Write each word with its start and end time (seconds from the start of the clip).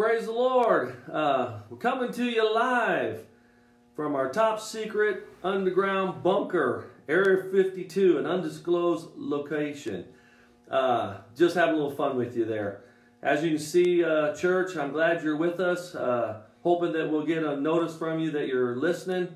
Praise 0.00 0.24
the 0.24 0.32
Lord. 0.32 0.96
Uh, 1.12 1.58
we're 1.68 1.76
coming 1.76 2.10
to 2.12 2.24
you 2.24 2.54
live 2.54 3.26
from 3.94 4.14
our 4.14 4.30
top 4.30 4.58
secret 4.58 5.28
underground 5.44 6.22
bunker, 6.22 6.86
Area 7.06 7.44
52, 7.52 8.16
an 8.16 8.24
undisclosed 8.24 9.10
location. 9.18 10.06
Uh, 10.70 11.18
just 11.36 11.54
having 11.54 11.74
a 11.74 11.76
little 11.76 11.94
fun 11.94 12.16
with 12.16 12.34
you 12.34 12.46
there. 12.46 12.80
As 13.22 13.44
you 13.44 13.50
can 13.50 13.58
see, 13.58 14.02
uh, 14.02 14.34
church, 14.34 14.74
I'm 14.74 14.90
glad 14.90 15.22
you're 15.22 15.36
with 15.36 15.60
us. 15.60 15.94
Uh, 15.94 16.44
hoping 16.62 16.92
that 16.92 17.10
we'll 17.10 17.26
get 17.26 17.44
a 17.44 17.60
notice 17.60 17.94
from 17.94 18.20
you 18.20 18.30
that 18.30 18.48
you're 18.48 18.76
listening. 18.76 19.28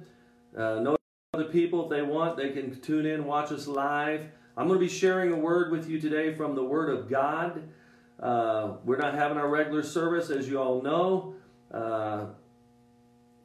Uh, 0.57 0.77
notice 0.77 1.03
other 1.35 1.45
people, 1.45 1.85
if 1.85 1.91
they 1.91 2.01
want, 2.01 2.39
they 2.39 2.49
can 2.49 2.81
tune 2.81 3.05
in, 3.05 3.27
watch 3.27 3.53
us 3.53 3.67
live. 3.67 4.29
I'm 4.57 4.67
going 4.67 4.81
to 4.81 4.87
be 4.87 4.91
sharing 4.91 5.31
a 5.31 5.37
word 5.37 5.71
with 5.71 5.91
you 5.91 6.01
today 6.01 6.33
from 6.33 6.55
the 6.55 6.65
Word 6.65 6.89
of 6.89 7.11
God. 7.11 7.65
Uh, 8.21 8.75
we're 8.85 8.97
not 8.97 9.15
having 9.15 9.39
our 9.39 9.49
regular 9.49 9.83
service, 9.83 10.31
as 10.31 10.49
you 10.49 10.61
all 10.61 10.83
know. 10.83 11.35
Uh, 11.73 12.27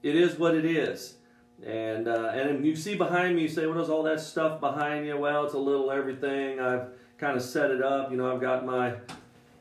it 0.03 0.15
is 0.15 0.37
what 0.37 0.55
it 0.55 0.65
is. 0.65 1.15
And 1.65 2.07
uh, 2.07 2.29
and 2.33 2.65
you 2.65 2.75
see 2.75 2.95
behind 2.95 3.35
me, 3.35 3.41
you 3.43 3.47
say, 3.49 3.67
what 3.67 3.77
is 3.77 3.89
all 3.89 4.03
that 4.03 4.21
stuff 4.21 4.61
behind 4.61 5.05
you? 5.05 5.17
Well, 5.17 5.43
it's 5.43 5.55
a 5.55 5.59
little 5.59 5.91
everything. 5.91 6.59
I've 6.59 6.87
kind 7.17 7.35
of 7.35 7.43
set 7.43 7.69
it 7.71 7.83
up. 7.83 8.11
You 8.11 8.17
know, 8.17 8.33
I've 8.33 8.39
got 8.39 8.65
my 8.65 8.95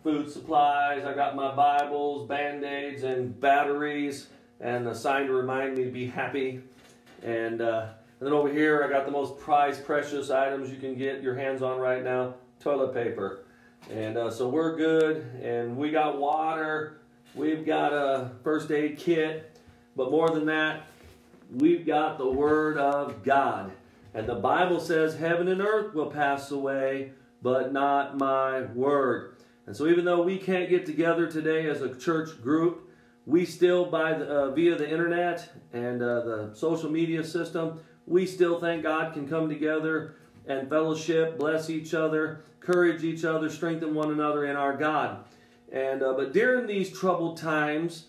food 0.02 0.30
supplies, 0.30 1.04
I've 1.04 1.16
got 1.16 1.34
my 1.34 1.54
Bibles, 1.54 2.28
band 2.28 2.64
aids, 2.64 3.02
and 3.02 3.38
batteries, 3.40 4.28
and 4.60 4.86
a 4.86 4.94
sign 4.94 5.26
to 5.26 5.32
remind 5.32 5.76
me 5.76 5.84
to 5.84 5.90
be 5.90 6.06
happy. 6.06 6.62
And, 7.22 7.60
uh, 7.60 7.88
and 8.20 8.26
then 8.26 8.32
over 8.32 8.48
here, 8.48 8.84
I 8.84 8.88
got 8.88 9.06
the 9.06 9.12
most 9.12 9.38
prized, 9.38 9.84
precious 9.84 10.30
items 10.30 10.70
you 10.70 10.76
can 10.76 10.94
get 10.94 11.22
your 11.22 11.34
hands 11.34 11.62
on 11.62 11.78
right 11.78 12.02
now 12.02 12.34
toilet 12.60 12.94
paper. 12.94 13.44
And 13.90 14.18
uh, 14.18 14.30
so 14.30 14.48
we're 14.48 14.76
good, 14.76 15.24
and 15.42 15.74
we 15.74 15.90
got 15.90 16.18
water, 16.18 17.00
we've 17.34 17.64
got 17.64 17.94
a 17.94 18.32
first 18.44 18.70
aid 18.70 18.98
kit, 18.98 19.58
but 19.96 20.10
more 20.10 20.28
than 20.28 20.44
that, 20.46 20.88
we've 21.50 21.86
got 21.86 22.18
the 22.18 22.30
Word 22.30 22.76
of 22.76 23.22
God. 23.24 23.72
And 24.12 24.26
the 24.26 24.34
Bible 24.34 24.78
says, 24.78 25.16
Heaven 25.16 25.48
and 25.48 25.62
earth 25.62 25.94
will 25.94 26.10
pass 26.10 26.50
away, 26.50 27.12
but 27.40 27.72
not 27.72 28.18
my 28.18 28.62
Word. 28.74 29.36
And 29.66 29.74
so, 29.74 29.86
even 29.86 30.04
though 30.04 30.22
we 30.22 30.36
can't 30.36 30.68
get 30.68 30.84
together 30.84 31.26
today 31.26 31.66
as 31.66 31.80
a 31.80 31.94
church 31.94 32.42
group, 32.42 32.90
we 33.24 33.46
still, 33.46 33.86
by 33.86 34.12
the, 34.12 34.26
uh, 34.26 34.50
via 34.50 34.76
the 34.76 34.90
internet 34.90 35.50
and 35.72 36.02
uh, 36.02 36.20
the 36.24 36.50
social 36.54 36.90
media 36.90 37.24
system, 37.24 37.80
we 38.06 38.26
still 38.26 38.60
thank 38.60 38.82
God 38.82 39.14
can 39.14 39.26
come 39.26 39.48
together 39.48 40.16
and 40.46 40.68
fellowship, 40.68 41.38
bless 41.38 41.68
each 41.68 41.92
other, 41.94 42.42
encourage 42.68 43.02
each 43.02 43.24
other, 43.24 43.48
strengthen 43.48 43.94
one 43.94 44.10
another 44.10 44.44
in 44.44 44.56
our 44.56 44.76
God. 44.76 45.24
And 45.72 46.02
uh, 46.02 46.14
but 46.14 46.32
during 46.32 46.66
these 46.66 46.96
troubled 46.96 47.36
times, 47.36 48.06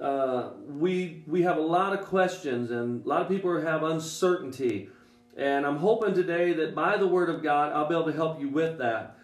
uh, 0.00 0.50
we 0.68 1.22
we 1.26 1.42
have 1.42 1.56
a 1.56 1.62
lot 1.62 1.92
of 1.92 2.04
questions, 2.04 2.70
and 2.70 3.04
a 3.04 3.08
lot 3.08 3.22
of 3.22 3.28
people 3.28 3.60
have 3.60 3.82
uncertainty. 3.82 4.88
And 5.36 5.66
I'm 5.66 5.76
hoping 5.76 6.14
today 6.14 6.52
that 6.54 6.74
by 6.74 6.96
the 6.96 7.06
Word 7.06 7.30
of 7.30 7.42
God, 7.42 7.72
I'll 7.72 7.88
be 7.88 7.94
able 7.94 8.06
to 8.06 8.12
help 8.12 8.40
you 8.40 8.48
with 8.48 8.78
that. 8.78 9.16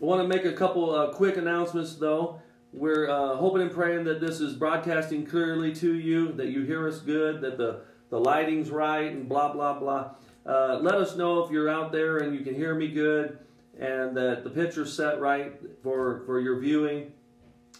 I 0.00 0.04
want 0.04 0.22
to 0.22 0.28
make 0.28 0.44
a 0.44 0.52
couple 0.52 0.94
uh, 0.94 1.12
quick 1.12 1.36
announcements, 1.36 1.94
though. 1.96 2.40
We're 2.72 3.08
uh, 3.08 3.36
hoping 3.36 3.62
and 3.62 3.70
praying 3.70 4.04
that 4.04 4.20
this 4.20 4.40
is 4.40 4.54
broadcasting 4.54 5.26
clearly 5.26 5.72
to 5.76 5.94
you, 5.94 6.32
that 6.32 6.48
you 6.48 6.64
hear 6.64 6.88
us 6.88 7.00
good, 7.00 7.40
that 7.40 7.56
the 7.56 7.80
the 8.10 8.20
lighting's 8.20 8.70
right, 8.70 9.10
and 9.10 9.28
blah 9.28 9.52
blah 9.52 9.78
blah. 9.78 10.10
Uh, 10.46 10.78
let 10.80 10.96
us 10.96 11.16
know 11.16 11.44
if 11.44 11.50
you're 11.50 11.70
out 11.70 11.92
there 11.92 12.18
and 12.18 12.34
you 12.34 12.44
can 12.44 12.54
hear 12.54 12.74
me 12.74 12.88
good 12.88 13.38
and 13.78 14.16
that 14.16 14.44
the 14.44 14.50
picture's 14.50 14.92
set 14.92 15.20
right 15.20 15.52
for, 15.82 16.22
for 16.26 16.40
your 16.40 16.58
viewing. 16.60 17.12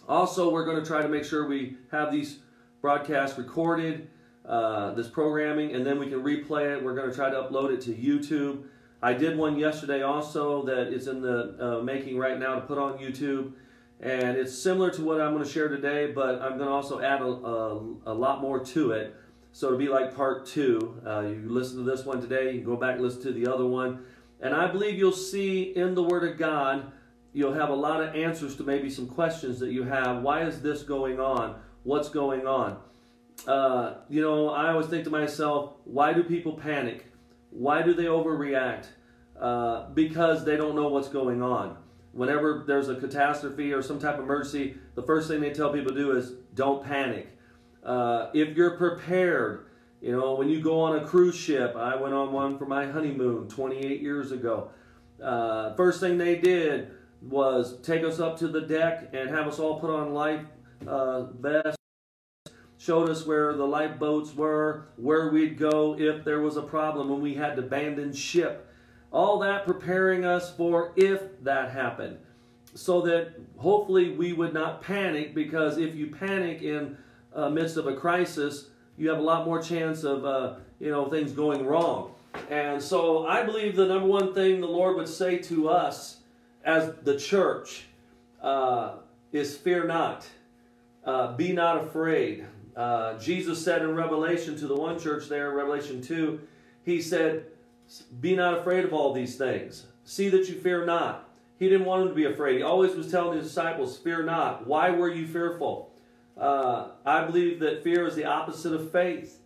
Also, 0.07 0.51
we're 0.51 0.65
going 0.65 0.79
to 0.79 0.85
try 0.85 1.01
to 1.01 1.07
make 1.07 1.23
sure 1.23 1.47
we 1.47 1.77
have 1.91 2.11
these 2.11 2.39
broadcasts 2.81 3.37
recorded, 3.37 4.07
uh, 4.47 4.93
this 4.93 5.07
programming, 5.07 5.73
and 5.73 5.85
then 5.85 5.97
we 5.97 6.07
can 6.07 6.21
replay 6.21 6.75
it. 6.75 6.83
We're 6.83 6.95
going 6.95 7.09
to 7.09 7.15
try 7.15 7.29
to 7.29 7.37
upload 7.37 7.73
it 7.73 7.81
to 7.81 7.93
YouTube. 7.93 8.65
I 9.01 9.13
did 9.13 9.37
one 9.37 9.57
yesterday 9.57 10.01
also 10.03 10.63
that 10.65 10.93
is 10.93 11.07
in 11.07 11.21
the 11.21 11.55
uh, 11.59 11.83
making 11.83 12.17
right 12.17 12.39
now 12.39 12.55
to 12.55 12.61
put 12.61 12.77
on 12.77 12.97
YouTube. 12.97 13.53
And 14.01 14.37
it's 14.37 14.57
similar 14.57 14.91
to 14.91 15.01
what 15.03 15.21
I'm 15.21 15.33
going 15.33 15.43
to 15.43 15.49
share 15.49 15.69
today, 15.69 16.11
but 16.11 16.41
I'm 16.41 16.57
going 16.57 16.67
to 16.67 16.73
also 16.73 17.01
add 17.01 17.21
a, 17.21 17.25
a, 17.25 17.77
a 18.07 18.13
lot 18.13 18.41
more 18.41 18.59
to 18.59 18.91
it. 18.91 19.15
So 19.51 19.67
it'll 19.67 19.79
be 19.79 19.87
like 19.87 20.13
part 20.13 20.45
two. 20.45 21.01
Uh, 21.05 21.21
you 21.21 21.45
listen 21.47 21.77
to 21.77 21.83
this 21.83 22.05
one 22.05 22.19
today, 22.19 22.51
you 22.51 22.61
can 22.61 22.65
go 22.65 22.75
back 22.75 22.95
and 22.95 23.01
listen 23.01 23.21
to 23.23 23.31
the 23.31 23.51
other 23.51 23.65
one. 23.65 24.05
And 24.45 24.53
I 24.53 24.67
believe 24.67 24.99
you'll 24.99 25.11
see 25.11 25.75
in 25.75 25.95
the 25.95 26.03
Word 26.03 26.23
of 26.23 26.37
God, 26.37 26.91
you'll 27.33 27.55
have 27.55 27.69
a 27.69 27.75
lot 27.75 28.03
of 28.03 28.13
answers 28.13 28.55
to 28.57 28.63
maybe 28.63 28.91
some 28.91 29.07
questions 29.07 29.59
that 29.59 29.71
you 29.71 29.81
have. 29.81 30.21
Why 30.21 30.43
is 30.43 30.61
this 30.61 30.83
going 30.83 31.19
on? 31.19 31.55
What's 31.81 32.09
going 32.09 32.45
on? 32.45 32.77
Uh, 33.47 33.95
you 34.07 34.21
know, 34.21 34.51
I 34.51 34.69
always 34.69 34.85
think 34.85 35.03
to 35.05 35.09
myself, 35.09 35.71
why 35.83 36.13
do 36.13 36.23
people 36.23 36.53
panic? 36.53 37.07
Why 37.49 37.81
do 37.81 37.95
they 37.95 38.03
overreact? 38.03 38.85
Uh, 39.41 39.89
because 39.95 40.45
they 40.45 40.57
don't 40.57 40.75
know 40.75 40.89
what's 40.89 41.09
going 41.09 41.41
on. 41.41 41.77
Whenever 42.11 42.65
there's 42.67 42.87
a 42.87 42.97
catastrophe 42.97 43.73
or 43.73 43.81
some 43.81 43.97
type 43.97 44.19
of 44.19 44.25
emergency, 44.25 44.75
the 44.93 45.01
first 45.01 45.27
thing 45.27 45.41
they 45.41 45.53
tell 45.53 45.73
people 45.73 45.91
to 45.91 45.97
do 45.97 46.11
is 46.15 46.33
don't 46.53 46.85
panic. 46.85 47.29
Uh, 47.83 48.27
if 48.35 48.55
you're 48.55 48.77
prepared, 48.77 49.65
you 50.05 50.11
know, 50.11 50.35
when 50.35 50.49
you 50.49 50.61
go 50.61 50.81
on 50.81 50.97
a 50.97 51.07
cruise 51.07 51.35
ship, 51.35 51.75
I 51.75 51.95
went 51.95 52.13
on 52.13 52.31
one 52.31 52.59
for 52.59 52.67
my 52.67 52.85
honeymoon 52.85 53.47
28 53.47 54.03
years 54.03 54.31
ago. 54.31 54.69
Uh, 55.21 55.73
first 55.73 55.99
thing 55.99 56.19
they 56.19 56.35
did 56.35 56.91
was 57.23 57.79
take 57.81 58.03
us 58.03 58.19
up 58.19 58.37
to 58.37 58.47
the 58.47 58.61
deck 58.61 59.09
and 59.13 59.31
have 59.31 59.47
us 59.47 59.57
all 59.57 59.79
put 59.79 59.89
on 59.89 60.13
life 60.13 60.45
uh, 60.85 61.23
vests, 61.23 61.79
showed 62.77 63.09
us 63.09 63.25
where 63.25 63.53
the 63.53 63.65
lifeboats 63.65 64.35
were, 64.35 64.89
where 64.97 65.31
we'd 65.31 65.57
go 65.57 65.97
if 65.97 66.23
there 66.23 66.39
was 66.39 66.55
a 66.55 66.61
problem 66.61 67.09
when 67.09 67.19
we 67.19 67.33
had 67.33 67.55
to 67.55 67.63
abandon 67.63 68.13
ship. 68.13 68.69
All 69.11 69.39
that 69.39 69.65
preparing 69.65 70.23
us 70.23 70.55
for 70.55 70.93
if 70.95 71.19
that 71.41 71.71
happened. 71.71 72.19
So 72.75 73.01
that 73.01 73.33
hopefully 73.57 74.11
we 74.11 74.33
would 74.33 74.53
not 74.53 74.83
panic 74.83 75.33
because 75.33 75.79
if 75.79 75.95
you 75.95 76.11
panic 76.11 76.61
in 76.61 76.95
uh, 77.33 77.49
midst 77.49 77.75
of 77.77 77.87
a 77.87 77.95
crisis, 77.95 78.69
you 78.97 79.09
have 79.09 79.19
a 79.19 79.23
lot 79.23 79.45
more 79.45 79.61
chance 79.61 80.03
of 80.03 80.25
uh, 80.25 80.55
you 80.79 80.89
know 80.89 81.09
things 81.09 81.31
going 81.31 81.65
wrong. 81.65 82.11
And 82.49 82.81
so 82.81 83.25
I 83.25 83.43
believe 83.43 83.75
the 83.75 83.85
number 83.85 84.07
one 84.07 84.33
thing 84.33 84.61
the 84.61 84.67
Lord 84.67 84.97
would 84.97 85.07
say 85.07 85.37
to 85.39 85.69
us 85.69 86.17
as 86.63 86.93
the 87.03 87.17
church 87.17 87.85
uh, 88.41 88.95
is 89.31 89.55
fear 89.55 89.85
not, 89.85 90.27
uh, 91.05 91.35
be 91.35 91.53
not 91.53 91.83
afraid. 91.83 92.45
Uh, 92.75 93.17
Jesus 93.19 93.63
said 93.63 93.81
in 93.81 93.95
Revelation 93.95 94.57
to 94.57 94.67
the 94.67 94.75
one 94.75 94.99
church 94.99 95.29
there, 95.29 95.51
Revelation 95.51 96.01
2, 96.01 96.39
he 96.83 97.01
said, 97.01 97.45
Be 98.19 98.35
not 98.35 98.57
afraid 98.57 98.83
of 98.83 98.93
all 98.93 99.13
these 99.13 99.37
things. 99.37 99.85
See 100.03 100.29
that 100.29 100.49
you 100.49 100.55
fear 100.55 100.85
not. 100.85 101.29
He 101.57 101.69
didn't 101.69 101.85
want 101.85 102.01
them 102.01 102.09
to 102.09 102.15
be 102.15 102.25
afraid. 102.25 102.57
He 102.57 102.63
always 102.63 102.95
was 102.95 103.09
telling 103.09 103.37
his 103.37 103.47
disciples, 103.47 103.97
Fear 103.97 104.23
not. 104.23 104.67
Why 104.67 104.89
were 104.89 105.09
you 105.09 105.25
fearful? 105.25 105.91
Uh, 106.37 106.89
I 107.05 107.23
believe 107.25 107.59
that 107.59 107.83
fear 107.83 108.05
is 108.05 108.15
the 108.15 108.25
opposite 108.25 108.73
of 108.73 108.91
faith. 108.91 109.39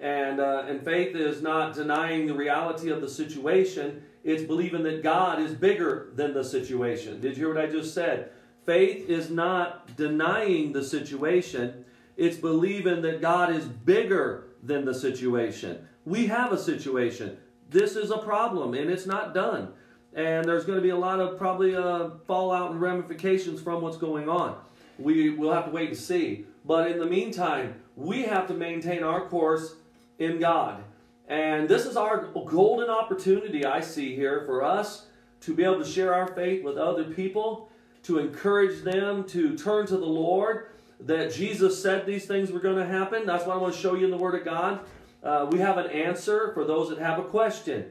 And, 0.00 0.38
uh, 0.38 0.64
and 0.68 0.84
faith 0.84 1.16
is 1.16 1.42
not 1.42 1.74
denying 1.74 2.26
the 2.26 2.34
reality 2.34 2.90
of 2.90 3.00
the 3.00 3.08
situation, 3.08 4.02
it's 4.22 4.44
believing 4.44 4.84
that 4.84 5.02
God 5.02 5.40
is 5.40 5.52
bigger 5.52 6.10
than 6.14 6.34
the 6.34 6.44
situation. 6.44 7.20
Did 7.20 7.36
you 7.36 7.46
hear 7.46 7.54
what 7.54 7.64
I 7.64 7.68
just 7.68 7.94
said? 7.94 8.30
Faith 8.64 9.08
is 9.08 9.30
not 9.30 9.96
denying 9.96 10.72
the 10.72 10.84
situation, 10.84 11.84
it's 12.16 12.36
believing 12.36 13.02
that 13.02 13.20
God 13.20 13.54
is 13.54 13.64
bigger 13.64 14.48
than 14.62 14.84
the 14.84 14.94
situation. 14.94 15.88
We 16.04 16.26
have 16.26 16.52
a 16.52 16.58
situation. 16.58 17.38
This 17.70 17.96
is 17.96 18.10
a 18.10 18.18
problem 18.18 18.74
and 18.74 18.90
it's 18.90 19.06
not 19.06 19.34
done. 19.34 19.72
And 20.14 20.44
there's 20.44 20.64
going 20.64 20.78
to 20.78 20.82
be 20.82 20.88
a 20.90 20.96
lot 20.96 21.20
of 21.20 21.38
probably 21.38 21.74
uh, 21.74 22.10
fallout 22.26 22.72
and 22.72 22.80
ramifications 22.80 23.60
from 23.60 23.82
what's 23.82 23.96
going 23.96 24.28
on 24.28 24.58
we 24.98 25.30
will 25.30 25.52
have 25.52 25.66
to 25.66 25.70
wait 25.70 25.88
and 25.88 25.96
see. 25.96 26.44
But 26.64 26.90
in 26.90 26.98
the 26.98 27.06
meantime, 27.06 27.80
we 27.96 28.22
have 28.22 28.46
to 28.48 28.54
maintain 28.54 29.02
our 29.02 29.28
course 29.28 29.74
in 30.18 30.38
God. 30.38 30.82
And 31.28 31.68
this 31.68 31.86
is 31.86 31.96
our 31.96 32.28
golden 32.46 32.88
opportunity, 32.88 33.64
I 33.64 33.80
see 33.80 34.14
here, 34.14 34.42
for 34.46 34.64
us 34.64 35.06
to 35.42 35.54
be 35.54 35.64
able 35.64 35.78
to 35.78 35.84
share 35.84 36.14
our 36.14 36.28
faith 36.28 36.64
with 36.64 36.76
other 36.76 37.04
people, 37.04 37.70
to 38.04 38.18
encourage 38.18 38.82
them 38.82 39.24
to 39.24 39.56
turn 39.56 39.86
to 39.86 39.96
the 39.96 40.06
Lord, 40.06 40.70
that 41.00 41.32
Jesus 41.32 41.80
said 41.80 42.06
these 42.06 42.26
things 42.26 42.50
were 42.50 42.60
going 42.60 42.76
to 42.76 42.86
happen. 42.86 43.26
That's 43.26 43.46
what 43.46 43.56
I 43.56 43.60
want 43.60 43.74
to 43.74 43.80
show 43.80 43.94
you 43.94 44.06
in 44.06 44.10
the 44.10 44.16
Word 44.16 44.34
of 44.34 44.44
God. 44.44 44.80
Uh, 45.22 45.46
we 45.50 45.58
have 45.58 45.78
an 45.78 45.86
answer 45.90 46.52
for 46.54 46.64
those 46.64 46.88
that 46.88 46.98
have 46.98 47.18
a 47.18 47.24
question. 47.24 47.86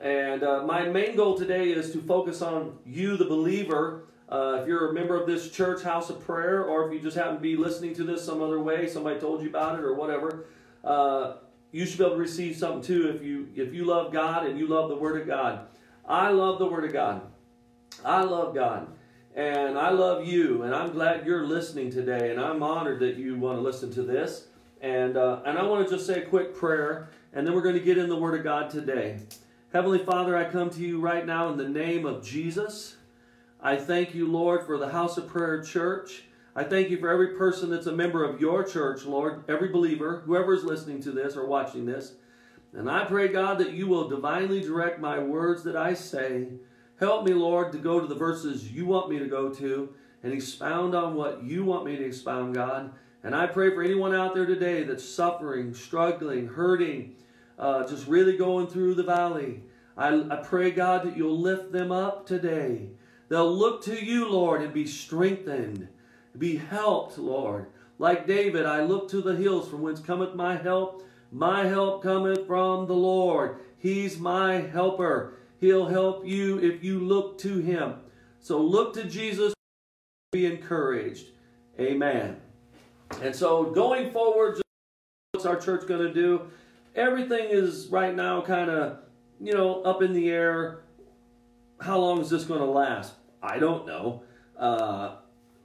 And 0.00 0.42
uh, 0.42 0.62
my 0.64 0.84
main 0.88 1.16
goal 1.16 1.36
today 1.36 1.70
is 1.70 1.92
to 1.92 2.00
focus 2.00 2.40
on 2.40 2.78
you, 2.86 3.16
the 3.16 3.24
believer, 3.24 4.04
uh, 4.28 4.58
if 4.60 4.68
you're 4.68 4.90
a 4.90 4.92
member 4.92 5.18
of 5.18 5.26
this 5.26 5.50
church 5.50 5.82
house 5.82 6.10
of 6.10 6.24
prayer, 6.24 6.64
or 6.64 6.86
if 6.86 6.92
you 6.92 7.00
just 7.00 7.16
happen 7.16 7.34
to 7.34 7.40
be 7.40 7.56
listening 7.56 7.94
to 7.94 8.04
this 8.04 8.24
some 8.24 8.42
other 8.42 8.60
way, 8.60 8.86
somebody 8.86 9.18
told 9.18 9.42
you 9.42 9.48
about 9.48 9.78
it 9.78 9.84
or 9.84 9.94
whatever, 9.94 10.46
uh, 10.84 11.34
you 11.72 11.86
should 11.86 11.98
be 11.98 12.04
able 12.04 12.16
to 12.16 12.20
receive 12.20 12.56
something 12.56 12.82
too 12.82 13.08
if 13.08 13.22
you 13.22 13.48
if 13.56 13.74
you 13.74 13.84
love 13.84 14.12
God 14.12 14.46
and 14.46 14.58
you 14.58 14.66
love 14.66 14.88
the 14.88 14.96
Word 14.96 15.20
of 15.20 15.26
God. 15.26 15.66
I 16.06 16.30
love 16.30 16.58
the 16.58 16.66
Word 16.66 16.84
of 16.84 16.92
God. 16.92 17.22
I 18.04 18.22
love 18.22 18.54
God. 18.54 18.88
And 19.34 19.78
I 19.78 19.90
love 19.90 20.26
you, 20.26 20.62
and 20.62 20.74
I'm 20.74 20.90
glad 20.90 21.24
you're 21.24 21.46
listening 21.46 21.90
today, 21.90 22.30
and 22.30 22.40
I'm 22.40 22.62
honored 22.62 23.00
that 23.00 23.16
you 23.16 23.36
want 23.36 23.58
to 23.58 23.62
listen 23.62 23.92
to 23.92 24.02
this. 24.02 24.48
And, 24.80 25.16
uh, 25.16 25.42
and 25.44 25.58
I 25.58 25.62
want 25.62 25.86
to 25.86 25.94
just 25.94 26.06
say 26.06 26.22
a 26.22 26.26
quick 26.26 26.56
prayer, 26.56 27.10
and 27.32 27.46
then 27.46 27.54
we're 27.54 27.62
going 27.62 27.76
to 27.76 27.80
get 27.80 27.98
in 27.98 28.08
the 28.08 28.16
Word 28.16 28.36
of 28.38 28.42
God 28.42 28.68
today. 28.68 29.20
Heavenly 29.72 30.00
Father, 30.00 30.36
I 30.36 30.50
come 30.50 30.70
to 30.70 30.80
you 30.80 30.98
right 30.98 31.24
now 31.24 31.50
in 31.50 31.56
the 31.56 31.68
name 31.68 32.04
of 32.04 32.24
Jesus. 32.24 32.96
I 33.60 33.74
thank 33.76 34.14
you, 34.14 34.28
Lord, 34.28 34.64
for 34.66 34.78
the 34.78 34.90
House 34.90 35.18
of 35.18 35.26
Prayer 35.26 35.60
Church. 35.60 36.22
I 36.54 36.62
thank 36.62 36.90
you 36.90 36.98
for 36.98 37.10
every 37.10 37.34
person 37.34 37.70
that's 37.70 37.88
a 37.88 37.92
member 37.92 38.22
of 38.22 38.40
your 38.40 38.62
church, 38.62 39.04
Lord, 39.04 39.42
every 39.48 39.68
believer, 39.68 40.22
whoever 40.26 40.54
is 40.54 40.62
listening 40.62 41.02
to 41.02 41.10
this 41.10 41.36
or 41.36 41.44
watching 41.44 41.84
this. 41.84 42.12
And 42.72 42.88
I 42.88 43.04
pray, 43.04 43.26
God, 43.26 43.58
that 43.58 43.72
you 43.72 43.88
will 43.88 44.08
divinely 44.08 44.60
direct 44.60 45.00
my 45.00 45.18
words 45.18 45.64
that 45.64 45.74
I 45.74 45.94
say. 45.94 46.46
Help 47.00 47.24
me, 47.24 47.34
Lord, 47.34 47.72
to 47.72 47.78
go 47.78 47.98
to 47.98 48.06
the 48.06 48.14
verses 48.14 48.70
you 48.70 48.86
want 48.86 49.10
me 49.10 49.18
to 49.18 49.26
go 49.26 49.52
to 49.54 49.92
and 50.22 50.32
expound 50.32 50.94
on 50.94 51.14
what 51.14 51.42
you 51.42 51.64
want 51.64 51.84
me 51.84 51.96
to 51.96 52.04
expound, 52.04 52.54
God. 52.54 52.92
And 53.24 53.34
I 53.34 53.48
pray 53.48 53.74
for 53.74 53.82
anyone 53.82 54.14
out 54.14 54.36
there 54.36 54.46
today 54.46 54.84
that's 54.84 55.04
suffering, 55.04 55.74
struggling, 55.74 56.46
hurting, 56.46 57.16
uh, 57.58 57.88
just 57.88 58.06
really 58.06 58.36
going 58.36 58.68
through 58.68 58.94
the 58.94 59.02
valley. 59.02 59.62
I, 59.96 60.26
I 60.30 60.36
pray, 60.36 60.70
God, 60.70 61.04
that 61.04 61.16
you'll 61.16 61.40
lift 61.40 61.72
them 61.72 61.90
up 61.90 62.24
today. 62.24 62.90
They'll 63.28 63.54
look 63.54 63.82
to 63.84 64.04
you, 64.04 64.28
Lord, 64.28 64.62
and 64.62 64.72
be 64.72 64.86
strengthened, 64.86 65.88
be 66.36 66.56
helped, 66.56 67.18
Lord. 67.18 67.66
Like 67.98 68.26
David, 68.26 68.64
I 68.64 68.82
look 68.82 69.10
to 69.10 69.20
the 69.20 69.36
hills 69.36 69.68
from 69.68 69.82
whence 69.82 70.00
cometh 70.00 70.34
my 70.34 70.56
help. 70.56 71.04
My 71.30 71.66
help 71.66 72.02
cometh 72.02 72.46
from 72.46 72.86
the 72.86 72.94
Lord. 72.94 73.58
He's 73.76 74.18
my 74.18 74.54
helper. 74.54 75.34
He'll 75.60 75.86
help 75.86 76.26
you 76.26 76.58
if 76.58 76.82
you 76.82 77.00
look 77.00 77.38
to 77.38 77.58
him. 77.58 77.96
So 78.40 78.60
look 78.60 78.94
to 78.94 79.04
Jesus, 79.04 79.52
be 80.32 80.46
encouraged. 80.46 81.26
Amen. 81.78 82.36
And 83.20 83.34
so 83.34 83.64
going 83.64 84.10
forward, 84.12 84.60
what's 85.32 85.46
our 85.46 85.56
church 85.56 85.86
going 85.86 86.06
to 86.06 86.14
do? 86.14 86.50
Everything 86.94 87.48
is 87.50 87.88
right 87.88 88.14
now 88.14 88.40
kind 88.40 88.70
of, 88.70 88.98
you 89.40 89.52
know, 89.52 89.82
up 89.82 90.02
in 90.02 90.12
the 90.12 90.30
air. 90.30 90.80
How 91.80 91.98
long 91.98 92.20
is 92.20 92.30
this 92.30 92.44
going 92.44 92.60
to 92.60 92.66
last? 92.66 93.14
I 93.42 93.58
don't 93.58 93.86
know. 93.86 94.22
Uh, 94.56 95.16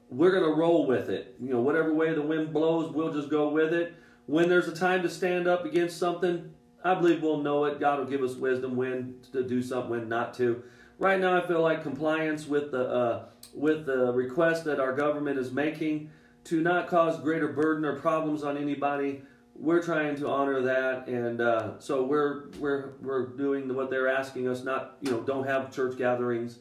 we're 0.10 0.32
going 0.32 0.44
to 0.44 0.56
roll 0.56 0.86
with 0.86 1.10
it. 1.10 1.36
You 1.42 1.50
know, 1.50 1.62
whatever 1.62 1.94
way 1.94 2.14
the 2.14 2.22
wind 2.22 2.54
blows, 2.54 2.92
we'll 2.94 3.12
just 3.12 3.30
go 3.30 3.50
with 3.50 3.74
it. 3.74 3.96
When 4.28 4.48
there's 4.48 4.68
a 4.68 4.76
time 4.76 5.02
to 5.04 5.10
stand 5.10 5.48
up 5.48 5.66
against 5.66 5.98
something, 5.98 6.54
I 6.84 6.94
believe 6.96 7.22
we'll 7.22 7.42
know 7.42 7.66
it. 7.66 7.80
God 7.80 8.00
will 8.00 8.06
give 8.06 8.22
us 8.22 8.36
wisdom 8.36 8.76
when 8.76 9.16
to 9.32 9.44
do 9.44 9.62
something, 9.62 9.90
when 9.90 10.10
not 10.10 10.34
to. 10.36 10.64
Right 11.00 11.20
now, 11.20 11.42
I 11.42 11.48
feel 11.48 11.62
like 11.62 11.82
compliance 11.82 12.48
with 12.48 12.72
the 12.72 12.88
uh, 12.88 13.26
with 13.54 13.86
the 13.86 14.14
request 14.14 14.64
that 14.66 14.80
our 14.80 14.94
government 14.94 15.40
is 15.40 15.52
making 15.52 16.12
to 16.46 16.62
not 16.62 16.88
cause 16.88 17.20
greater 17.20 17.48
burden 17.48 17.86
or 17.86 18.00
problems 18.00 18.44
on 18.44 18.58
anybody. 18.58 19.24
We're 19.56 19.84
trying 19.84 20.16
to 20.18 20.30
honor 20.30 20.62
that, 20.62 21.08
and 21.08 21.40
uh, 21.40 21.80
so 21.80 22.04
we're 22.04 22.50
we're 22.60 22.94
we're 23.02 23.28
doing 23.28 23.74
what 23.74 23.90
they're 23.90 24.10
asking 24.10 24.48
us. 24.48 24.64
Not 24.64 24.98
you 25.02 25.12
know 25.12 25.22
don't 25.22 25.46
have 25.46 25.74
church 25.74 25.98
gatherings. 25.98 26.60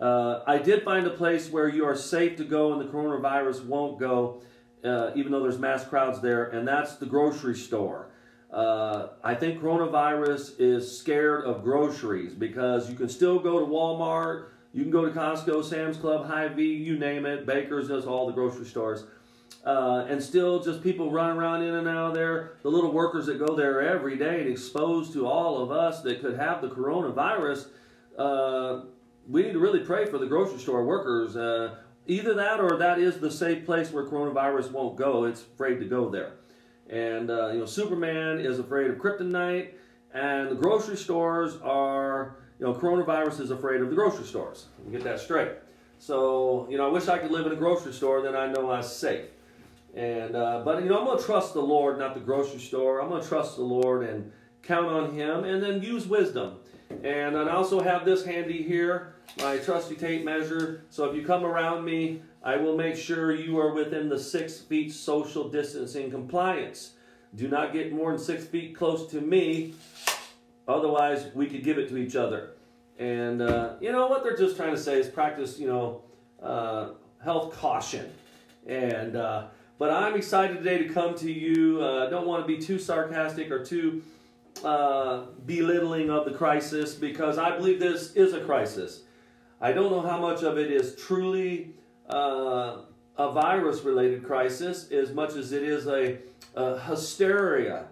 Uh, 0.00 0.40
I 0.46 0.58
did 0.58 0.82
find 0.82 1.06
a 1.06 1.10
place 1.10 1.50
where 1.50 1.68
you 1.68 1.86
are 1.86 1.96
safe 1.96 2.36
to 2.36 2.44
go 2.44 2.72
and 2.72 2.80
the 2.80 2.92
coronavirus 2.92 3.64
won't 3.64 3.98
go, 3.98 4.42
uh, 4.84 5.10
even 5.14 5.32
though 5.32 5.42
there's 5.42 5.58
mass 5.58 5.86
crowds 5.86 6.20
there, 6.20 6.44
and 6.50 6.68
that's 6.68 6.96
the 6.96 7.06
grocery 7.06 7.56
store. 7.56 8.10
Uh, 8.52 9.08
I 9.24 9.34
think 9.34 9.60
coronavirus 9.60 10.60
is 10.60 10.98
scared 10.98 11.44
of 11.44 11.64
groceries 11.64 12.34
because 12.34 12.90
you 12.90 12.96
can 12.96 13.08
still 13.08 13.38
go 13.38 13.58
to 13.58 13.66
Walmart, 13.66 14.48
you 14.72 14.82
can 14.82 14.90
go 14.90 15.04
to 15.04 15.10
Costco, 15.10 15.64
Sam's 15.64 15.96
Club, 15.96 16.26
Hy-Vee, 16.26 16.74
you 16.74 16.98
name 16.98 17.26
it, 17.26 17.46
Baker's, 17.46 17.88
does 17.88 18.06
all 18.06 18.26
the 18.26 18.32
grocery 18.32 18.66
stores. 18.66 19.04
Uh, 19.64 20.06
and 20.08 20.22
still 20.22 20.62
just 20.62 20.80
people 20.80 21.10
running 21.10 21.36
around 21.36 21.62
in 21.62 21.74
and 21.74 21.88
out 21.88 22.10
of 22.10 22.14
there. 22.14 22.52
The 22.62 22.70
little 22.70 22.92
workers 22.92 23.26
that 23.26 23.44
go 23.44 23.56
there 23.56 23.82
every 23.82 24.16
day 24.16 24.40
and 24.42 24.48
exposed 24.48 25.12
to 25.14 25.26
all 25.26 25.60
of 25.60 25.72
us 25.72 26.02
that 26.02 26.20
could 26.20 26.38
have 26.38 26.62
the 26.62 26.68
coronavirus. 26.68 27.66
Uh, 28.16 28.82
we 29.28 29.42
need 29.42 29.52
to 29.54 29.58
really 29.58 29.80
pray 29.80 30.06
for 30.06 30.18
the 30.18 30.26
grocery 30.26 30.60
store 30.60 30.84
workers. 30.84 31.36
Uh, 31.36 31.74
either 32.06 32.32
that 32.34 32.60
or 32.60 32.76
that 32.76 33.00
is 33.00 33.18
the 33.18 33.30
safe 33.30 33.64
place 33.64 33.90
where 33.90 34.04
coronavirus 34.04 34.70
won't 34.70 34.96
go. 34.96 35.24
It's 35.24 35.42
afraid 35.42 35.80
to 35.80 35.84
go 35.84 36.08
there. 36.10 36.34
And, 36.88 37.30
uh, 37.30 37.48
you 37.48 37.58
know, 37.58 37.66
Superman 37.66 38.38
is 38.38 38.60
afraid 38.60 38.88
of 38.90 38.98
kryptonite, 38.98 39.70
and 40.14 40.50
the 40.50 40.54
grocery 40.54 40.96
stores 40.96 41.56
are, 41.62 42.36
you 42.60 42.66
know, 42.66 42.74
coronavirus 42.74 43.40
is 43.40 43.50
afraid 43.50 43.80
of 43.80 43.88
the 43.90 43.96
grocery 43.96 44.24
stores. 44.24 44.66
Get 44.92 45.02
that 45.02 45.18
straight. 45.18 45.52
So, 45.98 46.68
you 46.70 46.78
know, 46.78 46.86
I 46.86 46.92
wish 46.92 47.08
I 47.08 47.18
could 47.18 47.32
live 47.32 47.46
in 47.46 47.52
a 47.52 47.56
grocery 47.56 47.92
store, 47.92 48.22
then 48.22 48.36
I 48.36 48.46
know 48.46 48.70
I'm 48.70 48.84
safe. 48.84 49.26
And, 49.96 50.36
uh, 50.36 50.60
but, 50.62 50.82
you 50.82 50.90
know, 50.90 50.98
I'm 50.98 51.06
going 51.06 51.18
to 51.18 51.24
trust 51.24 51.54
the 51.54 51.62
Lord, 51.62 51.98
not 51.98 52.12
the 52.12 52.20
grocery 52.20 52.60
store. 52.60 53.00
I'm 53.00 53.08
going 53.08 53.22
to 53.22 53.28
trust 53.28 53.56
the 53.56 53.62
Lord 53.62 54.06
and 54.06 54.30
count 54.62 54.88
on 54.88 55.14
Him 55.14 55.44
and 55.44 55.62
then 55.62 55.82
use 55.82 56.06
wisdom. 56.06 56.58
And 57.02 57.36
I 57.36 57.50
also 57.50 57.80
have 57.80 58.04
this 58.04 58.24
handy 58.24 58.62
here, 58.62 59.14
my 59.38 59.56
trusty 59.56 59.96
tape 59.96 60.22
measure. 60.22 60.84
So 60.90 61.06
if 61.06 61.16
you 61.16 61.24
come 61.24 61.44
around 61.44 61.84
me, 61.84 62.20
I 62.42 62.56
will 62.56 62.76
make 62.76 62.94
sure 62.94 63.34
you 63.34 63.58
are 63.58 63.72
within 63.72 64.08
the 64.08 64.18
six 64.18 64.60
feet 64.60 64.92
social 64.92 65.48
distancing 65.48 66.10
compliance. 66.10 66.92
Do 67.34 67.48
not 67.48 67.72
get 67.72 67.92
more 67.92 68.12
than 68.12 68.20
six 68.20 68.44
feet 68.44 68.76
close 68.76 69.10
to 69.10 69.20
me, 69.20 69.74
otherwise 70.68 71.26
we 71.34 71.46
could 71.46 71.64
give 71.64 71.78
it 71.78 71.88
to 71.88 71.96
each 71.96 72.16
other. 72.16 72.50
And 72.98 73.42
uh, 73.42 73.74
you 73.80 73.92
know 73.92 74.06
what 74.06 74.22
they're 74.22 74.36
just 74.36 74.56
trying 74.56 74.74
to 74.74 74.80
say 74.80 75.00
is 75.00 75.08
practice, 75.08 75.58
you 75.58 75.66
know, 75.66 76.02
uh, 76.42 76.90
health 77.22 77.52
caution. 77.54 78.10
And 78.66 79.16
uh, 79.16 79.46
but 79.78 79.90
I'm 79.90 80.14
excited 80.14 80.58
today 80.58 80.78
to 80.78 80.88
come 80.88 81.14
to 81.16 81.30
you. 81.30 81.80
Uh, 81.82 82.08
don't 82.08 82.26
want 82.26 82.42
to 82.42 82.46
be 82.46 82.58
too 82.62 82.78
sarcastic 82.78 83.50
or 83.50 83.64
too 83.64 84.02
uh, 84.64 85.26
belittling 85.44 86.10
of 86.10 86.24
the 86.24 86.32
crisis 86.32 86.94
because 86.94 87.38
I 87.38 87.56
believe 87.56 87.78
this 87.78 88.12
is 88.14 88.32
a 88.32 88.40
crisis. 88.40 89.02
I 89.60 89.72
don't 89.72 89.90
know 89.90 90.02
how 90.02 90.20
much 90.20 90.42
of 90.42 90.58
it 90.58 90.70
is 90.70 90.96
truly 90.96 91.74
uh, 92.08 92.78
a 93.18 93.32
virus 93.32 93.82
related 93.82 94.24
crisis 94.24 94.90
as 94.90 95.12
much 95.12 95.34
as 95.34 95.52
it 95.52 95.62
is 95.62 95.86
a, 95.86 96.18
a 96.54 96.78
hysteria, 96.80 97.86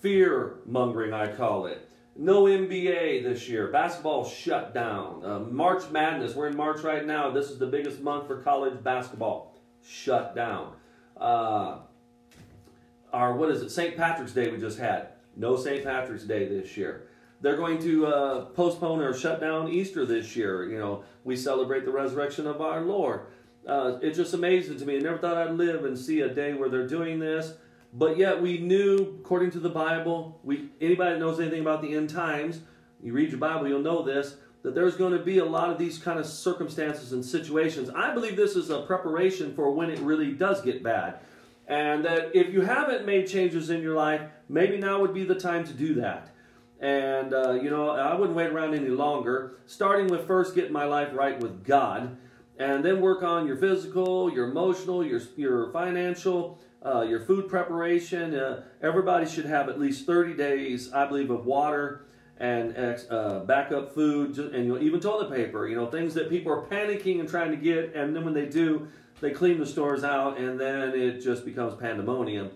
fear 0.00 0.56
mongering, 0.66 1.12
I 1.12 1.32
call 1.32 1.66
it. 1.66 1.88
No 2.16 2.44
NBA 2.44 3.22
this 3.22 3.48
year. 3.48 3.68
Basketball 3.68 4.24
shut 4.24 4.74
down. 4.74 5.24
Uh, 5.24 5.38
March 5.38 5.88
Madness. 5.90 6.34
We're 6.34 6.48
in 6.48 6.56
March 6.56 6.80
right 6.80 7.06
now. 7.06 7.30
This 7.30 7.48
is 7.48 7.58
the 7.58 7.66
biggest 7.66 8.00
month 8.00 8.26
for 8.26 8.42
college 8.42 8.82
basketball. 8.82 9.54
Shut 9.86 10.34
down. 10.34 10.72
Uh, 11.18 11.78
our, 13.12 13.34
what 13.34 13.50
is 13.50 13.62
it? 13.62 13.70
St. 13.70 13.96
Patrick's 13.96 14.32
Day 14.32 14.50
we 14.50 14.58
just 14.58 14.78
had. 14.78 15.08
No 15.36 15.56
St. 15.56 15.84
Patrick's 15.84 16.24
Day 16.24 16.46
this 16.46 16.76
year. 16.76 17.08
They're 17.40 17.56
going 17.56 17.78
to 17.82 18.06
uh, 18.06 18.44
postpone 18.46 19.00
or 19.00 19.14
shut 19.14 19.40
down 19.40 19.68
Easter 19.68 20.04
this 20.04 20.34
year. 20.34 20.68
You 20.68 20.78
know, 20.78 21.04
we 21.24 21.36
celebrate 21.36 21.84
the 21.84 21.92
resurrection 21.92 22.46
of 22.46 22.60
our 22.60 22.80
Lord. 22.80 23.26
Uh, 23.66 23.98
it's 24.02 24.16
just 24.16 24.34
amazing 24.34 24.78
to 24.78 24.86
me. 24.86 24.96
I 24.96 25.00
never 25.00 25.18
thought 25.18 25.36
I'd 25.36 25.52
live 25.52 25.84
and 25.84 25.96
see 25.96 26.20
a 26.20 26.28
day 26.28 26.54
where 26.54 26.68
they're 26.68 26.88
doing 26.88 27.18
this. 27.18 27.54
But 27.92 28.18
yet 28.18 28.40
we 28.42 28.58
knew, 28.58 29.18
according 29.20 29.50
to 29.52 29.60
the 29.60 29.68
Bible, 29.70 30.40
we 30.42 30.70
anybody 30.80 31.14
that 31.14 31.20
knows 31.20 31.40
anything 31.40 31.60
about 31.60 31.80
the 31.80 31.94
end 31.94 32.10
times, 32.10 32.60
you 33.02 33.12
read 33.12 33.30
your 33.30 33.38
Bible, 33.38 33.68
you'll 33.68 33.80
know 33.80 34.02
this, 34.02 34.36
that 34.62 34.74
there's 34.74 34.96
going 34.96 35.12
to 35.12 35.22
be 35.22 35.38
a 35.38 35.44
lot 35.44 35.70
of 35.70 35.78
these 35.78 35.98
kind 35.98 36.18
of 36.18 36.26
circumstances 36.26 37.12
and 37.12 37.24
situations. 37.24 37.90
I 37.94 38.12
believe 38.12 38.36
this 38.36 38.56
is 38.56 38.70
a 38.70 38.82
preparation 38.82 39.54
for 39.54 39.70
when 39.70 39.90
it 39.90 39.98
really 40.00 40.32
does 40.32 40.60
get 40.60 40.82
bad. 40.82 41.20
And 41.68 42.04
that 42.04 42.34
if 42.34 42.52
you 42.52 42.62
haven't 42.62 43.06
made 43.06 43.28
changes 43.28 43.70
in 43.70 43.82
your 43.82 43.94
life, 43.94 44.22
maybe 44.48 44.78
now 44.78 45.00
would 45.00 45.14
be 45.14 45.24
the 45.24 45.34
time 45.34 45.64
to 45.64 45.72
do 45.72 45.94
that. 45.96 46.30
And, 46.80 47.34
uh, 47.34 47.52
you 47.52 47.70
know, 47.70 47.90
I 47.90 48.14
wouldn't 48.14 48.36
wait 48.36 48.48
around 48.48 48.74
any 48.74 48.88
longer. 48.88 49.58
Starting 49.66 50.06
with 50.08 50.26
first 50.26 50.54
getting 50.54 50.72
my 50.72 50.84
life 50.84 51.10
right 51.12 51.38
with 51.40 51.64
God, 51.64 52.16
and 52.58 52.84
then 52.84 53.00
work 53.00 53.22
on 53.22 53.46
your 53.46 53.56
physical, 53.56 54.32
your 54.32 54.48
emotional, 54.48 55.04
your, 55.04 55.20
your 55.36 55.72
financial, 55.72 56.58
uh, 56.84 57.02
your 57.02 57.20
food 57.20 57.48
preparation. 57.48 58.34
Uh, 58.34 58.62
everybody 58.80 59.26
should 59.26 59.44
have 59.44 59.68
at 59.68 59.78
least 59.78 60.06
30 60.06 60.34
days, 60.34 60.92
I 60.92 61.06
believe, 61.06 61.30
of 61.30 61.44
water 61.44 62.06
and 62.38 62.76
uh, 63.10 63.40
backup 63.40 63.92
food, 63.92 64.38
and 64.38 64.66
you 64.66 64.74
know, 64.74 64.80
even 64.80 65.00
toilet 65.00 65.30
paper. 65.30 65.66
You 65.66 65.76
know, 65.76 65.86
things 65.86 66.14
that 66.14 66.30
people 66.30 66.52
are 66.52 66.62
panicking 66.62 67.20
and 67.20 67.28
trying 67.28 67.50
to 67.50 67.56
get, 67.56 67.94
and 67.94 68.14
then 68.14 68.24
when 68.24 68.34
they 68.34 68.46
do, 68.46 68.88
they 69.20 69.30
clean 69.30 69.58
the 69.58 69.66
stores 69.66 70.04
out, 70.04 70.38
and 70.38 70.58
then 70.58 70.90
it 70.90 71.20
just 71.20 71.44
becomes 71.44 71.74
pandemonium. 71.74 72.50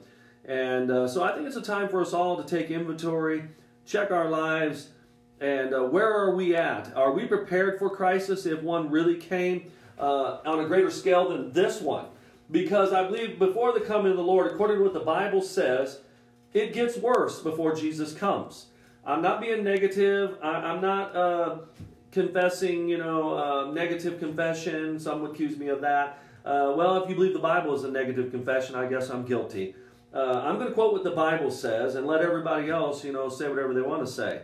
And 0.45 0.91
uh, 0.91 1.09
so 1.09 1.23
I 1.23 1.35
think 1.35 1.47
it's 1.47 1.57
a 1.57 1.63
time 1.63 1.89
for 1.89 2.01
us 2.01 2.13
all 2.13 2.43
to 2.43 2.49
take 2.49 2.71
inventory 2.71 3.45
check 3.85 4.11
our 4.11 4.29
lives, 4.29 4.89
and 5.41 5.75
uh, 5.75 5.83
where 5.83 6.13
are 6.13 6.35
we 6.35 6.55
at? 6.55 6.95
Are 6.97 7.13
we 7.13 7.27
prepared 7.27 7.79
for 7.79 7.91
crisis 7.91 8.47
if 8.47 8.63
one 8.63 8.91
really 8.91 9.17
came 9.17 9.71
uh, 9.99 10.39
on 10.45 10.61
a 10.61 10.67
greater 10.67 10.91
scale 10.91 11.29
than 11.29 11.53
this 11.53 11.81
one? 11.81 12.07
Because 12.51 12.93
I 12.93 13.05
believe 13.05 13.39
before 13.39 13.73
the 13.73 13.81
coming 13.81 14.13
of 14.13 14.17
the 14.17 14.23
Lord, 14.23 14.51
according 14.51 14.79
to 14.79 14.85
what 14.85 14.93
the 14.93 15.01
Bible 15.01 15.43
says, 15.43 16.01
it 16.53 16.73
gets 16.73 16.97
worse 16.97 17.41
before 17.41 17.75
Jesus 17.75 18.13
comes. 18.13 18.67
I'm 19.05 19.23
not 19.23 19.41
being 19.41 19.65
negative. 19.65 20.39
I, 20.43 20.73
am 20.73 20.81
not, 20.81 21.17
uh, 21.17 21.59
confessing, 22.13 22.89
you 22.89 22.99
know, 22.99 23.37
uh, 23.37 23.73
negative 23.73 24.21
confession. 24.21 25.01
Some 25.01 25.23
would 25.23 25.33
accuse 25.33 25.59
me 25.59 25.69
of 25.69 25.81
that. 25.81 26.19
Uh, 26.45 26.75
well, 26.77 27.03
if 27.03 27.09
you 27.09 27.15
believe 27.15 27.33
the 27.33 27.39
Bible 27.39 27.75
is 27.75 27.85
a 27.85 27.91
negative 27.91 28.31
confession, 28.31 28.75
I 28.77 28.87
guess 28.87 29.09
I'm 29.09 29.25
guilty. 29.25 29.75
Uh, 30.13 30.43
I'm 30.45 30.57
going 30.57 30.69
to 30.69 30.75
quote 30.75 30.93
what 30.93 31.05
the 31.05 31.13
Bible 31.13 31.51
says 31.51 31.95
and 31.95 32.07
let 32.07 32.21
everybody 32.21 32.69
else, 32.69 33.03
you 33.03 33.13
know, 33.13 33.29
say 33.29 33.49
whatever 33.49 33.73
they 33.73 33.81
want 33.81 34.07
to 34.07 34.13
say. 34.13 34.43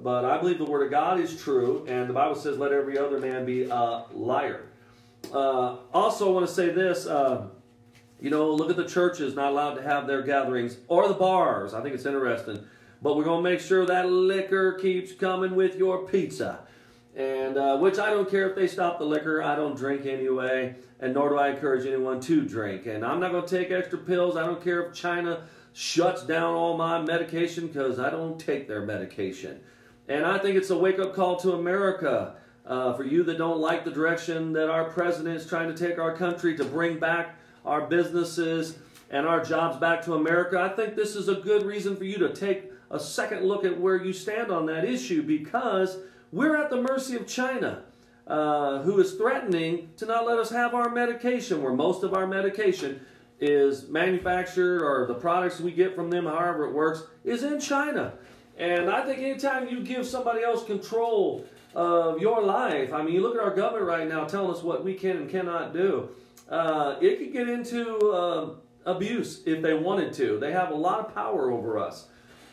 But 0.00 0.24
I 0.24 0.38
believe 0.38 0.58
the 0.58 0.64
Word 0.64 0.84
of 0.84 0.90
God 0.92 1.18
is 1.18 1.40
true, 1.42 1.84
and 1.88 2.08
the 2.08 2.14
Bible 2.14 2.36
says, 2.36 2.56
let 2.56 2.72
every 2.72 2.96
other 2.96 3.18
man 3.18 3.44
be 3.44 3.64
a 3.64 4.04
liar. 4.12 4.66
Uh, 5.32 5.78
also, 5.92 6.28
I 6.28 6.32
want 6.32 6.46
to 6.46 6.54
say 6.54 6.70
this. 6.70 7.06
Uh, 7.06 7.48
you 8.20 8.30
know, 8.30 8.52
look 8.52 8.70
at 8.70 8.76
the 8.76 8.86
churches 8.86 9.34
not 9.34 9.50
allowed 9.52 9.74
to 9.74 9.82
have 9.82 10.06
their 10.06 10.22
gatherings 10.22 10.76
or 10.86 11.08
the 11.08 11.14
bars. 11.14 11.74
I 11.74 11.82
think 11.82 11.94
it's 11.94 12.06
interesting. 12.06 12.64
But 13.00 13.16
we're 13.16 13.24
going 13.24 13.44
to 13.44 13.50
make 13.50 13.60
sure 13.60 13.86
that 13.86 14.10
liquor 14.10 14.72
keeps 14.74 15.12
coming 15.12 15.54
with 15.54 15.76
your 15.76 16.06
pizza. 16.06 16.60
And 17.16 17.56
uh, 17.56 17.78
which 17.78 17.98
I 17.98 18.10
don't 18.10 18.30
care 18.30 18.48
if 18.48 18.56
they 18.56 18.66
stop 18.66 18.98
the 18.98 19.04
liquor. 19.04 19.42
I 19.42 19.56
don't 19.56 19.76
drink 19.76 20.06
anyway, 20.06 20.76
and 21.00 21.14
nor 21.14 21.30
do 21.30 21.36
I 21.36 21.50
encourage 21.50 21.86
anyone 21.86 22.20
to 22.22 22.42
drink. 22.42 22.86
And 22.86 23.04
I'm 23.04 23.20
not 23.20 23.32
going 23.32 23.46
to 23.46 23.58
take 23.58 23.70
extra 23.70 23.98
pills. 23.98 24.36
I 24.36 24.46
don't 24.46 24.62
care 24.62 24.82
if 24.82 24.94
China 24.94 25.42
shuts 25.72 26.22
down 26.24 26.54
all 26.54 26.76
my 26.76 27.00
medication 27.00 27.68
because 27.68 27.98
I 27.98 28.10
don't 28.10 28.38
take 28.38 28.68
their 28.68 28.82
medication. 28.82 29.60
And 30.08 30.24
I 30.24 30.38
think 30.38 30.56
it's 30.56 30.70
a 30.70 30.78
wake 30.78 30.98
up 30.98 31.14
call 31.14 31.36
to 31.36 31.52
America. 31.52 32.34
Uh, 32.66 32.92
for 32.92 33.02
you 33.02 33.22
that 33.22 33.38
don't 33.38 33.60
like 33.60 33.82
the 33.86 33.90
direction 33.90 34.52
that 34.52 34.68
our 34.68 34.90
president 34.90 35.34
is 35.34 35.46
trying 35.46 35.74
to 35.74 35.88
take 35.88 35.98
our 35.98 36.14
country 36.14 36.54
to 36.54 36.64
bring 36.66 36.98
back 36.98 37.34
our 37.64 37.86
businesses 37.86 38.76
and 39.10 39.26
our 39.26 39.42
jobs 39.42 39.78
back 39.78 40.02
to 40.02 40.14
America, 40.14 40.60
I 40.60 40.68
think 40.76 40.94
this 40.94 41.16
is 41.16 41.28
a 41.28 41.36
good 41.36 41.62
reason 41.62 41.96
for 41.96 42.04
you 42.04 42.18
to 42.18 42.28
take 42.28 42.67
a 42.90 42.98
second 42.98 43.44
look 43.44 43.64
at 43.64 43.78
where 43.78 44.02
you 44.02 44.12
stand 44.12 44.50
on 44.50 44.66
that 44.66 44.84
issue 44.84 45.22
because 45.22 45.98
we're 46.32 46.56
at 46.56 46.70
the 46.70 46.80
mercy 46.80 47.16
of 47.16 47.26
China, 47.26 47.82
uh, 48.26 48.82
who 48.82 48.98
is 49.00 49.14
threatening 49.14 49.90
to 49.96 50.06
not 50.06 50.26
let 50.26 50.38
us 50.38 50.50
have 50.50 50.74
our 50.74 50.90
medication, 50.90 51.62
where 51.62 51.72
most 51.72 52.02
of 52.02 52.14
our 52.14 52.26
medication 52.26 53.00
is 53.40 53.88
manufactured 53.88 54.82
or 54.82 55.06
the 55.06 55.14
products 55.14 55.60
we 55.60 55.70
get 55.70 55.94
from 55.94 56.10
them, 56.10 56.26
however 56.26 56.64
it 56.64 56.72
works, 56.72 57.02
is 57.24 57.42
in 57.42 57.60
China. 57.60 58.12
And 58.58 58.90
I 58.90 59.04
think 59.04 59.20
anytime 59.20 59.68
you 59.68 59.82
give 59.82 60.06
somebody 60.06 60.42
else 60.42 60.64
control 60.64 61.44
of 61.74 62.20
your 62.20 62.42
life, 62.42 62.92
I 62.92 63.02
mean, 63.02 63.14
you 63.14 63.20
look 63.20 63.36
at 63.36 63.40
our 63.40 63.54
government 63.54 63.86
right 63.86 64.08
now 64.08 64.24
telling 64.24 64.50
us 64.50 64.62
what 64.62 64.84
we 64.84 64.94
can 64.94 65.16
and 65.16 65.30
cannot 65.30 65.72
do. 65.72 66.08
Uh, 66.48 66.96
it 67.00 67.18
could 67.18 67.32
get 67.32 67.48
into 67.48 68.10
uh, 68.10 68.50
abuse 68.84 69.42
if 69.46 69.62
they 69.62 69.74
wanted 69.74 70.12
to. 70.14 70.38
They 70.40 70.50
have 70.52 70.70
a 70.70 70.74
lot 70.74 71.00
of 71.00 71.14
power 71.14 71.52
over 71.52 71.78
us. 71.78 72.08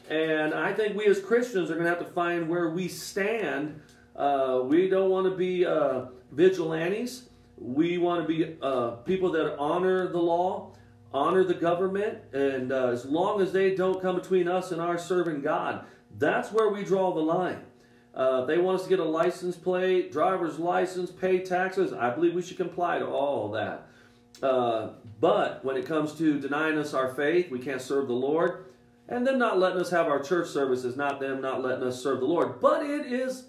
And 0.10 0.54
I 0.54 0.74
think 0.74 0.96
we 0.96 1.06
as 1.06 1.20
Christians 1.20 1.72
are 1.72 1.74
going 1.74 1.86
to 1.86 1.90
have 1.90 2.00
to 2.00 2.14
find 2.14 2.48
where 2.48 2.70
we 2.70 2.88
stand. 2.88 3.80
Uh, 4.16 4.62
we 4.64 4.88
don't 4.88 5.10
want 5.10 5.26
to 5.26 5.36
be 5.36 5.66
uh, 5.66 6.06
vigilantes. 6.32 7.30
We 7.58 7.98
want 7.98 8.22
to 8.22 8.28
be 8.28 8.56
uh, 8.62 8.92
people 8.98 9.32
that 9.32 9.58
honor 9.58 10.08
the 10.08 10.20
law, 10.20 10.74
honor 11.14 11.44
the 11.44 11.54
government, 11.54 12.20
and 12.34 12.72
uh, 12.72 12.90
as 12.90 13.06
long 13.06 13.42
as 13.42 13.52
they 13.52 13.74
don't 13.76 14.02
come 14.02 14.16
between 14.16 14.48
us 14.48 14.72
and 14.72 14.82
our 14.82 14.98
serving 14.98 15.42
God, 15.42 15.86
that's 16.18 16.52
where 16.52 16.70
we 16.70 16.84
draw 16.84 17.14
the 17.14 17.22
line. 17.22 17.62
Uh, 18.14 18.46
they 18.46 18.58
want 18.58 18.80
us 18.80 18.84
to 18.84 18.90
get 18.90 19.00
a 19.00 19.04
license 19.04 19.58
plate, 19.58 20.12
driver's 20.12 20.60
license, 20.60 21.12
pay 21.12 21.40
taxes. 21.40 21.92
I 21.92 22.10
believe 22.12 22.34
we 22.34 22.42
should 22.42 22.58
comply 22.58 23.00
to 23.00 23.08
all 23.08 23.52
that. 23.52 23.88
Uh, 24.42 24.90
but 25.20 25.64
when 25.66 25.76
it 25.76 25.86
comes 25.86 26.14
to 26.14 26.40
denying 26.40 26.78
us 26.78 26.94
our 26.94 27.14
faith, 27.14 27.50
we 27.50 27.60
can't 27.60 27.82
serve 27.82 28.08
the 28.08 28.14
Lord. 28.14 28.66
And 29.08 29.26
them 29.26 29.38
not 29.38 29.60
letting 29.60 29.80
us 29.80 29.92
have 29.92 30.08
our 30.08 30.22
church 30.22 30.50
services, 30.50 30.96
not 30.96 31.20
them 31.20 31.42
not 31.42 31.64
letting 31.64 31.84
us 31.84 32.02
serve 32.02 32.20
the 32.20 32.26
Lord. 32.26 32.60
But 32.60 32.84
it 32.84 33.06
is 33.06 33.46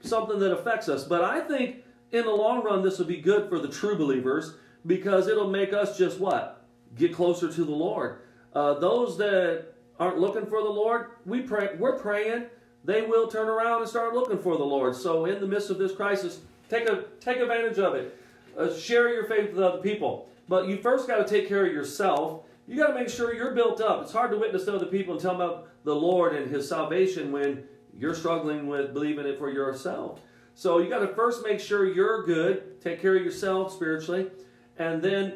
something 0.00 0.38
that 0.38 0.52
affects 0.52 0.88
us. 0.88 1.04
But 1.04 1.24
I 1.24 1.40
think 1.40 1.76
in 2.12 2.24
the 2.24 2.30
long 2.30 2.62
run, 2.62 2.82
this 2.82 2.98
will 2.98 3.06
be 3.06 3.20
good 3.20 3.48
for 3.48 3.58
the 3.58 3.68
true 3.68 3.96
believers 3.96 4.54
because 4.86 5.26
it'll 5.26 5.50
make 5.50 5.72
us 5.72 5.98
just 5.98 6.20
what? 6.20 6.64
Get 6.96 7.14
closer 7.14 7.52
to 7.52 7.64
the 7.64 7.72
Lord. 7.72 8.20
Uh, 8.54 8.74
those 8.74 9.16
that 9.18 9.72
aren't 9.98 10.18
looking 10.18 10.46
for 10.46 10.62
the 10.62 10.68
Lord, 10.68 11.10
we 11.24 11.40
pray, 11.40 11.70
we're 11.78 11.98
praying 11.98 12.46
they 12.84 13.02
will 13.02 13.28
turn 13.28 13.48
around 13.48 13.82
and 13.82 13.88
start 13.88 14.14
looking 14.14 14.38
for 14.38 14.56
the 14.56 14.64
Lord. 14.64 14.96
So 14.96 15.26
in 15.26 15.40
the 15.40 15.46
midst 15.46 15.70
of 15.70 15.78
this 15.78 15.92
crisis, 15.94 16.40
take 16.68 16.88
a 16.88 17.04
take 17.20 17.38
advantage 17.38 17.78
of 17.78 17.94
it. 17.94 18.18
Uh, 18.58 18.72
share 18.74 19.08
your 19.08 19.24
faith 19.24 19.50
with 19.50 19.62
other 19.62 19.78
people. 19.78 20.28
But 20.48 20.66
you 20.66 20.76
first 20.78 21.06
got 21.06 21.16
to 21.16 21.24
take 21.24 21.48
care 21.48 21.64
of 21.64 21.72
yourself. 21.72 22.44
You 22.66 22.76
got 22.76 22.88
to 22.88 22.94
make 22.94 23.08
sure 23.08 23.34
you're 23.34 23.54
built 23.54 23.80
up. 23.80 24.02
It's 24.02 24.12
hard 24.12 24.30
to 24.30 24.38
witness 24.38 24.64
to 24.66 24.76
other 24.76 24.86
people 24.86 25.14
and 25.14 25.22
tell 25.22 25.32
them 25.32 25.40
about 25.40 25.68
the 25.84 25.94
Lord 25.94 26.34
and 26.34 26.50
His 26.50 26.68
salvation 26.68 27.32
when 27.32 27.64
you're 27.98 28.14
struggling 28.14 28.66
with 28.68 28.94
believing 28.94 29.26
it 29.26 29.38
for 29.38 29.50
yourself. 29.50 30.20
So 30.54 30.78
you 30.78 30.88
got 30.88 31.00
to 31.00 31.08
first 31.08 31.44
make 31.44 31.60
sure 31.60 31.86
you're 31.86 32.24
good, 32.24 32.80
take 32.80 33.00
care 33.00 33.16
of 33.16 33.22
yourself 33.24 33.72
spiritually, 33.72 34.30
and 34.78 35.02
then 35.02 35.34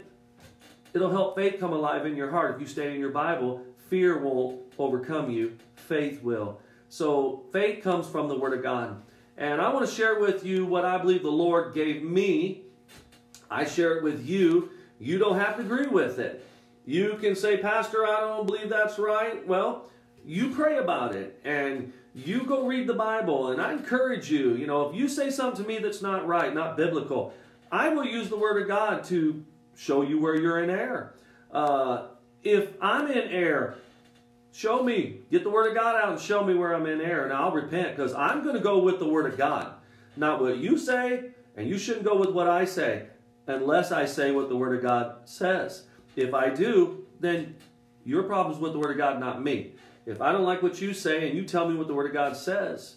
it'll 0.95 1.11
help 1.11 1.37
faith 1.37 1.59
come 1.59 1.73
alive 1.73 2.07
in 2.07 2.17
your 2.17 2.31
heart. 2.31 2.55
If 2.55 2.61
you 2.61 2.67
stay 2.67 2.95
in 2.95 3.01
your 3.01 3.11
Bible, 3.11 3.63
fear 3.89 4.19
won't 4.19 4.61
overcome 4.79 5.31
you, 5.31 5.57
faith 5.75 6.23
will. 6.23 6.61
So 6.89 7.45
faith 7.53 7.83
comes 7.83 8.07
from 8.07 8.29
the 8.29 8.39
Word 8.39 8.53
of 8.57 8.63
God. 8.63 9.03
And 9.37 9.61
I 9.61 9.73
want 9.73 9.87
to 9.87 9.93
share 9.93 10.19
with 10.21 10.45
you 10.45 10.65
what 10.65 10.85
I 10.85 10.99
believe 10.99 11.23
the 11.23 11.31
Lord 11.31 11.75
gave 11.75 12.03
me. 12.03 12.63
I 13.51 13.65
share 13.65 13.97
it 13.97 14.03
with 14.03 14.27
you. 14.27 14.71
You 14.99 15.19
don't 15.19 15.39
have 15.39 15.57
to 15.57 15.63
agree 15.63 15.87
with 15.87 16.19
it. 16.19 16.47
You 16.87 17.19
can 17.21 17.37
say, 17.37 17.59
Pastor, 17.59 18.07
I 18.07 18.21
don't 18.21 18.47
believe 18.47 18.71
that's 18.71 18.99
right. 18.99 19.47
Well, 19.47 19.91
you 20.25 20.51
pray 20.51 20.79
about 20.79 21.15
it 21.15 21.39
and 21.45 21.93
you 22.15 22.45
go 22.45 22.67
read 22.67 22.87
the 22.87 22.95
Bible. 22.95 23.51
And 23.51 23.61
I 23.61 23.73
encourage 23.73 24.31
you, 24.31 24.55
you 24.55 24.67
know, 24.67 24.89
if 24.89 24.97
you 24.97 25.09
say 25.09 25.31
something 25.31 25.63
to 25.63 25.69
me 25.69 25.79
that's 25.79 26.01
not 26.01 26.27
right, 26.27 26.55
not 26.55 26.77
biblical, 26.77 27.35
I 27.71 27.91
will 27.91 28.07
use 28.07 28.29
the 28.29 28.39
Word 28.39 28.63
of 28.63 28.69
God 28.69 29.05
to 29.05 29.45
show 29.77 30.03
you 30.03 30.19
where 30.19 30.37
you're 30.37 30.63
in 30.63 30.71
error. 30.71 31.15
Uh, 31.53 32.07
if 32.43 32.71
I'm 32.81 33.11
in 33.11 33.29
error, 33.29 33.77
Show 34.57 34.83
me. 34.83 35.19
Get 35.31 35.43
the 35.43 35.51
Word 35.51 35.69
of 35.69 35.75
God 35.75 35.97
out 35.97 36.13
and 36.13 36.19
show 36.19 36.43
me 36.43 36.55
where 36.55 36.75
I'm 36.75 36.87
in 36.87 37.03
error, 37.03 37.25
and 37.25 37.33
I'll 37.35 37.53
repent 37.53 37.95
because 37.95 38.15
I'm 38.15 38.43
going 38.43 38.55
to 38.55 38.63
go 38.63 38.79
with 38.79 38.99
the 38.99 39.07
Word 39.07 39.31
of 39.31 39.37
God. 39.37 39.75
Not 40.17 40.41
what 40.41 40.57
you 40.57 40.79
say, 40.79 41.33
and 41.59 41.69
you 41.69 41.77
shouldn't 41.77 42.07
go 42.07 42.17
with 42.17 42.31
what 42.31 42.49
I 42.49 42.65
say 42.65 43.09
unless 43.47 43.93
I 43.93 44.07
say 44.07 44.31
what 44.31 44.49
the 44.49 44.57
Word 44.57 44.75
of 44.75 44.83
God 44.83 45.29
says. 45.29 45.83
If 46.17 46.35
I 46.35 46.51
do, 46.51 47.07
then 47.21 47.55
your 48.05 48.25
problem's 48.25 48.59
with 48.59 48.73
the 48.73 48.79
Word 48.79 48.93
of 48.93 48.99
God, 48.99 49.21
not 49.21 49.43
me. 49.43 49.75
If 50.07 50.21
I 50.21 50.33
don't 50.33 50.45
like 50.45 50.63
what 50.63 50.81
you 50.81 50.95
say 50.95 51.29
and 51.29 51.37
you 51.37 51.45
tell 51.45 51.69
me 51.69 51.77
what 51.77 51.89
the 51.89 51.95
Word 51.95 52.07
of 52.07 52.13
God 52.13 52.37
says, 52.37 52.97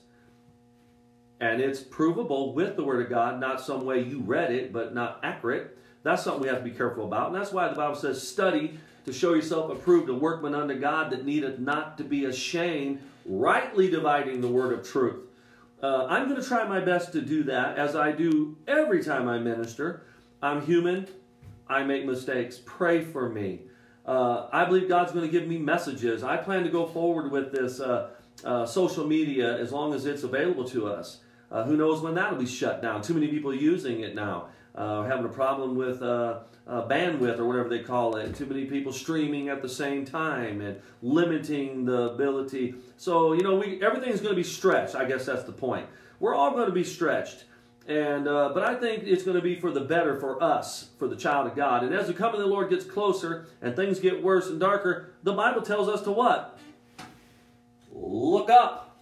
and 1.42 1.62
it's 1.62 1.80
provable 1.80 2.54
with 2.54 2.76
the 2.76 2.84
Word 2.84 3.04
of 3.04 3.10
God, 3.10 3.40
not 3.40 3.62
some 3.62 3.86
way 3.86 4.02
you 4.02 4.20
read 4.20 4.52
it, 4.52 4.74
but 4.74 4.94
not 4.94 5.20
accurate, 5.24 5.78
that's 6.04 6.24
something 6.24 6.42
we 6.42 6.48
have 6.48 6.60
to 6.60 6.64
be 6.64 6.72
careful 6.72 7.06
about. 7.06 7.28
And 7.28 7.36
that's 7.36 7.52
why 7.52 7.68
the 7.68 7.76
Bible 7.76 7.96
says, 7.96 8.26
study 8.26 8.80
to 9.06 9.14
show 9.14 9.34
yourself 9.34 9.72
approved, 9.72 10.10
a 10.10 10.14
workman 10.14 10.54
unto 10.54 10.76
God 10.76 11.12
that 11.12 11.26
needeth 11.26 11.60
not 11.60 11.98
to 11.98 12.04
be 12.04 12.26
ashamed, 12.26 13.02
rightly 13.26 13.90
dividing 13.90 14.42
the 14.42 14.48
word 14.48 14.78
of 14.78 14.88
truth. 14.88 15.26
Uh, 15.82 16.06
I'm 16.08 16.28
going 16.30 16.42
to 16.42 16.48
try 16.48 16.66
my 16.66 16.80
best 16.80 17.14
to 17.14 17.22
do 17.22 17.44
that 17.44 17.78
as 17.78 17.96
I 17.96 18.12
do 18.12 18.58
every 18.68 19.04
time 19.04 19.28
I 19.28 19.40
minister. 19.40 20.04
I'm 20.42 20.66
human. 20.66 21.08
I 21.70 21.84
make 21.84 22.06
mistakes. 22.06 22.60
Pray 22.66 23.04
for 23.04 23.30
me. 23.30 23.62
Uh, 24.06 24.48
I 24.52 24.66
believe 24.66 24.90
God's 24.90 25.12
going 25.12 25.26
to 25.26 25.32
give 25.32 25.48
me 25.48 25.60
messages. 25.60 26.24
I 26.24 26.38
plan 26.38 26.64
to 26.64 26.70
go 26.70 26.88
forward 26.88 27.32
with 27.32 27.52
this 27.52 27.80
uh, 27.80 28.10
uh 28.44 28.66
social 28.66 29.06
media 29.06 29.58
as 29.58 29.72
long 29.72 29.94
as 29.94 30.06
it's 30.06 30.24
available 30.24 30.66
to 30.70 30.88
us. 30.88 31.20
Uh, 31.52 31.64
who 31.64 31.78
knows 31.78 32.02
when 32.02 32.16
that'll 32.16 32.40
be 32.40 32.46
shut 32.46 32.82
down? 32.82 33.02
Too 33.02 33.14
many 33.14 33.28
people 33.28 33.54
using 33.54 34.02
it 34.02 34.16
now. 34.16 34.48
Uh, 34.76 35.04
having 35.04 35.26
a 35.26 35.30
problem 35.30 35.76
with 35.76 36.02
uh, 36.02 36.40
bandwidth 36.68 37.40
or 37.40 37.46
whatever 37.46 37.68
they 37.68 37.80
call 37.80 38.16
it, 38.16 38.36
too 38.36 38.46
many 38.46 38.66
people 38.66 38.94
streaming 38.94 39.50
at 39.50 39.62
the 39.62 39.68
same 39.70 40.06
time 40.06 40.62
and 40.62 40.80
limiting 41.02 41.86
the 41.86 42.12
ability. 42.12 42.76
So, 42.96 43.34
you 43.34 43.42
know, 43.42 43.56
we 43.56 43.82
everything's 43.84 44.22
going 44.22 44.32
to 44.32 44.36
be 44.36 44.44
stretched. 44.44 44.96
I 44.96 45.06
guess 45.06 45.26
that's 45.26 45.44
the 45.44 45.52
point. 45.52 45.88
We're 46.20 46.36
all 46.36 46.52
going 46.52 46.68
to 46.68 46.74
be 46.74 46.84
stretched. 46.84 47.46
And 47.89 48.27
uh, 48.27 48.51
but 48.53 48.62
I 48.62 48.75
think 48.75 49.05
it's 49.05 49.24
going 49.24 49.36
to 49.36 49.41
be 49.41 49.60
for 49.60 49.72
the 49.72 49.81
better 49.81 50.19
for 50.19 50.41
us, 50.43 50.89
for 51.00 51.08
the 51.08 51.15
child 51.15 51.48
of 51.48 51.55
God. 51.55 51.84
And 51.84 51.91
as 51.91 52.05
the 52.05 52.13
coming 52.13 52.39
of 52.39 52.41
the 52.41 52.53
Lord 52.53 52.69
gets 52.69 52.86
closer 52.86 53.48
and 53.63 53.75
things 53.75 54.00
get 54.00 54.22
worse 54.22 54.48
and 54.48 54.60
darker, 54.60 55.10
the 55.24 55.34
Bible 55.34 55.63
tells 55.63 55.89
us 55.89 56.03
to 56.03 56.12
what? 56.12 56.60
Look 57.91 58.51
up. 58.51 59.00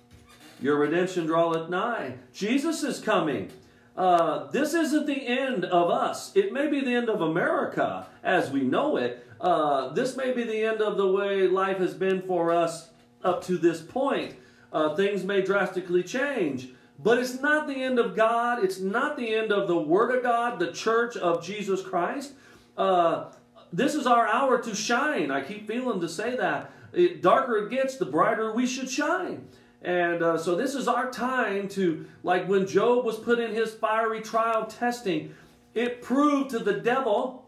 Your 0.62 0.78
redemption 0.78 1.26
draweth 1.26 1.70
nigh. 1.70 2.16
Jesus 2.34 2.82
is 2.82 3.02
coming. 3.02 3.52
Uh, 3.98 4.50
this 4.52 4.74
isn't 4.74 5.06
the 5.06 5.28
end 5.28 5.66
of 5.66 5.90
us. 5.90 6.34
It 6.34 6.54
may 6.54 6.68
be 6.68 6.80
the 6.80 6.96
end 6.96 7.10
of 7.10 7.20
America 7.20 8.08
as 8.24 8.52
we 8.52 8.62
know 8.62 8.96
it. 8.96 9.28
Uh, 9.42 9.90
this 9.90 10.16
may 10.16 10.32
be 10.32 10.44
the 10.44 10.64
end 10.64 10.82
of 10.82 10.96
the 10.96 11.08
way 11.12 11.46
life 11.48 11.80
has 11.80 11.94
been 11.94 12.22
for 12.22 12.54
us 12.54 12.90
up 13.22 13.44
to 13.44 13.58
this 13.58 13.82
point. 13.82 14.36
Uh, 14.72 14.96
things 14.96 15.26
may 15.26 15.42
drastically 15.42 16.04
change. 16.04 16.70
But 17.00 17.20
it's 17.20 17.40
not 17.40 17.68
the 17.68 17.84
end 17.84 18.00
of 18.00 18.16
God. 18.16 18.64
It's 18.64 18.80
not 18.80 19.18
the 19.18 19.36
end 19.36 19.52
of 19.52 19.68
the 19.68 19.78
Word 19.78 20.16
of 20.16 20.24
God, 20.24 20.60
the 20.60 20.72
church 20.72 21.16
of 21.16 21.44
Jesus 21.44 21.82
Christ. 21.82 22.34
Uh, 22.78 23.26
this 23.72 23.94
is 23.96 24.08
our 24.08 24.28
hour 24.28 24.60
to 24.62 24.76
shine. 24.76 25.30
I 25.30 25.42
keep 25.42 25.68
feeling 25.68 26.00
to 26.02 26.10
say 26.10 26.36
that. 26.38 26.72
It, 26.94 27.22
darker 27.22 27.58
it 27.58 27.70
gets, 27.70 27.98
the 27.98 28.06
brighter 28.06 28.54
we 28.54 28.66
should 28.66 28.90
shine. 28.90 29.48
And 29.82 30.24
uh, 30.24 30.38
so 30.38 30.56
this 30.56 30.74
is 30.74 30.88
our 30.88 31.12
time 31.12 31.68
to, 31.70 32.06
like 32.24 32.48
when 32.48 32.66
Job 32.66 33.06
was 33.06 33.18
put 33.18 33.40
in 33.40 33.54
his 33.54 33.74
fiery 33.74 34.22
trial 34.22 34.66
testing, 34.66 35.36
it 35.76 36.02
proved 36.02 36.50
to 36.52 36.60
the 36.60 36.74
devil 36.74 37.48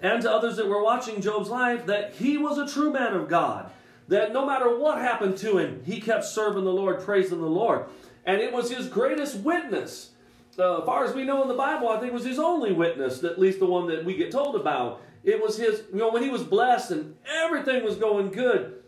and 0.00 0.22
to 0.22 0.32
others 0.32 0.56
that 0.56 0.66
were 0.66 0.82
watching 0.82 1.20
Job's 1.20 1.50
life 1.50 1.86
that 1.86 2.14
he 2.14 2.38
was 2.38 2.56
a 2.56 2.66
true 2.66 2.90
man 2.90 3.14
of 3.14 3.28
God. 3.28 3.70
That 4.08 4.32
no 4.32 4.46
matter 4.46 4.76
what 4.76 4.98
happened 4.98 5.36
to 5.38 5.58
him, 5.58 5.82
he 5.84 6.00
kept 6.00 6.24
serving 6.24 6.64
the 6.64 6.72
Lord, 6.72 7.00
praising 7.00 7.40
the 7.40 7.46
Lord. 7.46 7.84
And 8.24 8.40
it 8.40 8.52
was 8.52 8.70
his 8.70 8.88
greatest 8.88 9.40
witness. 9.40 10.10
Uh, 10.58 10.82
far 10.82 11.04
as 11.04 11.14
we 11.14 11.24
know 11.24 11.42
in 11.42 11.48
the 11.48 11.54
Bible, 11.54 11.88
I 11.88 11.98
think 11.98 12.08
it 12.08 12.14
was 12.14 12.24
his 12.24 12.38
only 12.38 12.72
witness, 12.72 13.22
at 13.24 13.38
least 13.38 13.60
the 13.60 13.66
one 13.66 13.86
that 13.88 14.04
we 14.04 14.14
get 14.14 14.30
told 14.30 14.56
about. 14.56 15.00
It 15.22 15.40
was 15.40 15.56
his, 15.56 15.84
you 15.92 15.98
know, 15.98 16.10
when 16.10 16.22
he 16.22 16.30
was 16.30 16.42
blessed 16.42 16.90
and 16.90 17.16
everything 17.26 17.84
was 17.84 17.96
going 17.96 18.30
good, 18.30 18.80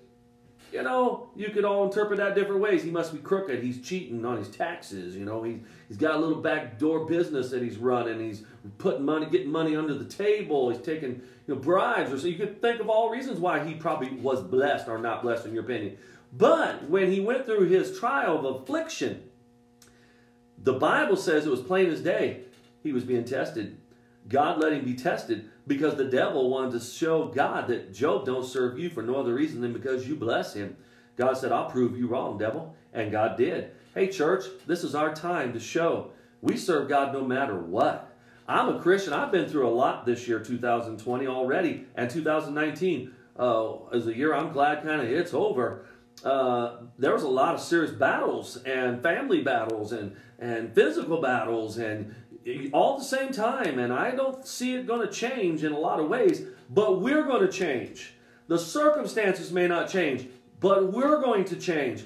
you 0.73 0.83
know, 0.83 1.29
you 1.37 1.51
could 1.51 1.67
all 1.67 1.85
interpret 1.85 2.17
that 2.17 2.35
different 2.35 2.63
ways. 2.63 2.83
He 2.83 2.91
must 2.91 3.13
be 3.13 3.19
crooked. 3.19 3.63
He's 3.63 3.81
cheating 3.83 4.25
on 4.25 4.39
his 4.39 4.49
taxes. 4.49 5.15
You 5.15 5.27
know, 5.27 5.43
he, 5.43 5.61
he's 5.87 5.99
got 5.99 6.15
a 6.15 6.19
little 6.19 6.41
backdoor 6.41 7.05
business 7.05 7.51
that 7.51 7.63
he's 7.63 7.77
running. 7.77 8.21
He's 8.21 8.43
putting 8.79 9.05
money, 9.05 9.27
getting 9.27 9.51
money 9.51 9.77
under 9.77 9.93
the 9.93 10.07
table. 10.07 10.71
He's 10.71 10.81
taking 10.81 11.21
you 11.47 11.55
know, 11.55 11.57
bribes. 11.57 12.11
Or 12.11 12.19
so 12.19 12.27
you 12.27 12.37
could 12.37 12.63
think 12.63 12.81
of 12.81 12.89
all 12.89 13.11
reasons 13.11 13.39
why 13.39 13.63
he 13.65 13.75
probably 13.75 14.11
was 14.13 14.43
blessed 14.43 14.89
or 14.89 14.97
not 14.97 15.23
blessed, 15.23 15.45
in 15.45 15.53
your 15.53 15.65
opinion. 15.65 15.99
But 16.33 16.89
when 16.89 17.13
he 17.13 17.21
went 17.21 17.45
through 17.45 17.67
his 17.69 17.99
trial 17.99 18.39
of 18.39 18.63
affliction, 18.63 19.25
the 20.57 20.73
Bible 20.73 21.17
says 21.17 21.45
it 21.45 21.51
was 21.51 21.61
plain 21.61 21.91
as 21.91 22.01
day. 22.01 22.45
He 22.83 22.93
was 22.93 23.05
being 23.05 23.25
tested. 23.25 23.79
God 24.29 24.59
let 24.59 24.73
him 24.73 24.85
be 24.85 24.95
tested 24.95 25.51
because 25.67 25.97
the 25.97 26.05
devil 26.05 26.49
wanted 26.49 26.73
to 26.73 26.81
show 26.81 27.27
God 27.27 27.69
that 27.69 27.93
Job 27.93 28.25
don't 28.25 28.47
serve 28.47 28.79
you 28.79 28.89
for 28.89 29.03
no 29.03 29.17
other 29.17 29.35
reason 29.35 29.61
than 29.61 29.73
because 29.73 30.09
you 30.09 30.17
bless 30.17 30.55
him. 30.55 30.77
God 31.17 31.37
said, 31.37 31.53
I'll 31.53 31.71
prove 31.71 31.99
you 31.99 32.07
wrong, 32.07 32.39
devil. 32.39 32.75
And 32.93 33.13
God 33.13 33.37
did. 33.37 33.73
Hey, 33.95 34.09
church, 34.09 34.45
this 34.67 34.85
is 34.85 34.95
our 34.95 35.15
time 35.15 35.53
to 35.53 35.61
show 35.61 36.13
we 36.41 36.57
serve 36.57 36.89
God 36.89 37.13
no 37.13 37.23
matter 37.23 37.59
what. 37.59 38.13
I'm 38.49 38.75
a 38.75 38.81
Christian. 38.81 39.13
I've 39.13 39.31
been 39.31 39.49
through 39.49 39.69
a 39.69 39.71
lot 39.71 40.05
this 40.05 40.27
year, 40.27 40.41
2020 40.41 41.27
already, 41.27 41.87
and 41.95 42.11
2019 42.11 43.15
uh, 43.39 43.75
is 43.93 44.07
a 44.07 44.17
year 44.17 44.35
I'm 44.35 44.53
glad 44.53 44.83
kind 44.83 45.01
of 45.01 45.09
it's 45.09 45.33
over. 45.33 45.87
Uh, 46.25 46.77
there 46.99 47.13
was 47.13 47.25
a 47.25 47.29
lot 47.29 47.55
of 47.55 47.61
serious 47.61 47.91
battles 47.91 48.57
and 48.59 49.03
family 49.03 49.43
battles 49.43 49.93
and, 49.93 50.15
and 50.39 50.73
physical 50.75 51.21
battles 51.21 51.79
and 51.79 52.15
all 52.73 52.99
the 52.99 53.05
same 53.05 53.33
time, 53.33 53.79
and 53.79 53.93
I 53.93 54.13
don't 54.13 54.47
see 54.47 54.75
it 54.75 54.87
going 54.87 55.07
to 55.07 55.13
change 55.13 55.65
in 55.65 55.73
a 55.73 55.79
lot 55.79 56.01
of 56.01 56.09
ways, 56.09 56.43
but 56.71 57.01
we're 57.01 57.25
going 57.25 57.47
to 57.47 57.53
change. 57.53 58.15
The 58.49 58.59
circumstances 58.59 59.53
may 59.53 59.69
not 59.69 59.89
change, 59.89 60.29
but 60.61 60.93
we're 60.93 61.21
going 61.21 61.45
to 61.47 61.57
change. 61.57 62.05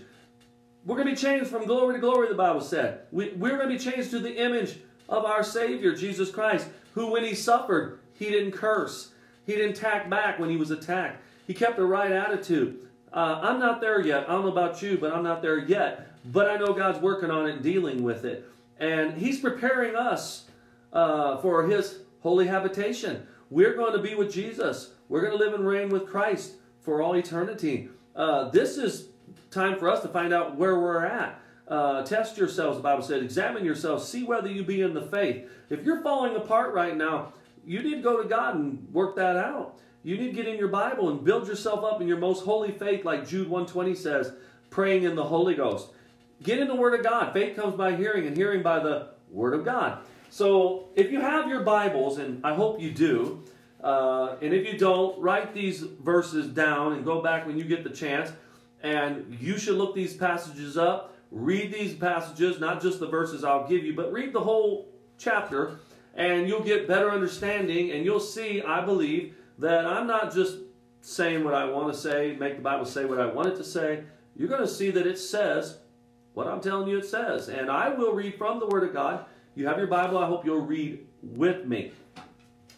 We're 0.84 0.96
going 0.96 1.08
to 1.08 1.14
be 1.14 1.20
changed 1.20 1.48
from 1.48 1.64
glory 1.64 1.94
to 1.94 2.00
glory, 2.00 2.28
the 2.28 2.34
Bible 2.34 2.60
said. 2.60 3.00
We, 3.10 3.30
we're 3.30 3.56
going 3.56 3.68
to 3.68 3.74
be 3.76 3.90
changed 3.90 4.10
to 4.10 4.18
the 4.18 4.36
image 4.36 4.78
of 5.08 5.24
our 5.24 5.42
Savior, 5.42 5.94
Jesus 5.94 6.30
Christ, 6.30 6.68
who, 6.94 7.10
when 7.10 7.24
he 7.24 7.34
suffered, 7.34 8.00
he 8.14 8.26
didn't 8.26 8.52
curse. 8.52 9.10
He 9.46 9.52
didn't 9.54 9.76
attack 9.76 10.08
back 10.08 10.38
when 10.38 10.50
he 10.50 10.56
was 10.56 10.70
attacked. 10.70 11.22
He 11.46 11.54
kept 11.54 11.76
the 11.76 11.84
right 11.84 12.12
attitude. 12.12 12.85
Uh, 13.16 13.40
I'm 13.42 13.58
not 13.58 13.80
there 13.80 14.02
yet. 14.02 14.28
I 14.28 14.32
don't 14.32 14.44
know 14.44 14.52
about 14.52 14.82
you, 14.82 14.98
but 14.98 15.10
I'm 15.10 15.22
not 15.22 15.40
there 15.40 15.58
yet. 15.58 16.12
But 16.26 16.50
I 16.50 16.58
know 16.58 16.74
God's 16.74 16.98
working 16.98 17.30
on 17.30 17.48
it 17.48 17.54
and 17.54 17.62
dealing 17.62 18.02
with 18.02 18.26
it. 18.26 18.46
And 18.78 19.14
He's 19.14 19.40
preparing 19.40 19.96
us 19.96 20.44
uh, 20.92 21.38
for 21.38 21.66
His 21.66 22.00
holy 22.20 22.46
habitation. 22.46 23.26
We're 23.48 23.74
going 23.74 23.94
to 23.94 24.00
be 24.00 24.14
with 24.14 24.30
Jesus. 24.30 24.90
We're 25.08 25.22
going 25.22 25.32
to 25.32 25.38
live 25.38 25.54
and 25.54 25.66
reign 25.66 25.88
with 25.88 26.06
Christ 26.06 26.56
for 26.82 27.00
all 27.00 27.14
eternity. 27.14 27.88
Uh, 28.14 28.50
this 28.50 28.76
is 28.76 29.08
time 29.50 29.78
for 29.78 29.88
us 29.88 30.02
to 30.02 30.08
find 30.08 30.34
out 30.34 30.56
where 30.56 30.78
we're 30.78 31.06
at. 31.06 31.40
Uh, 31.66 32.02
test 32.02 32.36
yourselves, 32.36 32.76
the 32.76 32.82
Bible 32.82 33.02
said. 33.02 33.22
Examine 33.22 33.64
yourselves. 33.64 34.06
See 34.06 34.24
whether 34.24 34.48
you 34.48 34.62
be 34.62 34.82
in 34.82 34.92
the 34.92 35.02
faith. 35.02 35.48
If 35.70 35.84
you're 35.84 36.02
falling 36.02 36.36
apart 36.36 36.74
right 36.74 36.94
now, 36.94 37.32
you 37.64 37.82
need 37.82 37.96
to 37.96 38.02
go 38.02 38.22
to 38.22 38.28
God 38.28 38.56
and 38.56 38.92
work 38.92 39.16
that 39.16 39.36
out. 39.36 39.80
You 40.06 40.16
need 40.16 40.26
to 40.28 40.32
get 40.34 40.46
in 40.46 40.56
your 40.56 40.68
Bible 40.68 41.10
and 41.10 41.24
build 41.24 41.48
yourself 41.48 41.82
up 41.82 42.00
in 42.00 42.06
your 42.06 42.18
most 42.18 42.44
holy 42.44 42.70
faith, 42.70 43.04
like 43.04 43.26
Jude 43.26 43.48
120 43.48 43.92
says, 43.96 44.32
praying 44.70 45.02
in 45.02 45.16
the 45.16 45.24
Holy 45.24 45.56
Ghost. 45.56 45.88
Get 46.44 46.60
in 46.60 46.68
the 46.68 46.76
Word 46.76 46.94
of 46.94 47.02
God. 47.02 47.32
Faith 47.32 47.56
comes 47.56 47.74
by 47.74 47.96
hearing, 47.96 48.24
and 48.24 48.36
hearing 48.36 48.62
by 48.62 48.78
the 48.78 49.08
Word 49.32 49.52
of 49.52 49.64
God. 49.64 49.98
So 50.30 50.90
if 50.94 51.10
you 51.10 51.20
have 51.20 51.48
your 51.48 51.64
Bibles, 51.64 52.18
and 52.18 52.40
I 52.46 52.54
hope 52.54 52.80
you 52.80 52.92
do, 52.92 53.42
uh, 53.82 54.36
and 54.40 54.54
if 54.54 54.64
you 54.64 54.78
don't, 54.78 55.20
write 55.20 55.52
these 55.52 55.80
verses 55.80 56.46
down 56.46 56.92
and 56.92 57.04
go 57.04 57.20
back 57.20 57.44
when 57.44 57.58
you 57.58 57.64
get 57.64 57.82
the 57.82 57.90
chance. 57.90 58.30
And 58.84 59.36
you 59.40 59.58
should 59.58 59.74
look 59.74 59.96
these 59.96 60.16
passages 60.16 60.76
up. 60.76 61.16
Read 61.32 61.74
these 61.74 61.94
passages, 61.94 62.60
not 62.60 62.80
just 62.80 63.00
the 63.00 63.08
verses 63.08 63.42
I'll 63.42 63.66
give 63.66 63.82
you, 63.82 63.96
but 63.96 64.12
read 64.12 64.32
the 64.32 64.40
whole 64.40 64.86
chapter, 65.18 65.80
and 66.14 66.46
you'll 66.46 66.62
get 66.62 66.86
better 66.86 67.10
understanding. 67.10 67.90
And 67.90 68.04
you'll 68.04 68.20
see, 68.20 68.62
I 68.62 68.84
believe, 68.84 69.34
that 69.58 69.86
I'm 69.86 70.06
not 70.06 70.34
just 70.34 70.58
saying 71.00 71.44
what 71.44 71.54
I 71.54 71.64
want 71.64 71.92
to 71.92 71.98
say, 71.98 72.36
make 72.38 72.56
the 72.56 72.62
Bible 72.62 72.84
say 72.84 73.04
what 73.04 73.20
I 73.20 73.26
want 73.26 73.48
it 73.48 73.56
to 73.56 73.64
say. 73.64 74.04
You're 74.36 74.48
going 74.48 74.60
to 74.60 74.68
see 74.68 74.90
that 74.90 75.06
it 75.06 75.18
says 75.18 75.78
what 76.34 76.46
I'm 76.46 76.60
telling 76.60 76.88
you 76.88 76.98
it 76.98 77.06
says. 77.06 77.48
And 77.48 77.70
I 77.70 77.88
will 77.88 78.12
read 78.12 78.34
from 78.34 78.60
the 78.60 78.66
Word 78.66 78.84
of 78.84 78.92
God. 78.92 79.24
You 79.54 79.66
have 79.66 79.78
your 79.78 79.86
Bible. 79.86 80.18
I 80.18 80.26
hope 80.26 80.44
you'll 80.44 80.66
read 80.66 81.06
with 81.22 81.64
me. 81.64 81.92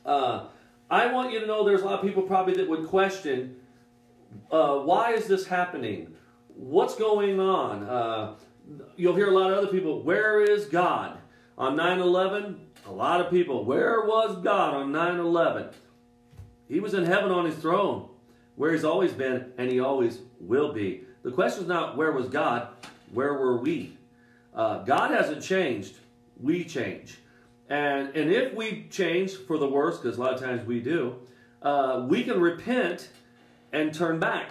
Uh, 0.06 0.44
I 0.90 1.12
want 1.12 1.32
you 1.32 1.40
to 1.40 1.46
know 1.46 1.64
there's 1.64 1.82
a 1.82 1.84
lot 1.84 1.98
of 1.98 2.02
people 2.02 2.22
probably 2.22 2.54
that 2.54 2.68
would 2.68 2.86
question 2.86 3.56
uh, 4.50 4.76
why 4.76 5.12
is 5.12 5.26
this 5.26 5.46
happening? 5.46 6.14
What's 6.48 6.94
going 6.96 7.40
on? 7.40 7.82
Uh, 7.82 8.34
you'll 8.96 9.14
hear 9.14 9.28
a 9.28 9.34
lot 9.34 9.50
of 9.50 9.58
other 9.58 9.68
people, 9.68 10.02
where 10.02 10.42
is 10.42 10.66
God? 10.66 11.18
On 11.56 11.74
9 11.76 12.00
11, 12.00 12.60
a 12.86 12.92
lot 12.92 13.20
of 13.20 13.30
people, 13.30 13.64
where 13.64 14.02
was 14.02 14.36
God 14.42 14.74
on 14.74 14.92
9 14.92 15.18
11? 15.18 15.68
He 16.68 16.80
was 16.80 16.94
in 16.94 17.04
heaven 17.04 17.30
on 17.30 17.46
his 17.46 17.56
throne, 17.56 18.08
where 18.56 18.72
he's 18.72 18.84
always 18.84 19.12
been, 19.12 19.52
and 19.56 19.70
he 19.70 19.80
always 19.80 20.18
will 20.40 20.72
be. 20.72 21.04
The 21.22 21.30
question 21.30 21.62
is 21.62 21.68
not 21.68 21.96
where 21.96 22.12
was 22.12 22.28
God, 22.28 22.68
where 23.12 23.34
were 23.34 23.56
we? 23.56 23.96
Uh, 24.54 24.82
God 24.84 25.10
hasn't 25.10 25.42
changed, 25.42 25.96
we 26.40 26.64
change. 26.64 27.18
And, 27.68 28.14
and 28.16 28.30
if 28.30 28.54
we 28.54 28.86
change 28.90 29.34
for 29.34 29.58
the 29.58 29.68
worse, 29.68 29.98
because 29.98 30.18
a 30.18 30.20
lot 30.20 30.34
of 30.34 30.40
times 30.40 30.66
we 30.66 30.80
do, 30.80 31.16
uh, 31.62 32.06
we 32.08 32.24
can 32.24 32.40
repent 32.40 33.08
and 33.72 33.92
turn 33.92 34.18
back 34.18 34.50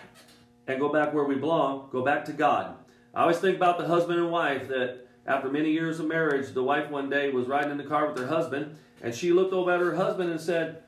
and 0.68 0.80
go 0.80 0.90
back 0.90 1.14
where 1.14 1.24
we 1.24 1.36
belong, 1.36 1.90
go 1.92 2.04
back 2.04 2.26
to 2.26 2.34
God. 2.34 2.76
I 3.14 3.22
always 3.22 3.40
think 3.40 3.58
about 3.58 3.78
the 3.78 3.88
husband 3.88 4.20
and 4.20 4.32
wife 4.32 4.68
that 4.68 5.08
after 5.26 5.50
many 5.50 5.72
years 5.72 6.00
of 6.00 6.08
marriage, 6.08 6.54
the 6.54 6.64
wife 6.64 6.90
one 6.90 7.10
day 7.10 7.32
was 7.32 7.48
riding 7.48 7.72
in 7.72 7.78
the 7.78 7.84
car 7.84 8.08
with 8.08 8.18
her 8.18 8.28
husband, 8.28 8.78
and 9.02 9.14
she 9.14 9.32
looked 9.32 9.54
over 9.54 9.72
at 9.72 9.80
her 9.80 9.96
husband 9.96 10.30
and 10.30 10.40
said, 10.40 10.84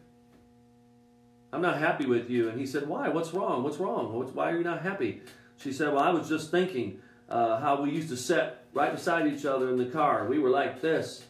I'm 1.52 1.62
not 1.62 1.80
happy 1.80 2.06
with 2.06 2.30
you. 2.30 2.50
And 2.50 2.60
he 2.60 2.66
said, 2.66 2.88
Why? 2.88 3.10
What's 3.10 3.34
wrong? 3.34 3.64
What's 3.64 3.78
wrong? 3.78 4.14
What's, 4.14 4.34
why 4.34 4.52
are 4.52 4.58
you 4.58 4.64
not 4.64 4.82
happy? 4.82 5.22
She 5.58 5.74
said, 5.74 5.94
Well, 5.94 6.04
I 6.04 6.12
was 6.12 6.30
just 6.30 6.52
thinking 6.52 7.02
uh, 7.28 7.60
how 7.60 7.82
we 7.82 7.92
used 7.92 8.10
to 8.10 8.18
sit 8.18 8.58
right 8.74 8.94
beside 8.94 9.28
each 9.28 9.46
other 9.46 9.70
in 9.70 9.78
the 9.78 9.86
car. 9.86 10.28
We 10.28 10.40
were 10.40 10.50
like 10.50 10.82
this. 10.82 11.24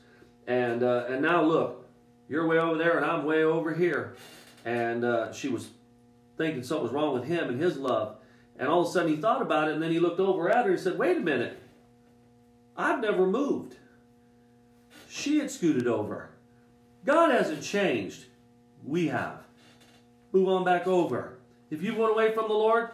And, 0.47 0.83
uh, 0.83 1.05
and 1.07 1.21
now 1.21 1.43
look, 1.43 1.87
you're 2.27 2.47
way 2.47 2.57
over 2.57 2.77
there 2.77 2.97
and 2.97 3.05
I'm 3.05 3.25
way 3.25 3.43
over 3.43 3.73
here. 3.73 4.15
And 4.65 5.05
uh, 5.05 5.31
she 5.31 5.47
was 5.47 5.69
thinking 6.37 6.63
something 6.63 6.83
was 6.83 6.91
wrong 6.91 7.13
with 7.13 7.25
him 7.25 7.49
and 7.49 7.61
his 7.61 7.77
love. 7.77 8.17
And 8.57 8.67
all 8.67 8.81
of 8.81 8.87
a 8.87 8.91
sudden 8.91 9.09
he 9.09 9.21
thought 9.21 9.41
about 9.41 9.67
it 9.67 9.73
and 9.73 9.83
then 9.83 9.91
he 9.91 9.99
looked 9.99 10.19
over 10.19 10.49
at 10.49 10.65
her 10.65 10.71
and 10.71 10.79
said, 10.79 10.97
Wait 10.97 11.17
a 11.17 11.21
minute. 11.21 11.61
I've 12.75 13.01
never 13.01 13.25
moved. 13.25 13.75
She 15.09 15.39
had 15.39 15.51
scooted 15.51 15.87
over. 15.87 16.29
God 17.05 17.31
hasn't 17.31 17.63
changed. 17.63 18.25
We 18.83 19.07
have. 19.07 19.38
Move 20.31 20.47
on 20.49 20.63
back 20.63 20.87
over. 20.87 21.37
If 21.69 21.81
you've 21.81 21.97
went 21.97 22.11
away 22.11 22.33
from 22.33 22.47
the 22.47 22.53
Lord, 22.53 22.89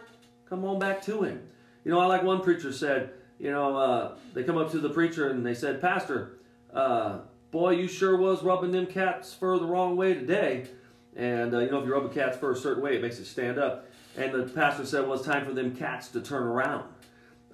come 0.48 0.64
on 0.64 0.78
back 0.78 1.02
to 1.02 1.22
Him. 1.22 1.42
You 1.84 1.92
know, 1.92 2.00
I 2.00 2.06
like 2.06 2.22
one 2.22 2.40
preacher 2.40 2.72
said, 2.72 3.10
you 3.38 3.50
know, 3.50 3.76
uh, 3.76 4.16
they 4.34 4.42
come 4.42 4.56
up 4.56 4.70
to 4.72 4.78
the 4.78 4.88
preacher 4.90 5.28
and 5.28 5.44
they 5.44 5.54
said, 5.54 5.80
Pastor, 5.80 6.38
uh, 6.72 7.18
boy, 7.50 7.70
you 7.70 7.88
sure 7.88 8.16
was 8.16 8.42
rubbing 8.42 8.72
them 8.72 8.86
cats 8.86 9.34
fur 9.34 9.58
the 9.58 9.66
wrong 9.66 9.96
way 9.96 10.14
today. 10.14 10.66
And, 11.14 11.54
uh, 11.54 11.60
you 11.60 11.70
know, 11.70 11.80
if 11.80 11.86
you 11.86 11.92
rub 11.92 12.04
a 12.04 12.08
cat's 12.08 12.36
fur 12.36 12.52
a 12.52 12.56
certain 12.56 12.82
way, 12.82 12.96
it 12.96 13.02
makes 13.02 13.18
it 13.18 13.26
stand 13.26 13.58
up. 13.58 13.88
And 14.16 14.32
the 14.32 14.42
pastor 14.44 14.86
said, 14.86 15.02
well, 15.02 15.14
it's 15.14 15.24
time 15.24 15.44
for 15.44 15.52
them 15.52 15.74
cats 15.74 16.08
to 16.08 16.20
turn 16.20 16.42
around. 16.42 16.84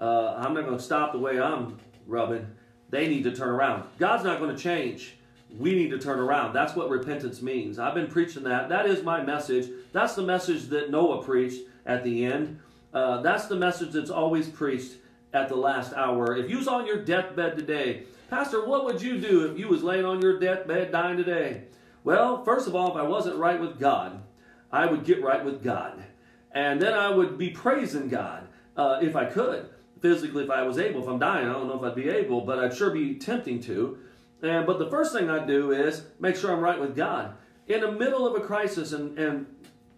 Uh, 0.01 0.35
I'm 0.35 0.55
not 0.55 0.65
going 0.65 0.77
to 0.77 0.83
stop 0.83 1.13
the 1.13 1.19
way 1.19 1.41
I'm 1.41 1.79
rubbing. 2.07 2.47
They 2.91 3.09
need 3.09 3.25
to 3.25 3.35
turn 3.35 3.49
around. 3.49 3.85
God's 3.99 4.25
not 4.25 4.39
going 4.39 4.55
to 4.55 4.61
change 4.61 5.17
we 5.59 5.75
need 5.75 5.91
to 5.91 5.99
turn 5.99 6.19
around. 6.19 6.53
That's 6.53 6.75
what 6.75 6.89
repentance 6.89 7.43
means. 7.43 7.79
I've 7.79 7.95
been 7.95 8.07
preaching 8.09 8.43
that. 8.45 8.69
That 8.69 8.87
is 8.87 9.03
my 9.03 9.23
message. 9.23 9.71
That's 9.93 10.15
the 10.15 10.23
message 10.23 10.69
that 10.69 10.91
Noah 10.91 11.23
preached 11.23 11.63
at 11.87 12.03
the 12.05 12.25
end. 12.25 12.59
Uh, 12.95 13.23
that's 13.23 13.47
the 13.47 13.57
message 13.57 13.93
that's 13.93 14.11
always 14.11 14.49
preached 14.49 14.93
at 15.33 15.49
the 15.49 15.57
last 15.57 15.93
hour. 15.95 16.37
If 16.37 16.51
you 16.51 16.59
was 16.59 16.69
on 16.69 16.87
your 16.87 17.05
deathbed 17.05 17.57
today, 17.57 18.05
Pastor, 18.29 18.67
what 18.67 18.85
would 18.85 19.01
you 19.01 19.19
do 19.19 19.51
if 19.51 19.59
you 19.59 19.69
was 19.69 19.83
laying 19.83 20.05
on 20.05 20.21
your 20.21 20.39
deathbed 20.39 20.93
dying 20.93 21.17
today? 21.17 21.65
Well, 22.05 22.45
first 22.45 22.67
of 22.67 22.75
all, 22.75 22.91
if 22.91 22.97
I 22.97 23.03
wasn't 23.03 23.37
right 23.37 23.61
with 23.61 23.79
God, 23.79 24.23
I 24.71 24.87
would 24.87 25.05
get 25.05 25.23
right 25.23 25.45
with 25.45 25.63
God. 25.63 26.03
And 26.51 26.81
then 26.81 26.95
I 26.95 27.11
would 27.11 27.39
be 27.39 27.51
praising 27.51 28.09
God 28.09 28.47
uh, 28.77 28.99
if 29.03 29.17
I 29.17 29.27
could. 29.27 29.69
physically 30.03 30.45
if 30.45 30.51
I 30.51 30.63
was 30.63 30.79
able. 30.79 31.01
If 31.03 31.09
I'm 31.09 31.19
dying, 31.19 31.49
I 31.49 31.53
don't 31.53 31.69
know 31.69 31.77
if 31.77 31.83
I'd 31.83 31.95
be 31.95 32.09
able, 32.09 32.43
but 32.43 32.59
I'd 32.59 32.77
sure 32.77 32.91
be 32.91 33.15
tempting 33.15 33.61
to. 33.63 33.99
And 34.43 34.67
but 34.67 34.79
the 34.79 34.91
first 34.91 35.13
thing 35.13 35.31
I 35.31 35.45
do 35.47 35.71
is 35.73 36.03
make 36.19 36.37
sure 36.37 36.53
I'm 36.53 36.61
right 36.61 36.81
with 36.81 36.97
God 36.97 37.35
in 37.69 37.81
the 37.81 37.93
middle 37.93 38.27
of 38.27 38.41
a 38.41 38.45
crisis 38.45 38.93
and, 38.93 39.17
and 39.19 39.47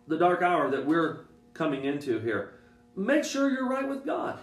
the 0.07 0.19
dark 0.19 0.43
hour 0.43 0.71
that 0.71 0.85
we're 0.85 1.25
coming 1.55 1.85
into 1.85 2.19
here. 2.21 2.55
Make 2.97 3.25
sure 3.25 3.51
you're 3.51 3.69
right 3.69 3.89
with 3.89 4.05
God. 4.05 4.39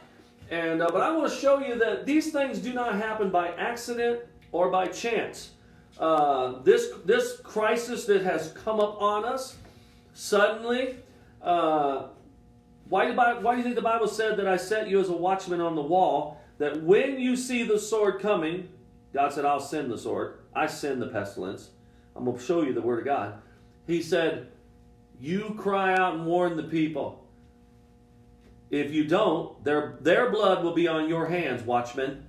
And 0.50 0.82
uh, 0.82 0.90
but 0.92 1.02
I 1.02 1.16
want 1.16 1.32
to 1.32 1.38
show 1.38 1.60
you 1.60 1.78
that 1.80 2.06
these 2.06 2.32
things 2.32 2.60
do 2.60 2.74
not 2.74 2.96
happen 2.96 3.30
by 3.30 3.50
accident 3.50 4.22
or 4.52 4.70
by 4.70 4.88
chance. 4.88 5.52
Uh, 5.98 6.62
this 6.64 6.90
this 7.06 7.40
crisis 7.42 8.06
that 8.06 8.24
has 8.24 8.52
come 8.54 8.80
up 8.80 9.02
on 9.02 9.24
us 9.24 9.58
suddenly. 10.14 10.98
Uh, 11.42 12.08
why, 12.90 13.06
do 13.10 13.14
why 13.16 13.54
do 13.54 13.58
you 13.58 13.64
think 13.64 13.76
the 13.76 13.82
Bible 13.82 14.08
said 14.08 14.36
that 14.38 14.48
I 14.48 14.58
set 14.58 14.90
you 14.90 15.00
as 15.00 15.08
a 15.08 15.14
watchman 15.14 15.62
on 15.62 15.76
the 15.76 15.82
wall? 15.82 16.42
That 16.58 16.84
when 16.84 17.20
you 17.20 17.38
see 17.38 17.64
the 17.64 17.80
sword 17.80 18.20
coming, 18.20 18.68
God 19.14 19.34
said, 19.34 19.46
I'll 19.46 19.60
send 19.60 19.92
the 19.92 19.98
sword. 19.98 20.40
I 20.54 20.68
send 20.68 21.02
the 21.02 21.08
pestilence. 21.08 21.70
I'm 22.16 22.26
going 22.26 22.38
to 22.38 22.44
show 22.44 22.62
you 22.62 22.74
the 22.74 22.82
word 22.82 23.00
of 23.00 23.06
God. 23.06 23.42
He 23.88 24.02
said, 24.02 24.48
You 25.20 25.56
cry 25.58 25.94
out 25.94 26.16
and 26.16 26.26
warn 26.26 26.56
the 26.58 26.64
people. 26.64 27.26
If 28.70 28.94
you 28.94 29.06
don't, 29.06 29.62
their, 29.66 29.98
their 30.02 30.32
blood 30.32 30.64
will 30.64 30.74
be 30.74 30.88
on 30.88 31.10
your 31.10 31.28
hands, 31.28 31.64
watchmen. 31.64 32.26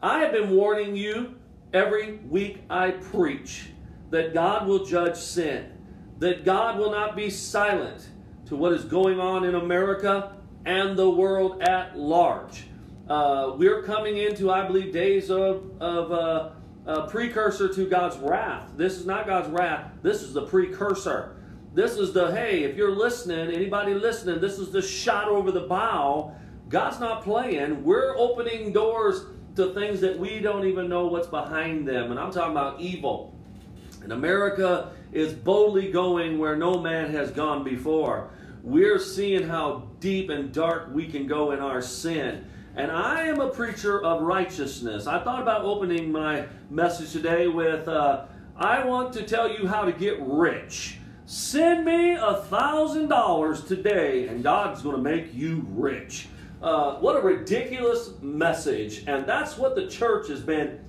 I 0.00 0.20
have 0.20 0.32
been 0.32 0.50
warning 0.50 0.96
you 0.96 1.34
every 1.72 2.16
week 2.28 2.62
I 2.70 2.92
preach 2.92 3.68
that 4.10 4.32
God 4.32 4.66
will 4.66 4.84
judge 4.84 5.16
sin, 5.16 5.70
that 6.18 6.44
God 6.44 6.78
will 6.78 6.90
not 6.90 7.14
be 7.14 7.28
silent 7.28 8.08
to 8.46 8.56
what 8.56 8.72
is 8.72 8.84
going 8.84 9.20
on 9.20 9.44
in 9.44 9.54
America 9.54 10.36
and 10.64 10.96
the 10.96 11.10
world 11.10 11.62
at 11.62 11.98
large. 11.98 12.64
Uh, 13.08 13.54
we're 13.56 13.82
coming 13.82 14.16
into, 14.16 14.50
I 14.50 14.66
believe, 14.66 14.92
days 14.92 15.30
of, 15.30 15.70
of 15.80 16.12
uh, 16.12 16.50
a 16.86 17.08
precursor 17.08 17.72
to 17.74 17.88
God's 17.88 18.16
wrath. 18.18 18.70
This 18.76 18.98
is 18.98 19.06
not 19.06 19.26
God's 19.26 19.48
wrath, 19.48 19.90
this 20.02 20.22
is 20.22 20.32
the 20.32 20.46
precursor. 20.46 21.36
This 21.74 21.96
is 21.96 22.12
the, 22.12 22.30
hey, 22.32 22.64
if 22.64 22.76
you're 22.76 22.94
listening, 22.94 23.50
anybody 23.50 23.94
listening, 23.94 24.40
this 24.40 24.58
is 24.58 24.70
the 24.72 24.82
shot 24.82 25.28
over 25.28 25.50
the 25.50 25.60
bow. 25.60 26.34
God's 26.68 27.00
not 27.00 27.22
playing. 27.24 27.82
We're 27.82 28.14
opening 28.18 28.72
doors 28.72 29.24
to 29.56 29.72
things 29.72 30.00
that 30.00 30.18
we 30.18 30.40
don't 30.40 30.66
even 30.66 30.88
know 30.88 31.06
what's 31.06 31.28
behind 31.28 31.88
them. 31.88 32.10
And 32.10 32.20
I'm 32.20 32.30
talking 32.30 32.52
about 32.52 32.80
evil. 32.80 33.34
And 34.02 34.12
America 34.12 34.92
is 35.12 35.32
boldly 35.32 35.90
going 35.90 36.38
where 36.38 36.56
no 36.56 36.78
man 36.78 37.10
has 37.12 37.30
gone 37.30 37.64
before. 37.64 38.30
We're 38.62 38.98
seeing 38.98 39.48
how 39.48 39.88
deep 39.98 40.28
and 40.28 40.52
dark 40.52 40.90
we 40.92 41.06
can 41.06 41.26
go 41.26 41.52
in 41.52 41.60
our 41.60 41.80
sin. 41.80 42.44
And 42.74 42.90
I 42.90 43.24
am 43.24 43.38
a 43.40 43.50
preacher 43.50 44.02
of 44.02 44.22
righteousness. 44.22 45.06
I 45.06 45.22
thought 45.22 45.42
about 45.42 45.62
opening 45.62 46.10
my 46.10 46.46
message 46.70 47.12
today 47.12 47.46
with 47.46 47.86
uh, 47.86 48.24
I 48.56 48.84
want 48.84 49.12
to 49.14 49.24
tell 49.24 49.50
you 49.50 49.66
how 49.66 49.84
to 49.84 49.92
get 49.92 50.16
rich. 50.20 50.96
Send 51.26 51.84
me 51.84 52.14
a 52.14 52.36
thousand 52.48 53.08
dollars 53.08 53.62
today, 53.64 54.28
and 54.28 54.42
God's 54.42 54.80
going 54.80 54.96
to 54.96 55.02
make 55.02 55.34
you 55.34 55.66
rich. 55.70 56.28
Uh, 56.62 56.94
what 56.96 57.16
a 57.16 57.20
ridiculous 57.20 58.10
message. 58.22 59.04
And 59.06 59.26
that's 59.26 59.58
what 59.58 59.74
the 59.74 59.86
church 59.86 60.28
has 60.28 60.40
been 60.40 60.80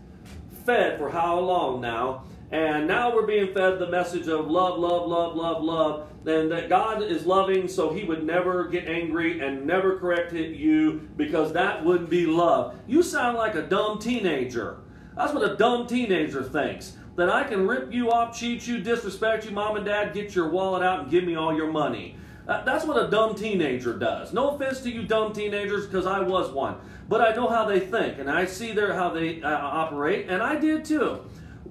fed 0.66 0.98
for 0.98 1.10
how 1.10 1.38
long 1.40 1.82
now? 1.82 2.24
And 2.52 2.88
now 2.88 3.14
we're 3.14 3.26
being 3.26 3.54
fed 3.54 3.80
the 3.80 3.90
message 3.90 4.28
of 4.28 4.48
love, 4.48 4.78
love, 4.78 5.08
love, 5.08 5.36
love, 5.36 5.64
love, 5.64 6.08
and 6.26 6.52
that 6.52 6.70
God 6.70 7.02
is 7.02 7.26
loving, 7.26 7.68
so 7.68 7.92
He 7.92 8.04
would 8.04 8.24
never 8.24 8.68
get 8.68 8.88
angry 8.88 9.40
and 9.40 9.66
never 9.66 9.98
correct 9.98 10.34
you 10.34 11.10
because 11.18 11.52
that 11.54 11.84
wouldn't 11.84 12.10
be 12.10 12.26
love. 12.26 12.76
You 12.88 13.02
sound 13.02 13.38
like 13.38 13.56
a 13.56 13.64
dumb 13.64 13.98
teenager. 14.00 14.78
That's 15.16 15.34
what 15.34 15.50
a 15.50 15.56
dumb 15.56 15.88
teenager 15.88 16.44
thinks. 16.44 16.96
That 17.16 17.30
I 17.30 17.44
can 17.44 17.68
rip 17.68 17.94
you 17.94 18.12
off, 18.12 18.38
cheat 18.38 18.66
you, 18.68 18.80
disrespect 18.80 19.46
you, 19.46 19.52
mom 19.52 19.76
and 19.76 19.86
dad, 19.86 20.14
get 20.14 20.36
your 20.36 20.50
wallet 20.50 20.84
out 20.84 21.02
and 21.02 21.12
give 21.12 21.24
me 21.24 21.36
all 21.36 21.56
your 21.56 21.72
money. 21.72 22.18
That's 22.46 22.86
what 22.86 23.02
a 23.02 23.10
dumb 23.10 23.36
teenager 23.36 23.98
does. 23.98 24.34
No 24.34 24.50
offense 24.50 24.82
to 24.82 24.92
you 24.92 25.04
dumb 25.04 25.32
teenagers, 25.32 25.86
because 25.86 26.06
I 26.06 26.20
was 26.20 26.52
one. 26.52 26.76
But 27.08 27.22
I 27.22 27.34
know 27.36 27.48
how 27.48 27.66
they 27.66 27.80
think, 27.80 28.20
and 28.20 28.30
I 28.30 28.46
see 28.46 28.74
their 28.74 28.94
how 28.94 29.10
they 29.10 29.42
uh, 29.42 29.50
operate, 29.50 30.28
and 30.28 30.42
I 30.42 30.56
did 30.58 30.84
too. 30.84 31.22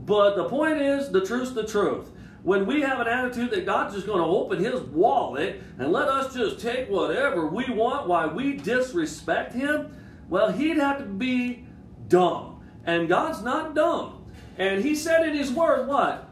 But 0.05 0.37
the 0.37 0.45
point 0.45 0.81
is, 0.81 1.11
the 1.11 1.25
truth's 1.25 1.53
the 1.53 1.67
truth. 1.67 2.11
When 2.43 2.67
we 2.67 2.81
have 2.81 2.99
an 2.99 3.07
attitude 3.07 3.53
that 3.53 3.65
God's 3.65 3.95
just 3.95 4.07
going 4.07 4.19
to 4.19 4.25
open 4.25 4.59
his 4.59 4.81
wallet 4.81 5.63
and 5.79 5.93
let 5.93 6.09
us 6.09 6.35
just 6.35 6.59
take 6.59 6.91
whatever 6.91 7.47
we 7.47 7.71
want 7.71 8.09
while 8.09 8.31
we 8.31 8.55
disrespect 8.55 9.55
him, 9.55 9.97
well, 10.29 10.51
he'd 10.51 10.77
have 10.77 10.99
to 10.99 11.05
be 11.05 11.67
dumb. 12.09 12.65
And 12.85 13.09
God's 13.09 13.43
not 13.43 13.77
dumb. 13.77 14.25
And 14.59 14.83
he 14.83 14.97
said 14.97 15.29
in 15.29 15.37
his 15.37 15.53
word, 15.53 15.87
what? 15.87 16.29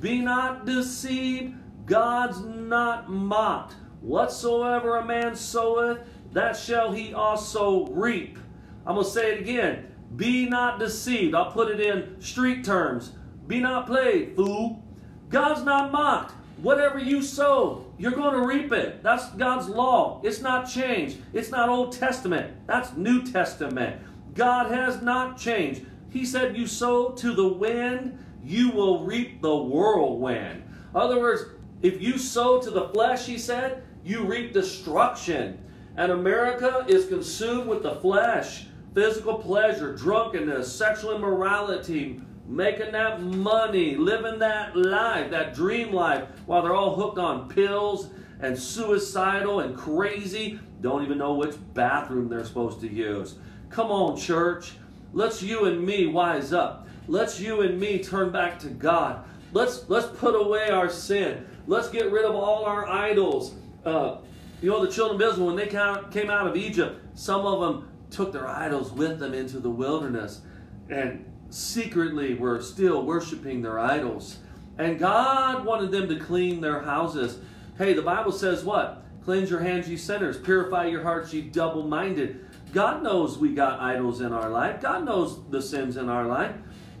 Be 0.00 0.20
not 0.20 0.66
deceived, 0.66 1.54
God's 1.86 2.40
not 2.40 3.08
mocked. 3.08 3.74
Whatsoever 4.00 4.96
a 4.96 5.04
man 5.04 5.36
soweth, 5.36 6.00
that 6.32 6.56
shall 6.56 6.90
he 6.90 7.14
also 7.14 7.86
reap. 7.86 8.36
I'm 8.84 8.96
going 8.96 9.06
to 9.06 9.12
say 9.12 9.34
it 9.34 9.40
again. 9.40 9.91
Be 10.16 10.48
not 10.48 10.78
deceived. 10.78 11.34
I'll 11.34 11.50
put 11.50 11.70
it 11.70 11.80
in 11.80 12.20
street 12.20 12.64
terms. 12.64 13.12
Be 13.46 13.60
not 13.60 13.86
played, 13.86 14.36
fool. 14.36 14.82
God's 15.28 15.64
not 15.64 15.92
mocked. 15.92 16.32
Whatever 16.58 16.98
you 16.98 17.22
sow, 17.22 17.86
you're 17.98 18.12
going 18.12 18.34
to 18.34 18.46
reap 18.46 18.72
it. 18.72 19.02
That's 19.02 19.30
God's 19.30 19.68
law. 19.68 20.20
It's 20.22 20.40
not 20.40 20.68
changed. 20.68 21.18
It's 21.32 21.50
not 21.50 21.68
Old 21.68 21.92
Testament. 21.92 22.54
That's 22.66 22.92
New 22.96 23.24
Testament. 23.24 24.00
God 24.34 24.70
has 24.70 25.02
not 25.02 25.38
changed. 25.38 25.86
He 26.10 26.24
said, 26.24 26.56
You 26.56 26.66
sow 26.66 27.10
to 27.10 27.34
the 27.34 27.48
wind, 27.48 28.18
you 28.44 28.70
will 28.70 29.04
reap 29.04 29.40
the 29.40 29.56
whirlwind. 29.56 30.62
In 30.94 31.00
other 31.00 31.18
words, 31.18 31.42
if 31.80 32.00
you 32.00 32.18
sow 32.18 32.60
to 32.60 32.70
the 32.70 32.88
flesh, 32.90 33.26
he 33.26 33.38
said, 33.38 33.82
you 34.04 34.24
reap 34.24 34.52
destruction. 34.52 35.58
And 35.96 36.10
America 36.10 36.84
is 36.88 37.06
consumed 37.06 37.68
with 37.68 37.82
the 37.82 37.96
flesh 37.96 38.66
physical 38.94 39.34
pleasure, 39.38 39.94
drunkenness, 39.94 40.72
sexual 40.72 41.16
immorality, 41.16 42.20
making 42.46 42.92
that 42.92 43.22
money, 43.22 43.96
living 43.96 44.38
that 44.38 44.76
life, 44.76 45.30
that 45.30 45.54
dream 45.54 45.92
life, 45.92 46.24
while 46.46 46.62
they're 46.62 46.74
all 46.74 46.94
hooked 46.94 47.18
on 47.18 47.48
pills 47.48 48.08
and 48.40 48.58
suicidal 48.58 49.60
and 49.60 49.76
crazy, 49.76 50.58
don't 50.80 51.04
even 51.04 51.18
know 51.18 51.34
which 51.34 51.54
bathroom 51.74 52.28
they're 52.28 52.44
supposed 52.44 52.80
to 52.80 52.88
use. 52.88 53.36
Come 53.70 53.90
on, 53.90 54.16
church. 54.16 54.72
Let's 55.12 55.42
you 55.42 55.66
and 55.66 55.84
me 55.84 56.06
wise 56.06 56.52
up. 56.52 56.88
Let's 57.08 57.38
you 57.40 57.62
and 57.62 57.78
me 57.78 58.02
turn 58.02 58.30
back 58.30 58.58
to 58.60 58.68
God. 58.68 59.24
Let's 59.52 59.88
let's 59.88 60.06
put 60.18 60.34
away 60.34 60.70
our 60.70 60.88
sin. 60.88 61.46
Let's 61.66 61.88
get 61.88 62.10
rid 62.10 62.24
of 62.24 62.34
all 62.34 62.64
our 62.64 62.88
idols. 62.88 63.54
Uh, 63.84 64.16
you 64.60 64.70
know, 64.70 64.84
the 64.84 64.90
children 64.90 65.20
of 65.20 65.28
Israel, 65.28 65.48
when 65.48 65.56
they 65.56 65.66
came 65.66 66.30
out 66.30 66.46
of 66.46 66.56
Egypt, 66.56 67.00
some 67.14 67.44
of 67.44 67.60
them 67.60 67.88
took 68.12 68.32
their 68.32 68.48
idols 68.48 68.92
with 68.92 69.18
them 69.18 69.34
into 69.34 69.58
the 69.58 69.70
wilderness 69.70 70.42
and 70.88 71.24
secretly 71.50 72.34
were 72.34 72.60
still 72.60 73.04
worshiping 73.04 73.62
their 73.62 73.78
idols. 73.78 74.38
And 74.78 74.98
God 74.98 75.64
wanted 75.64 75.90
them 75.90 76.08
to 76.08 76.18
clean 76.18 76.60
their 76.60 76.80
houses. 76.80 77.38
Hey, 77.78 77.92
the 77.92 78.02
Bible 78.02 78.32
says 78.32 78.64
what? 78.64 79.04
Cleanse 79.24 79.50
your 79.50 79.60
hands, 79.60 79.88
ye 79.88 79.96
sinners. 79.96 80.38
Purify 80.38 80.86
your 80.86 81.02
hearts, 81.02 81.32
ye 81.32 81.42
double 81.42 81.86
minded. 81.86 82.46
God 82.72 83.02
knows 83.02 83.38
we 83.38 83.54
got 83.54 83.80
idols 83.80 84.20
in 84.20 84.32
our 84.32 84.48
life. 84.48 84.80
God 84.80 85.04
knows 85.04 85.40
the 85.50 85.60
sins 85.60 85.96
in 85.96 86.08
our 86.08 86.26
life. 86.26 86.54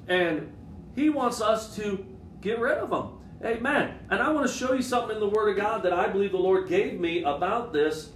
And 0.06 0.52
He 0.94 1.08
wants 1.08 1.40
us 1.40 1.74
to 1.76 2.04
get 2.40 2.60
rid 2.60 2.78
of 2.78 2.90
them. 2.90 3.18
Amen. 3.44 3.98
And 4.10 4.22
I 4.22 4.30
want 4.30 4.46
to 4.46 4.52
show 4.52 4.72
you 4.72 4.82
something 4.82 5.16
in 5.16 5.20
the 5.20 5.28
Word 5.28 5.50
of 5.50 5.56
God 5.56 5.82
that 5.82 5.92
I 5.92 6.08
believe 6.08 6.32
the 6.32 6.38
Lord 6.38 6.68
gave 6.68 7.00
me 7.00 7.24
about 7.24 7.72
this 7.72 8.10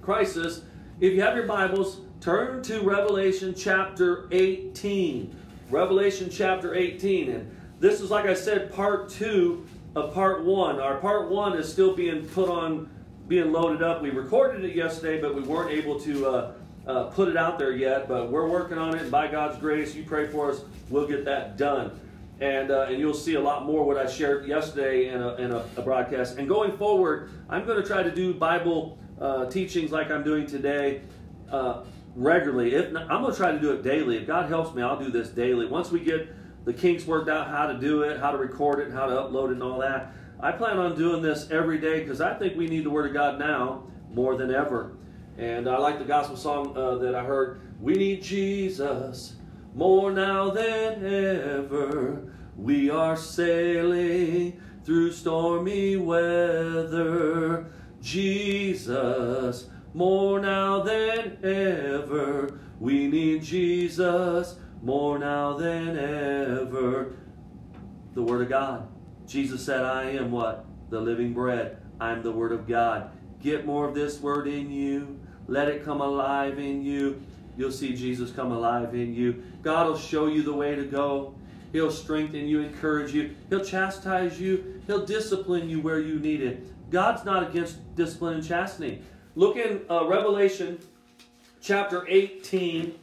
crisis. 0.00 0.62
If 1.00 1.12
you 1.12 1.22
have 1.22 1.34
your 1.34 1.46
Bibles, 1.46 2.00
Turn 2.24 2.62
to 2.62 2.80
Revelation 2.80 3.54
chapter 3.54 4.28
18. 4.30 5.36
Revelation 5.68 6.30
chapter 6.30 6.74
18. 6.74 7.30
And 7.30 7.56
this 7.80 8.00
is, 8.00 8.10
like 8.10 8.24
I 8.24 8.32
said, 8.32 8.72
part 8.72 9.10
two 9.10 9.66
of 9.94 10.14
part 10.14 10.42
one. 10.42 10.80
Our 10.80 10.96
part 11.00 11.28
one 11.28 11.52
is 11.58 11.70
still 11.70 11.94
being 11.94 12.24
put 12.24 12.48
on, 12.48 12.88
being 13.28 13.52
loaded 13.52 13.82
up. 13.82 14.00
We 14.00 14.08
recorded 14.08 14.64
it 14.64 14.74
yesterday, 14.74 15.20
but 15.20 15.34
we 15.34 15.42
weren't 15.42 15.70
able 15.70 16.00
to 16.00 16.26
uh, 16.26 16.52
uh, 16.86 17.04
put 17.08 17.28
it 17.28 17.36
out 17.36 17.58
there 17.58 17.72
yet. 17.72 18.08
But 18.08 18.30
we're 18.30 18.48
working 18.48 18.78
on 18.78 18.94
it, 18.94 19.02
and 19.02 19.10
by 19.10 19.28
God's 19.28 19.58
grace, 19.58 19.94
you 19.94 20.04
pray 20.04 20.26
for 20.26 20.50
us, 20.50 20.62
we'll 20.88 21.06
get 21.06 21.26
that 21.26 21.58
done. 21.58 22.00
And, 22.40 22.70
uh, 22.70 22.86
and 22.88 22.98
you'll 22.98 23.12
see 23.12 23.34
a 23.34 23.40
lot 23.40 23.66
more 23.66 23.84
what 23.84 23.98
I 23.98 24.10
shared 24.10 24.46
yesterday 24.46 25.08
in 25.08 25.20
a, 25.20 25.34
in 25.34 25.50
a, 25.50 25.62
a 25.76 25.82
broadcast. 25.82 26.38
And 26.38 26.48
going 26.48 26.74
forward, 26.78 27.28
I'm 27.50 27.66
going 27.66 27.82
to 27.82 27.86
try 27.86 28.02
to 28.02 28.10
do 28.10 28.32
Bible 28.32 28.98
uh, 29.20 29.44
teachings 29.50 29.92
like 29.92 30.10
I'm 30.10 30.24
doing 30.24 30.46
today. 30.46 31.02
Uh, 31.50 31.84
regularly. 32.14 32.74
If 32.74 32.92
not, 32.92 33.10
I'm 33.10 33.22
going 33.22 33.32
to 33.32 33.36
try 33.36 33.52
to 33.52 33.58
do 33.58 33.72
it 33.72 33.82
daily. 33.82 34.16
If 34.18 34.26
God 34.26 34.48
helps 34.48 34.74
me, 34.74 34.82
I'll 34.82 34.98
do 34.98 35.10
this 35.10 35.28
daily. 35.28 35.66
Once 35.66 35.90
we 35.90 36.00
get 36.00 36.28
the 36.64 36.72
kinks 36.72 37.06
worked 37.06 37.28
out, 37.28 37.48
how 37.48 37.66
to 37.66 37.78
do 37.78 38.02
it, 38.02 38.20
how 38.20 38.30
to 38.30 38.38
record 38.38 38.80
it, 38.80 38.92
how 38.92 39.06
to 39.06 39.12
upload 39.14 39.48
it, 39.48 39.52
and 39.52 39.62
all 39.62 39.80
that, 39.80 40.12
I 40.40 40.52
plan 40.52 40.78
on 40.78 40.96
doing 40.96 41.22
this 41.22 41.50
every 41.50 41.78
day 41.78 42.00
because 42.00 42.20
I 42.20 42.34
think 42.34 42.56
we 42.56 42.66
need 42.66 42.84
the 42.84 42.90
Word 42.90 43.06
of 43.06 43.12
God 43.12 43.38
now 43.38 43.84
more 44.10 44.36
than 44.36 44.54
ever. 44.54 44.96
And 45.38 45.68
I 45.68 45.78
like 45.78 45.98
the 45.98 46.04
gospel 46.04 46.36
song 46.36 46.76
uh, 46.76 46.96
that 46.98 47.14
I 47.14 47.24
heard. 47.24 47.60
We 47.80 47.94
need 47.94 48.22
Jesus 48.22 49.34
more 49.74 50.12
now 50.12 50.50
than 50.50 51.04
ever. 51.04 52.32
We 52.56 52.90
are 52.90 53.16
sailing 53.16 54.60
through 54.84 55.12
stormy 55.12 55.96
weather. 55.96 57.66
Jesus, 58.00 59.66
more 59.94 60.40
now 60.40 60.82
than 60.82 61.38
ever. 61.42 62.58
We 62.80 63.06
need 63.06 63.42
Jesus 63.44 64.56
more 64.82 65.18
now 65.18 65.54
than 65.54 65.96
ever. 65.96 67.14
The 68.14 68.22
Word 68.22 68.42
of 68.42 68.48
God. 68.48 68.88
Jesus 69.26 69.64
said, 69.64 69.82
I 69.82 70.10
am 70.10 70.30
what? 70.30 70.66
The 70.90 71.00
living 71.00 71.32
bread. 71.32 71.78
I'm 72.00 72.22
the 72.22 72.32
Word 72.32 72.52
of 72.52 72.66
God. 72.66 73.10
Get 73.40 73.64
more 73.64 73.88
of 73.88 73.94
this 73.94 74.20
Word 74.20 74.48
in 74.48 74.70
you. 74.70 75.18
Let 75.46 75.68
it 75.68 75.84
come 75.84 76.00
alive 76.00 76.58
in 76.58 76.82
you. 76.82 77.22
You'll 77.56 77.70
see 77.70 77.94
Jesus 77.94 78.32
come 78.32 78.50
alive 78.50 78.94
in 78.94 79.14
you. 79.14 79.44
God 79.62 79.86
will 79.86 79.98
show 79.98 80.26
you 80.26 80.42
the 80.42 80.52
way 80.52 80.74
to 80.74 80.84
go. 80.84 81.36
He'll 81.72 81.90
strengthen 81.90 82.46
you, 82.46 82.60
encourage 82.60 83.12
you. 83.12 83.34
He'll 83.48 83.64
chastise 83.64 84.40
you. 84.40 84.82
He'll 84.86 85.06
discipline 85.06 85.68
you 85.68 85.80
where 85.80 86.00
you 86.00 86.18
need 86.18 86.40
it. 86.40 86.90
God's 86.90 87.24
not 87.24 87.48
against 87.48 87.94
discipline 87.96 88.34
and 88.34 88.46
chastening. 88.46 89.04
Look 89.36 89.56
in 89.56 89.80
uh, 89.90 90.06
Revelation 90.06 90.78
chapter 91.60 92.06
18, 92.08 92.94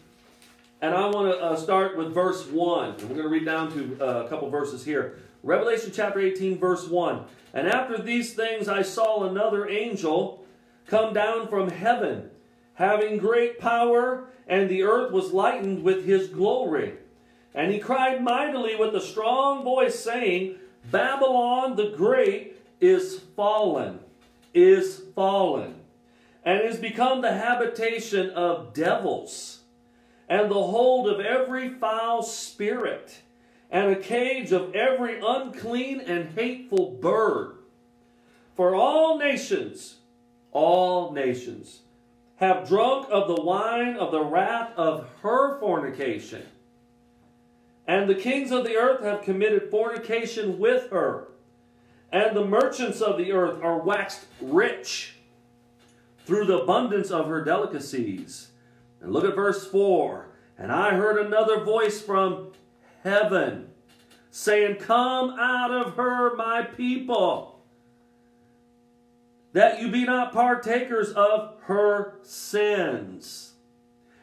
and 0.82 0.96
I 0.96 1.08
want 1.08 1.30
to 1.30 1.38
uh, 1.38 1.58
start 1.58 1.98
with 1.98 2.14
verse 2.14 2.48
1. 2.48 2.90
And 2.90 3.02
we're 3.02 3.16
going 3.16 3.24
to 3.24 3.28
read 3.28 3.44
down 3.44 3.70
to 3.74 3.98
uh, 4.00 4.24
a 4.24 4.30
couple 4.30 4.50
verses 4.50 4.86
here. 4.86 5.20
Revelation 5.44 5.92
chapter 5.94 6.22
18, 6.22 6.58
verse 6.58 6.88
1. 6.88 7.26
And 7.54 7.68
after 7.68 8.02
these 8.02 8.34
things 8.34 8.70
I 8.70 8.82
saw 8.82 9.28
another 9.28 9.68
angel 9.68 10.46
come 10.88 11.14
down 11.14 11.50
from 11.50 11.70
heaven, 11.70 12.30
having 12.76 13.18
great 13.18 13.60
power, 13.60 14.30
and 14.48 14.70
the 14.70 14.84
earth 14.84 15.12
was 15.12 15.34
lightened 15.34 15.84
with 15.84 16.06
his 16.06 16.30
glory. 16.30 16.94
And 17.54 17.74
he 17.74 17.80
cried 17.80 18.24
mightily 18.24 18.78
with 18.78 18.96
a 18.96 19.02
strong 19.02 19.66
voice, 19.66 20.00
saying, 20.00 20.56
Babylon 20.90 21.76
the 21.76 21.90
Great 21.90 22.56
is 22.80 23.20
fallen, 23.36 24.00
is 24.54 25.02
fallen, 25.14 25.81
and 26.44 26.62
is 26.62 26.78
become 26.78 27.22
the 27.22 27.34
habitation 27.34 28.30
of 28.32 28.74
devils, 28.74 29.60
and 30.28 30.50
the 30.50 30.56
hold 30.56 31.08
of 31.08 31.20
every 31.20 31.70
foul 31.70 32.24
spirit, 32.24 33.22
and 33.70 33.92
a 33.92 33.96
cage 33.96 34.52
of 34.52 34.74
every 34.76 35.20
unclean 35.24 36.00
and 36.02 36.30
hateful 36.30 36.92
bird. 36.92 37.58
For 38.56 38.76
all 38.76 39.18
nations, 39.18 39.98
all 40.52 41.12
nations, 41.12 41.82
have 42.38 42.68
drunk 42.68 43.08
of 43.12 43.28
the 43.28 43.42
wine 43.42 43.96
of 43.96 44.12
the 44.12 44.24
wrath 44.24 44.74
of 44.76 45.08
her 45.22 45.60
fornication. 45.60 46.44
And 47.88 48.10
the 48.10 48.16
kings 48.16 48.52
of 48.52 48.64
the 48.64 48.76
earth 48.76 49.04
have 49.04 49.22
committed 49.22 49.70
fornication 49.70 50.58
with 50.58 50.90
her. 50.90 51.28
And 52.12 52.36
the 52.36 52.46
merchants 52.46 53.00
of 53.00 53.18
the 53.18 53.32
earth 53.32 53.62
are 53.64 53.78
waxed 53.78 54.26
rich 54.42 55.16
through 56.26 56.46
the 56.46 56.60
abundance 56.60 57.12
of 57.12 57.28
her 57.28 57.44
delicacies. 57.44 58.52
And 59.02 59.12
look 59.12 59.26
at 59.26 59.36
verse 59.36 59.66
4. 59.68 60.30
And 60.58 60.72
I 60.72 60.96
heard 60.96 61.18
another 61.18 61.64
voice 61.64 62.02
from 62.02 62.52
heaven 63.04 63.70
saying, 64.30 64.76
Come 64.76 65.32
out 65.40 65.72
of 65.72 65.96
her, 65.96 66.36
my 66.36 66.64
people 66.64 67.52
that 69.54 69.82
you 69.82 69.90
be 69.90 70.06
not 70.06 70.32
partakers 70.32 71.12
of 71.12 71.56
her 71.64 72.16
sins, 72.24 73.54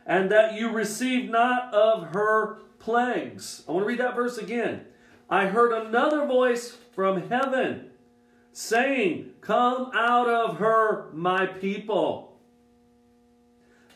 and 0.06 0.30
that 0.30 0.54
you 0.54 0.70
receive 0.70 1.30
not 1.30 1.72
of 1.74 2.14
her 2.14 2.60
plagues. 2.78 3.62
I 3.68 3.72
want 3.72 3.84
to 3.84 3.88
read 3.88 4.00
that 4.00 4.16
verse 4.16 4.38
again. 4.38 4.86
I 5.28 5.46
heard 5.46 5.72
another 5.72 6.26
voice 6.26 6.76
from 6.94 7.28
heaven 7.28 7.87
saying, 8.52 9.30
Come 9.40 9.90
out 9.94 10.28
of 10.28 10.58
her, 10.58 11.10
my 11.12 11.46
people, 11.46 12.36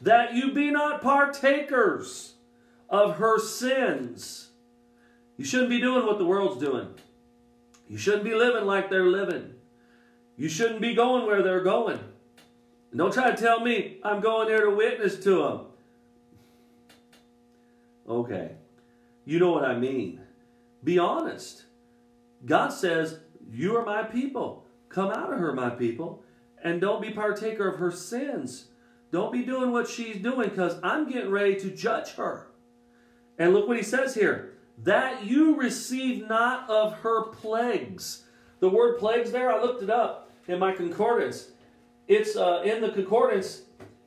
that 0.00 0.34
you 0.34 0.52
be 0.52 0.70
not 0.70 1.02
partakers 1.02 2.34
of 2.88 3.16
her 3.16 3.38
sins. 3.38 4.50
You 5.36 5.44
shouldn't 5.44 5.70
be 5.70 5.80
doing 5.80 6.06
what 6.06 6.18
the 6.18 6.24
world's 6.24 6.62
doing. 6.62 6.94
You 7.88 7.98
shouldn't 7.98 8.24
be 8.24 8.34
living 8.34 8.64
like 8.64 8.90
they're 8.90 9.06
living. 9.06 9.54
You 10.36 10.48
shouldn't 10.48 10.80
be 10.80 10.94
going 10.94 11.26
where 11.26 11.42
they're 11.42 11.62
going. 11.62 11.98
And 12.90 12.98
don't 12.98 13.12
try 13.12 13.30
to 13.30 13.36
tell 13.36 13.60
me 13.60 13.98
I'm 14.02 14.20
going 14.20 14.48
there 14.48 14.64
to 14.64 14.70
witness 14.70 15.22
to 15.24 15.42
them. 15.42 15.60
Okay. 18.08 18.52
You 19.24 19.38
know 19.38 19.50
what 19.50 19.64
I 19.64 19.78
mean. 19.78 20.20
Be 20.84 20.98
honest. 20.98 21.64
God 22.44 22.68
says, 22.68 23.20
You 23.52 23.76
are 23.76 23.84
my 23.84 24.02
people. 24.02 24.64
Come 24.88 25.10
out 25.10 25.32
of 25.32 25.38
her, 25.38 25.52
my 25.52 25.70
people. 25.70 26.24
And 26.64 26.80
don't 26.80 27.02
be 27.02 27.10
partaker 27.10 27.68
of 27.68 27.78
her 27.78 27.90
sins. 27.90 28.68
Don't 29.10 29.32
be 29.32 29.42
doing 29.42 29.72
what 29.72 29.88
she's 29.88 30.16
doing 30.16 30.48
because 30.48 30.76
I'm 30.82 31.10
getting 31.10 31.30
ready 31.30 31.56
to 31.60 31.70
judge 31.70 32.14
her. 32.14 32.48
And 33.38 33.52
look 33.52 33.68
what 33.68 33.76
he 33.76 33.82
says 33.82 34.14
here 34.14 34.54
that 34.78 35.24
you 35.24 35.56
receive 35.56 36.26
not 36.26 36.68
of 36.70 36.94
her 37.00 37.24
plagues. 37.24 38.24
The 38.60 38.70
word 38.70 38.98
plagues 38.98 39.30
there, 39.30 39.52
I 39.52 39.60
looked 39.60 39.82
it 39.82 39.90
up 39.90 40.30
in 40.48 40.58
my 40.58 40.72
concordance. 40.72 41.50
It's 42.08 42.36
uh, 42.36 42.62
in 42.64 42.80
the 42.80 42.90
concordance, 42.90 43.62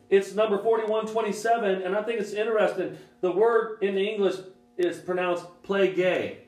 it's 0.09 0.33
number 0.33 0.57
4127, 0.57 1.83
and 1.83 1.95
I 1.95 2.01
think 2.01 2.19
it's 2.19 2.33
interesting. 2.33 2.97
The 3.21 3.31
word 3.31 3.77
in 3.81 3.95
the 3.95 4.07
English 4.07 4.35
is 4.77 4.97
pronounced 4.97 5.45
play 5.61 5.93
gay. 5.93 6.39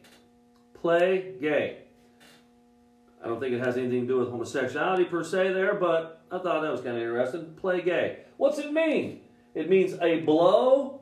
I 3.23 3.27
don't 3.27 3.39
think 3.39 3.53
it 3.53 3.59
has 3.59 3.77
anything 3.77 4.01
to 4.01 4.07
do 4.07 4.19
with 4.19 4.29
homosexuality 4.29 5.05
per 5.05 5.23
se 5.23 5.53
there, 5.53 5.75
but 5.75 6.21
I 6.31 6.37
thought 6.37 6.61
that 6.61 6.71
was 6.71 6.81
kind 6.81 6.95
of 6.95 7.01
interesting. 7.01 7.53
Play 7.55 7.81
gay. 7.81 8.19
What's 8.37 8.59
it 8.59 8.71
mean? 8.71 9.21
It 9.55 9.69
means 9.69 9.97
a 10.01 10.19
blow, 10.19 11.01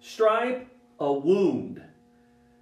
stripe, 0.00 0.68
a 1.00 1.12
wound. 1.12 1.82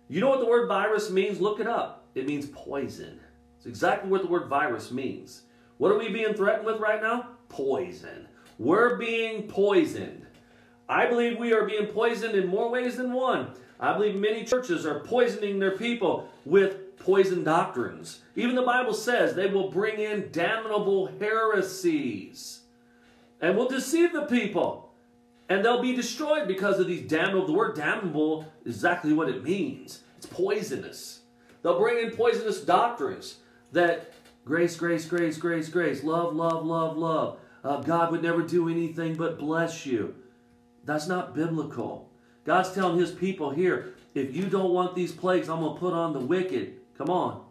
You 0.08 0.20
know 0.20 0.28
what 0.28 0.40
the 0.40 0.46
word 0.46 0.68
virus 0.68 1.10
means? 1.10 1.40
Look 1.40 1.58
it 1.58 1.66
up. 1.66 2.04
It 2.14 2.26
means 2.26 2.46
poison. 2.46 3.18
It's 3.56 3.66
exactly 3.66 4.10
what 4.10 4.22
the 4.22 4.28
word 4.28 4.48
virus 4.48 4.90
means. 4.90 5.42
What 5.78 5.90
are 5.90 5.98
we 5.98 6.08
being 6.08 6.34
threatened 6.34 6.66
with 6.66 6.80
right 6.80 7.02
now? 7.02 7.30
Poison. 7.48 8.28
We're 8.58 8.96
being 8.96 9.48
poisoned. 9.48 10.26
I 10.88 11.06
believe 11.06 11.38
we 11.38 11.52
are 11.52 11.64
being 11.64 11.86
poisoned 11.86 12.34
in 12.34 12.46
more 12.46 12.70
ways 12.70 12.96
than 12.96 13.12
one. 13.12 13.52
I 13.80 13.92
believe 13.94 14.14
many 14.14 14.44
churches 14.44 14.86
are 14.86 15.00
poisoning 15.00 15.58
their 15.58 15.76
people 15.76 16.28
with 16.44 16.76
poison 17.04 17.44
doctrines. 17.44 18.20
Even 18.36 18.54
the 18.54 18.62
Bible 18.62 18.94
says 18.94 19.34
they 19.34 19.48
will 19.48 19.70
bring 19.70 19.98
in 19.98 20.30
damnable 20.30 21.12
heresies 21.18 22.60
and 23.40 23.56
will 23.56 23.68
deceive 23.68 24.12
the 24.12 24.22
people. 24.22 24.92
And 25.48 25.64
they'll 25.64 25.82
be 25.82 25.94
destroyed 25.94 26.48
because 26.48 26.78
of 26.78 26.86
these 26.86 27.08
damnable. 27.08 27.46
The 27.46 27.52
word 27.52 27.76
damnable 27.76 28.46
is 28.64 28.76
exactly 28.76 29.12
what 29.12 29.28
it 29.28 29.42
means. 29.42 30.02
It's 30.16 30.26
poisonous. 30.26 31.20
They'll 31.62 31.78
bring 31.78 32.04
in 32.04 32.16
poisonous 32.16 32.60
doctrines 32.62 33.36
that 33.72 34.12
grace, 34.44 34.76
grace, 34.76 35.04
grace, 35.04 35.36
grace, 35.36 35.68
grace, 35.68 36.02
love, 36.04 36.34
love, 36.34 36.64
love, 36.64 36.96
love. 36.96 37.38
Uh, 37.64 37.80
God 37.80 38.10
would 38.12 38.22
never 38.22 38.42
do 38.42 38.68
anything 38.68 39.14
but 39.14 39.38
bless 39.38 39.84
you. 39.84 40.14
That's 40.84 41.06
not 41.06 41.34
biblical. 41.34 42.08
God's 42.44 42.72
telling 42.72 42.98
his 42.98 43.12
people 43.12 43.50
here, 43.50 43.94
if 44.14 44.34
you 44.34 44.46
don't 44.46 44.72
want 44.72 44.94
these 44.94 45.12
plagues, 45.12 45.48
I'm 45.48 45.60
going 45.60 45.74
to 45.74 45.80
put 45.80 45.92
on 45.92 46.12
the 46.12 46.20
wicked. 46.20 46.80
Come 46.96 47.10
on. 47.10 47.44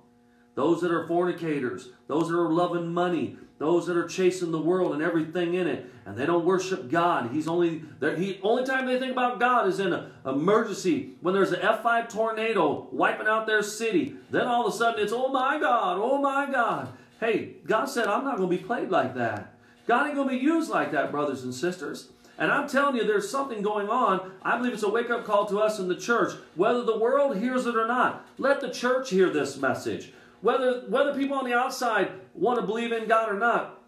Those 0.55 0.81
that 0.81 0.91
are 0.91 1.07
fornicators, 1.07 1.87
those 2.07 2.27
that 2.27 2.35
are 2.35 2.51
loving 2.51 2.93
money, 2.93 3.37
those 3.57 3.87
that 3.87 3.95
are 3.95 4.07
chasing 4.07 4.51
the 4.51 4.59
world 4.59 4.93
and 4.93 5.01
everything 5.01 5.53
in 5.53 5.67
it, 5.67 5.85
and 6.05 6.17
they 6.17 6.25
don't 6.25 6.45
worship 6.45 6.89
God. 6.89 7.31
He's 7.31 7.47
only 7.47 7.83
he 8.17 8.39
only 8.43 8.65
time 8.65 8.85
they 8.85 8.99
think 8.99 9.11
about 9.11 9.39
God 9.39 9.67
is 9.67 9.79
in 9.79 9.93
an 9.93 10.11
emergency 10.25 11.11
when 11.21 11.33
there's 11.33 11.51
an 11.51 11.61
F5 11.61 12.09
tornado 12.09 12.87
wiping 12.91 13.27
out 13.27 13.47
their 13.47 13.61
city. 13.61 14.15
Then 14.29 14.47
all 14.47 14.67
of 14.67 14.73
a 14.73 14.77
sudden 14.77 15.01
it's 15.01 15.13
oh 15.13 15.29
my 15.29 15.59
God, 15.59 15.99
oh 16.01 16.19
my 16.19 16.51
God. 16.51 16.89
Hey, 17.19 17.57
God 17.65 17.85
said 17.85 18.07
I'm 18.07 18.25
not 18.25 18.37
going 18.37 18.49
to 18.49 18.57
be 18.57 18.63
played 18.63 18.89
like 18.89 19.15
that. 19.15 19.53
God 19.87 20.07
ain't 20.07 20.15
going 20.15 20.27
to 20.27 20.35
be 20.35 20.41
used 20.41 20.69
like 20.69 20.91
that, 20.91 21.11
brothers 21.11 21.43
and 21.43 21.53
sisters. 21.53 22.09
And 22.41 22.51
I'm 22.51 22.67
telling 22.67 22.95
you, 22.95 23.05
there's 23.05 23.29
something 23.29 23.61
going 23.61 23.87
on. 23.87 24.31
I 24.41 24.57
believe 24.57 24.73
it's 24.73 24.81
a 24.81 24.89
wake 24.89 25.11
up 25.11 25.25
call 25.25 25.45
to 25.45 25.59
us 25.59 25.77
in 25.77 25.87
the 25.87 25.95
church, 25.95 26.33
whether 26.55 26.81
the 26.81 26.97
world 26.97 27.37
hears 27.37 27.67
it 27.67 27.77
or 27.77 27.87
not. 27.87 28.25
Let 28.39 28.61
the 28.61 28.71
church 28.71 29.11
hear 29.11 29.29
this 29.29 29.57
message. 29.57 30.11
Whether, 30.41 30.81
whether 30.89 31.13
people 31.13 31.37
on 31.37 31.45
the 31.45 31.53
outside 31.53 32.11
want 32.33 32.59
to 32.59 32.65
believe 32.65 32.91
in 32.91 33.07
God 33.07 33.29
or 33.29 33.37
not, 33.37 33.79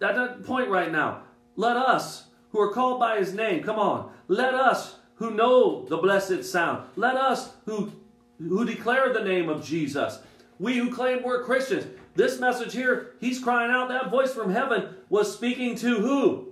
at 0.00 0.14
that 0.14 0.44
point 0.44 0.68
right 0.68 0.92
now, 0.92 1.22
let 1.56 1.76
us 1.76 2.28
who 2.52 2.60
are 2.60 2.72
called 2.72 3.00
by 3.00 3.18
his 3.18 3.34
name, 3.34 3.64
come 3.64 3.80
on, 3.80 4.12
let 4.28 4.54
us 4.54 5.00
who 5.16 5.32
know 5.32 5.84
the 5.86 5.96
blessed 5.96 6.44
sound, 6.44 6.88
let 6.94 7.16
us 7.16 7.54
who, 7.64 7.90
who 8.38 8.64
declare 8.64 9.12
the 9.12 9.24
name 9.24 9.48
of 9.48 9.64
Jesus, 9.64 10.20
we 10.60 10.76
who 10.76 10.94
claim 10.94 11.24
we're 11.24 11.42
Christians, 11.42 11.86
this 12.14 12.38
message 12.38 12.72
here, 12.72 13.14
he's 13.18 13.42
crying 13.42 13.72
out, 13.72 13.88
that 13.88 14.12
voice 14.12 14.32
from 14.32 14.52
heaven 14.52 14.94
was 15.08 15.34
speaking 15.34 15.74
to 15.78 15.96
who? 15.96 16.45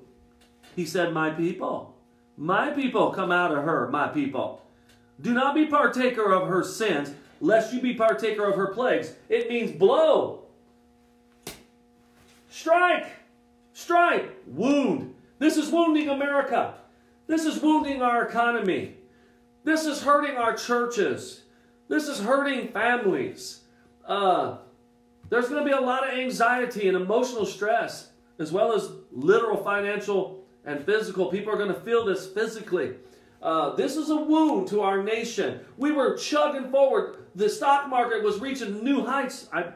He 0.74 0.86
said, 0.86 1.12
My 1.12 1.30
people, 1.30 1.94
my 2.36 2.70
people, 2.70 3.10
come 3.10 3.30
out 3.30 3.52
of 3.52 3.64
her, 3.64 3.88
my 3.90 4.08
people. 4.08 4.62
Do 5.20 5.32
not 5.32 5.54
be 5.54 5.66
partaker 5.66 6.32
of 6.32 6.48
her 6.48 6.64
sins, 6.64 7.12
lest 7.40 7.72
you 7.72 7.80
be 7.80 7.94
partaker 7.94 8.44
of 8.44 8.56
her 8.56 8.68
plagues. 8.68 9.14
It 9.28 9.48
means 9.48 9.70
blow, 9.70 10.44
strike, 12.50 13.06
strike, 13.72 14.30
wound. 14.46 15.14
This 15.38 15.56
is 15.56 15.70
wounding 15.70 16.08
America. 16.08 16.74
This 17.26 17.44
is 17.44 17.60
wounding 17.60 18.02
our 18.02 18.26
economy. 18.26 18.96
This 19.62 19.86
is 19.86 20.02
hurting 20.02 20.36
our 20.36 20.54
churches. 20.54 21.42
This 21.88 22.08
is 22.08 22.20
hurting 22.20 22.68
families. 22.68 23.60
Uh, 24.06 24.58
there's 25.30 25.48
going 25.48 25.64
to 25.64 25.68
be 25.68 25.76
a 25.76 25.80
lot 25.80 26.06
of 26.06 26.18
anxiety 26.18 26.88
and 26.88 26.96
emotional 26.96 27.46
stress, 27.46 28.10
as 28.38 28.52
well 28.52 28.72
as 28.72 28.90
literal 29.10 29.56
financial 29.62 30.43
and 30.64 30.84
physical. 30.84 31.26
People 31.26 31.52
are 31.52 31.56
going 31.56 31.72
to 31.72 31.80
feel 31.80 32.04
this 32.04 32.26
physically. 32.26 32.94
Uh, 33.42 33.74
this 33.76 33.96
is 33.96 34.10
a 34.10 34.16
wound 34.16 34.68
to 34.68 34.80
our 34.80 35.02
nation. 35.02 35.60
We 35.76 35.92
were 35.92 36.16
chugging 36.16 36.70
forward. 36.70 37.26
The 37.34 37.48
stock 37.48 37.88
market 37.88 38.22
was 38.22 38.40
reaching 38.40 38.82
new 38.82 39.04
heights. 39.04 39.48
I, 39.52 39.66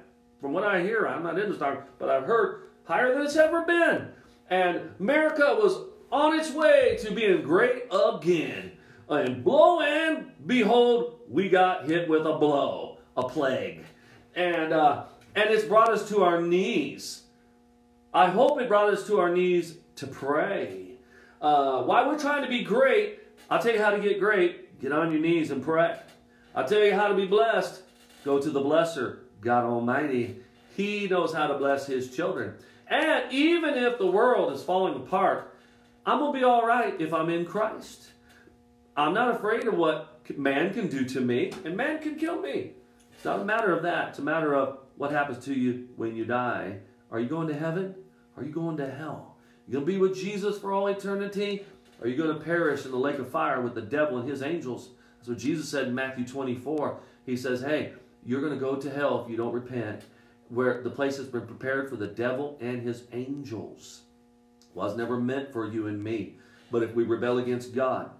from 0.40 0.52
what 0.52 0.64
I 0.64 0.80
hear, 0.80 1.06
I'm 1.06 1.22
not 1.22 1.38
in 1.38 1.50
the 1.50 1.56
stock, 1.56 1.86
but 1.98 2.08
I've 2.08 2.24
heard 2.24 2.68
higher 2.84 3.12
than 3.12 3.22
it's 3.22 3.36
ever 3.36 3.62
been. 3.62 4.08
And 4.48 4.90
America 4.98 5.56
was 5.60 5.76
on 6.10 6.38
its 6.38 6.50
way 6.52 6.96
to 7.02 7.12
being 7.12 7.42
great 7.42 7.84
again. 7.92 8.72
And 9.10 9.44
blow 9.44 9.80
and 9.80 10.32
behold, 10.46 11.20
we 11.28 11.50
got 11.50 11.86
hit 11.86 12.08
with 12.08 12.26
a 12.26 12.38
blow, 12.38 12.98
a 13.16 13.28
plague. 13.28 13.84
And, 14.34 14.72
uh, 14.72 15.04
and 15.34 15.50
it's 15.50 15.64
brought 15.64 15.90
us 15.90 16.08
to 16.08 16.22
our 16.22 16.40
knees. 16.40 17.24
I 18.14 18.30
hope 18.30 18.60
it 18.60 18.68
brought 18.68 18.92
us 18.92 19.06
to 19.08 19.20
our 19.20 19.30
knees 19.30 19.76
to 19.98 20.06
pray. 20.06 20.92
Uh, 21.40 21.82
while 21.82 22.08
we're 22.08 22.18
trying 22.18 22.42
to 22.42 22.48
be 22.48 22.62
great, 22.62 23.20
I'll 23.50 23.60
tell 23.60 23.72
you 23.72 23.82
how 23.82 23.90
to 23.90 24.00
get 24.00 24.18
great. 24.20 24.80
Get 24.80 24.92
on 24.92 25.12
your 25.12 25.20
knees 25.20 25.50
and 25.50 25.62
pray. 25.62 25.98
I'll 26.54 26.66
tell 26.66 26.82
you 26.82 26.94
how 26.94 27.08
to 27.08 27.14
be 27.14 27.26
blessed. 27.26 27.82
Go 28.24 28.40
to 28.40 28.50
the 28.50 28.60
blesser, 28.60 29.18
God 29.40 29.64
Almighty. 29.64 30.40
He 30.76 31.06
knows 31.08 31.32
how 31.32 31.46
to 31.48 31.54
bless 31.58 31.86
His 31.86 32.14
children. 32.14 32.54
And 32.88 33.32
even 33.32 33.74
if 33.74 33.98
the 33.98 34.06
world 34.06 34.52
is 34.52 34.62
falling 34.62 34.94
apart, 34.94 35.54
I'm 36.06 36.20
going 36.20 36.32
to 36.32 36.38
be 36.38 36.44
all 36.44 36.66
right 36.66 36.98
if 37.00 37.12
I'm 37.12 37.28
in 37.28 37.44
Christ. 37.44 38.08
I'm 38.96 39.14
not 39.14 39.34
afraid 39.34 39.66
of 39.66 39.74
what 39.74 40.20
man 40.36 40.72
can 40.72 40.88
do 40.88 41.04
to 41.04 41.20
me, 41.20 41.52
and 41.64 41.76
man 41.76 42.00
can 42.00 42.16
kill 42.16 42.40
me. 42.40 42.72
It's 43.14 43.24
not 43.24 43.40
a 43.40 43.44
matter 43.44 43.72
of 43.72 43.82
that. 43.82 44.10
It's 44.10 44.18
a 44.18 44.22
matter 44.22 44.54
of 44.54 44.78
what 44.96 45.10
happens 45.12 45.44
to 45.44 45.54
you 45.54 45.88
when 45.96 46.16
you 46.16 46.24
die. 46.24 46.78
Are 47.10 47.20
you 47.20 47.28
going 47.28 47.48
to 47.48 47.54
heaven? 47.54 47.94
Are 48.36 48.44
you 48.44 48.52
going 48.52 48.76
to 48.78 48.90
hell? 48.90 49.27
You 49.68 49.74
going 49.74 49.84
to 49.84 49.92
be 49.92 49.98
with 49.98 50.16
Jesus 50.16 50.58
for 50.58 50.72
all 50.72 50.86
eternity? 50.86 51.66
Or 52.00 52.06
are 52.06 52.08
you 52.08 52.16
going 52.16 52.32
to 52.32 52.42
perish 52.42 52.86
in 52.86 52.90
the 52.90 52.96
lake 52.96 53.18
of 53.18 53.28
fire 53.28 53.60
with 53.60 53.74
the 53.74 53.82
devil 53.82 54.16
and 54.16 54.26
his 54.26 54.42
angels? 54.42 54.88
What 55.26 55.36
Jesus 55.36 55.68
said 55.68 55.88
in 55.88 55.94
Matthew 55.94 56.26
24. 56.26 57.00
He 57.26 57.36
says, 57.36 57.60
Hey, 57.60 57.92
you're 58.24 58.40
going 58.40 58.54
to 58.54 58.58
go 58.58 58.76
to 58.76 58.90
hell 58.90 59.22
if 59.22 59.30
you 59.30 59.36
don't 59.36 59.52
repent, 59.52 60.04
where 60.48 60.82
the 60.82 60.88
place 60.88 61.18
has 61.18 61.26
been 61.26 61.46
prepared 61.46 61.90
for 61.90 61.96
the 61.96 62.06
devil 62.06 62.56
and 62.62 62.80
his 62.80 63.02
angels. 63.12 64.04
Was 64.72 64.96
never 64.96 65.20
meant 65.20 65.52
for 65.52 65.70
you 65.70 65.86
and 65.86 66.02
me. 66.02 66.36
But 66.70 66.82
if 66.82 66.94
we 66.94 67.04
rebel 67.04 67.36
against 67.36 67.74
God, 67.74 68.10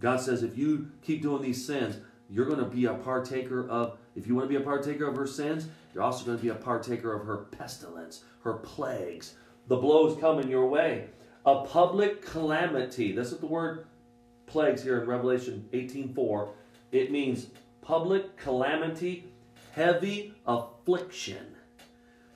God 0.00 0.20
says, 0.20 0.42
if 0.42 0.58
you 0.58 0.90
keep 1.02 1.22
doing 1.22 1.40
these 1.40 1.64
sins, 1.64 1.98
you're 2.28 2.46
going 2.46 2.58
to 2.58 2.64
be 2.64 2.86
a 2.86 2.94
partaker 2.94 3.68
of, 3.68 3.96
if 4.16 4.26
you 4.26 4.34
want 4.34 4.48
to 4.48 4.58
be 4.58 4.60
a 4.60 4.64
partaker 4.64 5.06
of 5.06 5.14
her 5.14 5.26
sins, 5.26 5.68
you're 5.94 6.02
also 6.02 6.24
going 6.24 6.36
to 6.36 6.42
be 6.42 6.48
a 6.48 6.54
partaker 6.54 7.12
of 7.12 7.24
her 7.26 7.36
pestilence, 7.56 8.24
her 8.42 8.54
plagues, 8.54 9.34
the 9.68 9.76
blows 9.76 10.18
coming 10.20 10.48
your 10.48 10.66
way. 10.66 11.06
A 11.46 11.64
public 11.64 12.24
calamity. 12.24 13.12
This 13.12 13.32
is 13.32 13.38
the 13.38 13.46
word 13.46 13.86
plagues 14.46 14.82
here 14.82 15.00
in 15.00 15.08
Revelation 15.08 15.68
18:4. 15.72 16.48
It 16.92 17.10
means 17.10 17.46
public 17.82 18.36
calamity, 18.36 19.24
heavy 19.72 20.34
affliction. 20.46 21.54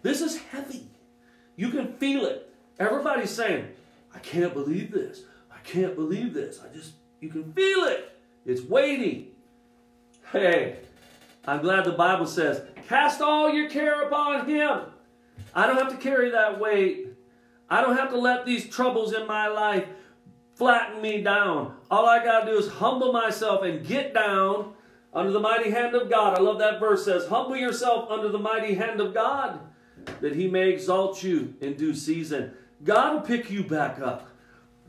This 0.02 0.20
is 0.20 0.38
heavy. 0.38 0.88
You 1.56 1.70
can 1.70 1.94
feel 1.94 2.24
it. 2.24 2.50
Everybody's 2.78 3.30
saying, 3.30 3.68
I 4.14 4.18
can't 4.18 4.54
believe 4.54 4.90
this. 4.90 5.22
I 5.52 5.58
can't 5.64 5.94
believe 5.94 6.34
this. 6.34 6.60
I 6.62 6.74
just, 6.74 6.92
you 7.20 7.28
can 7.28 7.52
feel 7.52 7.84
it. 7.84 8.16
It's 8.44 8.62
weighty. 8.62 9.32
Hey, 10.32 10.78
I'm 11.46 11.62
glad 11.62 11.84
the 11.84 11.92
Bible 11.92 12.26
says, 12.26 12.62
cast 12.88 13.20
all 13.20 13.50
your 13.50 13.68
care 13.70 14.02
upon 14.02 14.48
Him. 14.48 14.80
I 15.54 15.66
don't 15.66 15.76
have 15.76 15.90
to 15.90 15.96
carry 15.96 16.30
that 16.30 16.60
weight. 16.60 17.03
I 17.68 17.80
don't 17.80 17.96
have 17.96 18.10
to 18.10 18.18
let 18.18 18.44
these 18.44 18.68
troubles 18.68 19.12
in 19.12 19.26
my 19.26 19.48
life 19.48 19.86
flatten 20.54 21.02
me 21.02 21.22
down. 21.22 21.74
All 21.90 22.06
I 22.06 22.22
got 22.24 22.40
to 22.40 22.52
do 22.52 22.58
is 22.58 22.68
humble 22.68 23.12
myself 23.12 23.62
and 23.62 23.86
get 23.86 24.14
down 24.14 24.74
under 25.12 25.30
the 25.30 25.40
mighty 25.40 25.70
hand 25.70 25.94
of 25.94 26.10
God. 26.10 26.38
I 26.38 26.42
love 26.42 26.58
that 26.58 26.80
verse 26.80 27.04
says, 27.04 27.26
Humble 27.26 27.56
yourself 27.56 28.10
under 28.10 28.28
the 28.28 28.38
mighty 28.38 28.74
hand 28.74 29.00
of 29.00 29.14
God, 29.14 29.60
that 30.20 30.34
He 30.34 30.48
may 30.48 30.70
exalt 30.70 31.22
you 31.22 31.54
in 31.60 31.74
due 31.74 31.94
season. 31.94 32.52
God 32.82 33.14
will 33.14 33.20
pick 33.22 33.50
you 33.50 33.64
back 33.64 34.00
up. 34.00 34.28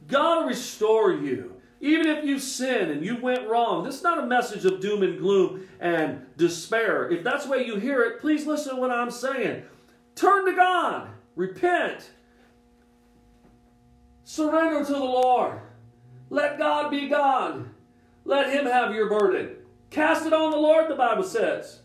God 0.07 0.41
will 0.41 0.49
restore 0.49 1.13
you. 1.13 1.53
Even 1.81 2.07
if 2.07 2.23
you 2.23 2.39
sin 2.39 2.89
and 2.89 3.05
you 3.05 3.17
went 3.21 3.47
wrong, 3.47 3.83
this 3.83 3.95
is 3.95 4.03
not 4.03 4.17
a 4.17 4.25
message 4.25 4.65
of 4.65 4.79
doom 4.79 5.03
and 5.03 5.19
gloom 5.19 5.67
and 5.79 6.25
despair. 6.37 7.09
If 7.11 7.23
that's 7.23 7.45
the 7.45 7.51
way 7.51 7.65
you 7.65 7.75
hear 7.75 8.01
it, 8.01 8.21
please 8.21 8.47
listen 8.47 8.75
to 8.75 8.81
what 8.81 8.91
I'm 8.91 9.11
saying. 9.11 9.63
Turn 10.15 10.45
to 10.45 10.55
God, 10.55 11.09
repent, 11.35 12.09
surrender 14.25 14.83
to 14.83 14.91
the 14.91 14.99
Lord. 14.99 15.61
Let 16.29 16.57
God 16.57 16.91
be 16.91 17.07
God. 17.07 17.69
Let 18.25 18.51
Him 18.51 18.65
have 18.65 18.93
your 18.93 19.07
burden. 19.07 19.55
Cast 19.91 20.25
it 20.25 20.33
on 20.33 20.51
the 20.51 20.57
Lord, 20.57 20.89
the 20.89 20.95
Bible 20.95 21.23
says. 21.23 21.79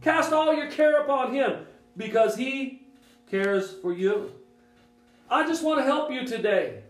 Cast 0.00 0.32
all 0.32 0.54
your 0.54 0.70
care 0.70 1.02
upon 1.02 1.34
Him 1.34 1.66
because 1.96 2.36
He 2.36 2.86
cares 3.30 3.74
for 3.82 3.92
you. 3.92 4.32
I 5.28 5.46
just 5.46 5.62
want 5.62 5.80
to 5.80 5.84
help 5.84 6.10
you 6.10 6.26
today. 6.26 6.84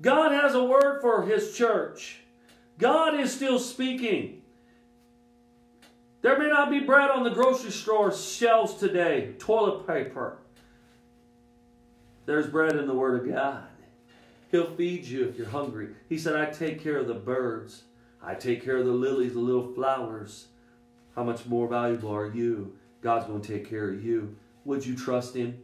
God 0.00 0.32
has 0.32 0.54
a 0.54 0.64
word 0.64 1.00
for 1.00 1.22
His 1.22 1.56
church. 1.56 2.20
God 2.78 3.20
is 3.20 3.32
still 3.32 3.58
speaking. 3.58 4.42
There 6.22 6.38
may 6.38 6.48
not 6.48 6.70
be 6.70 6.80
bread 6.80 7.10
on 7.10 7.22
the 7.22 7.30
grocery 7.30 7.70
store 7.70 8.12
shelves 8.12 8.74
today, 8.74 9.34
toilet 9.38 9.86
paper. 9.86 10.38
There's 12.26 12.46
bread 12.46 12.76
in 12.76 12.86
the 12.86 12.94
Word 12.94 13.22
of 13.22 13.34
God. 13.34 13.69
He'll 14.50 14.74
feed 14.74 15.04
you 15.04 15.28
if 15.28 15.36
you're 15.36 15.48
hungry. 15.48 15.90
He 16.08 16.18
said, 16.18 16.34
I 16.34 16.46
take 16.46 16.82
care 16.82 16.98
of 16.98 17.06
the 17.06 17.14
birds. 17.14 17.84
I 18.22 18.34
take 18.34 18.64
care 18.64 18.78
of 18.78 18.86
the 18.86 18.92
lilies, 18.92 19.34
the 19.34 19.40
little 19.40 19.72
flowers. 19.72 20.48
How 21.14 21.22
much 21.22 21.46
more 21.46 21.68
valuable 21.68 22.14
are 22.14 22.32
you? 22.32 22.76
God's 23.00 23.26
going 23.26 23.42
to 23.42 23.48
take 23.48 23.68
care 23.68 23.90
of 23.90 24.04
you. 24.04 24.36
Would 24.64 24.84
you 24.84 24.96
trust 24.96 25.34
Him? 25.34 25.58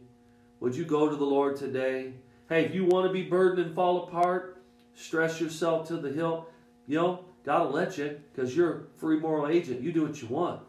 Would 0.59 0.75
you 0.75 0.85
go 0.85 1.09
to 1.09 1.15
the 1.15 1.25
Lord 1.25 1.57
today? 1.57 2.13
Hey, 2.49 2.65
if 2.65 2.73
you 2.73 2.85
want 2.85 3.07
to 3.07 3.13
be 3.13 3.23
burdened 3.23 3.65
and 3.65 3.75
fall 3.75 4.05
apart, 4.05 4.61
stress 4.95 5.39
yourself 5.39 5.87
to 5.89 5.97
the 5.97 6.11
hill, 6.11 6.47
you 6.87 6.97
know, 6.97 7.25
God 7.43 7.65
will 7.65 7.73
let 7.73 7.97
you 7.97 8.19
because 8.33 8.55
you're 8.55 8.73
a 8.73 8.99
free 8.99 9.19
moral 9.19 9.47
agent. 9.47 9.81
You 9.81 9.91
do 9.91 10.03
what 10.03 10.21
you 10.21 10.27
want. 10.29 10.61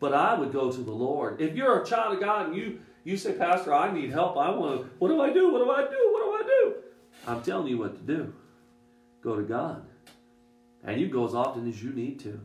But 0.00 0.14
I 0.14 0.34
would 0.34 0.52
go 0.52 0.72
to 0.72 0.80
the 0.80 0.90
Lord. 0.90 1.40
If 1.40 1.54
you're 1.54 1.82
a 1.82 1.86
child 1.86 2.14
of 2.14 2.20
God 2.20 2.48
and 2.48 2.56
you, 2.56 2.80
you 3.04 3.16
say, 3.16 3.34
Pastor, 3.34 3.74
I 3.74 3.92
need 3.92 4.10
help. 4.10 4.36
I 4.36 4.50
want 4.50 4.80
to, 4.80 4.90
what 4.98 5.08
do 5.08 5.20
I 5.20 5.32
do? 5.32 5.52
What 5.52 5.62
do 5.62 5.70
I 5.70 5.82
do? 5.82 6.10
What 6.12 6.24
do? 6.24 6.29
I'm 7.26 7.42
telling 7.42 7.68
you 7.68 7.78
what 7.78 7.94
to 7.96 8.14
do. 8.14 8.34
Go 9.22 9.36
to 9.36 9.42
God. 9.42 9.86
And 10.84 11.00
you 11.00 11.08
go 11.08 11.26
as 11.26 11.34
often 11.34 11.68
as 11.68 11.82
you 11.82 11.92
need 11.92 12.20
to. 12.20 12.40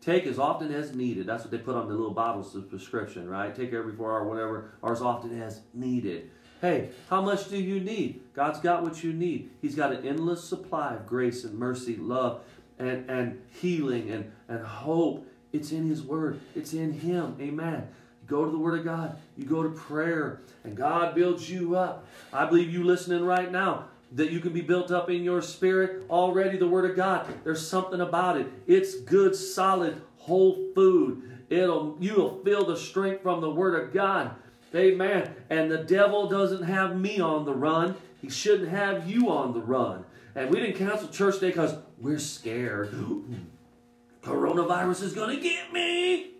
Take 0.00 0.26
as 0.26 0.38
often 0.38 0.72
as 0.72 0.94
needed. 0.94 1.26
That's 1.26 1.44
what 1.44 1.50
they 1.50 1.58
put 1.58 1.76
on 1.76 1.88
the 1.88 1.94
little 1.94 2.12
bottles 2.12 2.54
of 2.54 2.68
prescription, 2.68 3.26
right? 3.28 3.54
Take 3.54 3.72
every 3.72 3.94
four 3.94 4.12
hour, 4.12 4.28
whatever, 4.28 4.72
or 4.82 4.92
as 4.92 5.00
often 5.00 5.40
as 5.40 5.62
needed. 5.72 6.30
Hey, 6.60 6.90
how 7.08 7.22
much 7.22 7.48
do 7.48 7.56
you 7.56 7.80
need? 7.80 8.22
God's 8.34 8.60
got 8.60 8.82
what 8.82 9.02
you 9.02 9.14
need. 9.14 9.50
He's 9.62 9.74
got 9.74 9.92
an 9.92 10.06
endless 10.06 10.44
supply 10.44 10.94
of 10.94 11.06
grace 11.06 11.44
and 11.44 11.58
mercy, 11.58 11.96
love, 11.96 12.42
and, 12.78 13.08
and 13.08 13.40
healing 13.60 14.10
and, 14.10 14.30
and 14.48 14.64
hope. 14.64 15.26
It's 15.54 15.72
in 15.72 15.88
His 15.88 16.02
Word, 16.02 16.40
it's 16.54 16.74
in 16.74 16.92
Him. 16.92 17.36
Amen. 17.40 17.88
You 18.22 18.28
go 18.28 18.44
to 18.44 18.50
the 18.50 18.58
Word 18.58 18.78
of 18.78 18.84
God, 18.84 19.16
you 19.36 19.44
go 19.44 19.62
to 19.62 19.70
prayer, 19.70 20.42
and 20.64 20.76
God 20.76 21.14
builds 21.14 21.48
you 21.48 21.76
up. 21.76 22.06
I 22.32 22.44
believe 22.44 22.70
you 22.70 22.84
listening 22.84 23.24
right 23.24 23.50
now 23.50 23.86
that 24.12 24.30
you 24.30 24.40
can 24.40 24.52
be 24.52 24.60
built 24.60 24.90
up 24.90 25.10
in 25.10 25.22
your 25.22 25.42
spirit. 25.42 26.04
Already 26.08 26.56
the 26.56 26.68
word 26.68 26.88
of 26.88 26.96
god 26.96 27.26
there's 27.44 27.66
something 27.66 28.00
about 28.00 28.38
it. 28.38 28.46
It's 28.66 29.00
good 29.00 29.34
solid 29.34 30.00
whole 30.18 30.72
food. 30.74 31.38
It'll 31.50 31.96
you'll 32.00 32.42
feel 32.44 32.64
the 32.64 32.76
strength 32.76 33.22
from 33.22 33.40
the 33.40 33.50
word 33.50 33.80
of 33.82 33.92
god. 33.92 34.34
Amen. 34.74 35.34
And 35.50 35.70
the 35.70 35.78
devil 35.78 36.28
doesn't 36.28 36.64
have 36.64 36.98
me 36.98 37.20
on 37.20 37.44
the 37.44 37.54
run. 37.54 37.94
He 38.20 38.28
shouldn't 38.28 38.70
have 38.70 39.08
you 39.08 39.30
on 39.30 39.52
the 39.52 39.60
run. 39.60 40.04
And 40.34 40.50
we 40.50 40.58
didn't 40.58 40.76
cancel 40.76 41.08
church 41.08 41.40
day 41.40 41.48
because 41.48 41.76
we're 41.98 42.18
scared. 42.18 42.92
Coronavirus 44.22 45.02
is 45.02 45.12
gonna 45.12 45.38
get 45.38 45.72
me. 45.72 46.30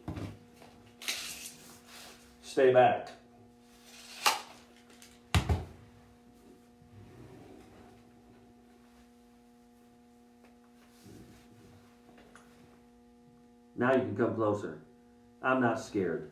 Stay 2.43 2.73
back 2.73 3.14
Now 13.77 13.93
you 13.93 14.01
can 14.01 14.17
come 14.17 14.35
closer. 14.35 14.79
I'm 15.43 15.61
not 15.61 15.81
scared. 15.81 16.31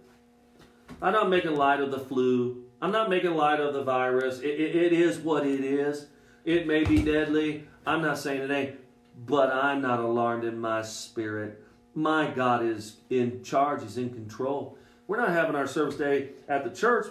I'm 1.01 1.12
not 1.12 1.28
making 1.28 1.55
light 1.55 1.80
of 1.80 1.90
the 1.90 1.99
flu. 1.99 2.64
I'm 2.80 2.93
not 2.93 3.11
making 3.11 3.34
light 3.34 3.61
of 3.61 3.74
the 3.74 3.82
virus. 3.82 4.40
It, 4.40 4.61
it, 4.61 4.76
it 4.76 4.93
is 4.93 5.18
what 5.18 5.47
it 5.47 5.61
is. 5.61 6.07
It 6.45 6.66
may 6.66 6.84
be 6.84 7.03
deadly. 7.03 7.68
I'm 7.86 8.03
not 8.03 8.18
saying 8.18 8.43
it 8.43 8.51
ain't, 8.51 8.76
but 9.26 9.53
I'm 9.53 9.80
not 9.82 10.01
alarmed 10.01 10.45
in 10.45 10.59
my 10.59 10.82
spirit. 10.82 11.62
My 11.95 12.30
God 12.30 12.64
is 12.64 12.99
in 13.11 13.43
charge, 13.43 13.82
He's 13.82 13.99
in 13.99 14.11
control. 14.11 14.78
We're 15.07 15.18
not 15.18 15.30
having 15.30 15.55
our 15.55 15.66
service 15.66 15.97
day 15.97 16.30
at 16.49 16.64
the 16.64 16.70
church, 16.70 17.07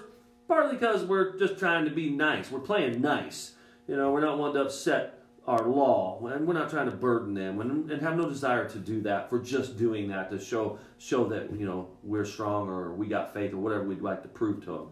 partly 0.47 0.73
because 0.73 1.03
we're 1.03 1.37
just 1.37 1.59
trying 1.59 1.85
to 1.85 1.91
be 1.91 2.09
nice. 2.09 2.49
We're 2.49 2.59
playing 2.59 3.01
nice. 3.01 3.53
You 3.87 3.95
know, 3.95 4.11
we're 4.11 4.21
not 4.21 4.37
wanting 4.37 4.55
to 4.55 4.61
upset 4.61 5.20
our 5.47 5.67
law, 5.67 6.23
and 6.27 6.47
we're 6.47 6.53
not 6.53 6.69
trying 6.69 6.85
to 6.85 6.95
burden 6.95 7.33
them, 7.33 7.59
and, 7.61 7.89
and 7.89 8.01
have 8.01 8.15
no 8.15 8.29
desire 8.29 8.69
to 8.69 8.77
do 8.77 9.01
that 9.01 9.29
for 9.29 9.39
just 9.39 9.77
doing 9.77 10.07
that 10.09 10.29
to 10.29 10.39
show 10.39 10.77
show 10.99 11.25
that 11.25 11.51
you 11.51 11.65
know 11.65 11.87
we're 12.03 12.25
strong 12.25 12.69
or 12.69 12.93
we 12.93 13.07
got 13.07 13.33
faith 13.33 13.53
or 13.53 13.57
whatever 13.57 13.83
we'd 13.83 14.01
like 14.01 14.21
to 14.21 14.29
prove 14.29 14.63
to 14.65 14.71
them. 14.71 14.87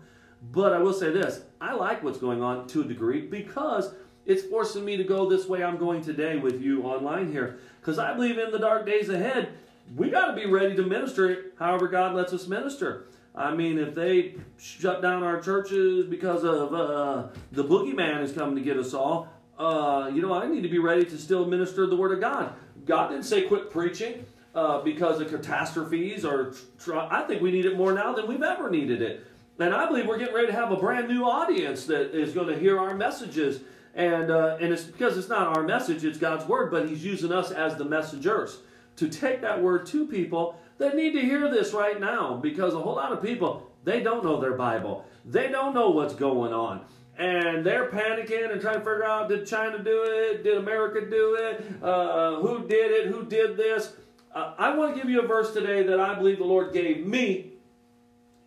But 0.52 0.74
I 0.74 0.80
will 0.80 0.94
say 0.94 1.12
this: 1.12 1.42
I 1.62 1.74
like 1.74 2.04
what's 2.04 2.18
going 2.18 2.42
on 2.42 2.68
to 2.70 2.82
a 2.82 2.84
degree 2.84 3.22
because 3.22 3.94
it's 4.26 4.44
forcing 4.44 4.84
me 4.84 4.98
to 4.98 5.04
go 5.04 5.30
this 5.30 5.48
way 5.48 5.64
I'm 5.64 5.78
going 5.78 6.02
today 6.02 6.38
with 6.38 6.62
you 6.62 6.84
online 6.84 7.32
here, 7.32 7.60
because 7.80 8.00
I 8.00 8.14
believe 8.14 8.40
in 8.40 8.52
the 8.52 8.60
dark 8.60 8.86
days 8.86 9.10
ahead. 9.10 9.50
We 9.96 10.12
got 10.12 10.28
to 10.28 10.34
be 10.34 10.46
ready 10.46 10.76
to 10.76 10.84
minister 10.84 11.46
however 11.58 11.88
God 11.88 12.16
lets 12.16 12.32
us 12.32 12.48
minister. 12.48 13.08
I 13.36 13.56
mean, 13.56 13.80
if 13.80 13.96
they 13.96 14.36
shut 14.58 15.02
down 15.02 15.24
our 15.24 15.40
churches 15.42 16.06
because 16.06 16.44
of 16.44 16.74
uh, 16.74 17.28
the 17.52 17.64
boogeyman 17.64 18.22
is 18.22 18.32
coming 18.32 18.56
to 18.56 18.62
get 18.62 18.78
us 18.78 18.94
all, 18.94 19.30
uh, 19.60 20.10
you 20.14 20.22
know, 20.22 20.34
I 20.34 20.48
need 20.48 20.64
to 20.64 20.70
be 20.70 20.80
ready 20.80 21.04
to 21.04 21.18
still 21.18 21.46
minister 21.46 21.86
the 21.86 21.96
word 21.96 22.14
of 22.14 22.22
God. 22.22 22.54
God 22.86 23.10
didn't 23.10 23.26
say 23.26 23.42
quit 23.42 23.70
preaching 23.70 24.26
uh, 24.56 24.82
because 24.82 25.20
of 25.20 25.30
catastrophes 25.30 26.24
or 26.24 26.54
tr- 26.80 26.96
I 26.96 27.24
think 27.24 27.42
we 27.42 27.52
need 27.52 27.66
it 27.66 27.78
more 27.78 27.92
now 27.92 28.14
than 28.14 28.26
we've 28.26 28.42
ever 28.42 28.70
needed 28.70 29.02
it. 29.02 29.28
And 29.60 29.74
I 29.74 29.86
believe 29.88 30.08
we're 30.08 30.18
getting 30.18 30.34
ready 30.34 30.48
to 30.48 30.54
have 30.54 30.72
a 30.72 30.78
brand 30.78 31.10
new 31.10 31.26
audience 31.26 31.86
that 31.88 32.18
is 32.18 32.34
going 32.34 32.48
to 32.48 32.58
hear 32.58 32.80
our 32.80 32.96
messages. 32.96 33.60
And, 33.94 34.32
uh, 34.32 34.58
and 34.62 34.72
it's 34.72 34.84
because 34.84 35.18
it's 35.18 35.28
not 35.28 35.58
our 35.58 35.64
message, 35.64 36.06
it's 36.06 36.18
God's 36.18 36.46
word, 36.46 36.72
but 36.72 36.88
He's 36.88 37.04
using 37.04 37.34
us 37.34 37.52
as 37.52 37.76
the 37.76 37.84
messengers 37.84 38.60
to 38.96 39.10
take 39.10 39.42
that 39.42 39.62
word 39.62 39.86
to 39.88 40.08
people 40.08 40.58
that 40.78 40.96
need 40.96 41.12
to 41.12 41.22
hear 41.22 41.52
this 41.52 41.74
right 41.74 42.00
now 42.00 42.36
because 42.36 42.74
a 42.74 42.80
whole 42.80 42.96
lot 42.96 43.12
of 43.12 43.22
people, 43.22 43.70
they 43.84 44.00
don't 44.02 44.24
know 44.24 44.40
their 44.40 44.54
Bible. 44.54 45.06
They 45.26 45.50
don't 45.50 45.74
know 45.74 45.90
what's 45.90 46.14
going 46.14 46.54
on 46.54 46.86
and 47.20 47.66
they're 47.66 47.90
panicking 47.90 48.50
and 48.50 48.62
trying 48.62 48.76
to 48.76 48.80
figure 48.80 49.04
out 49.04 49.28
did 49.28 49.46
China 49.46 49.78
do 49.84 50.04
it? 50.04 50.44
Did 50.44 50.58
America 50.58 51.02
do 51.02 51.36
it? 51.36 51.84
Uh, 51.84 52.38
who 52.38 52.66
did 52.66 52.92
it? 52.92 53.08
Who 53.08 53.26
did 53.26 53.58
this? 53.58 53.94
Uh, 54.34 54.54
I 54.58 54.74
want 54.76 54.96
to 54.96 55.02
give 55.02 55.10
you 55.10 55.22
a 55.22 55.28
verse 55.28 55.54
today 55.54 55.84
that 55.84 56.00
I 56.00 56.16
believe 56.16 56.38
the 56.38 56.46
Lord 56.46 56.72
gave 56.72 57.06
me. 57.06 57.52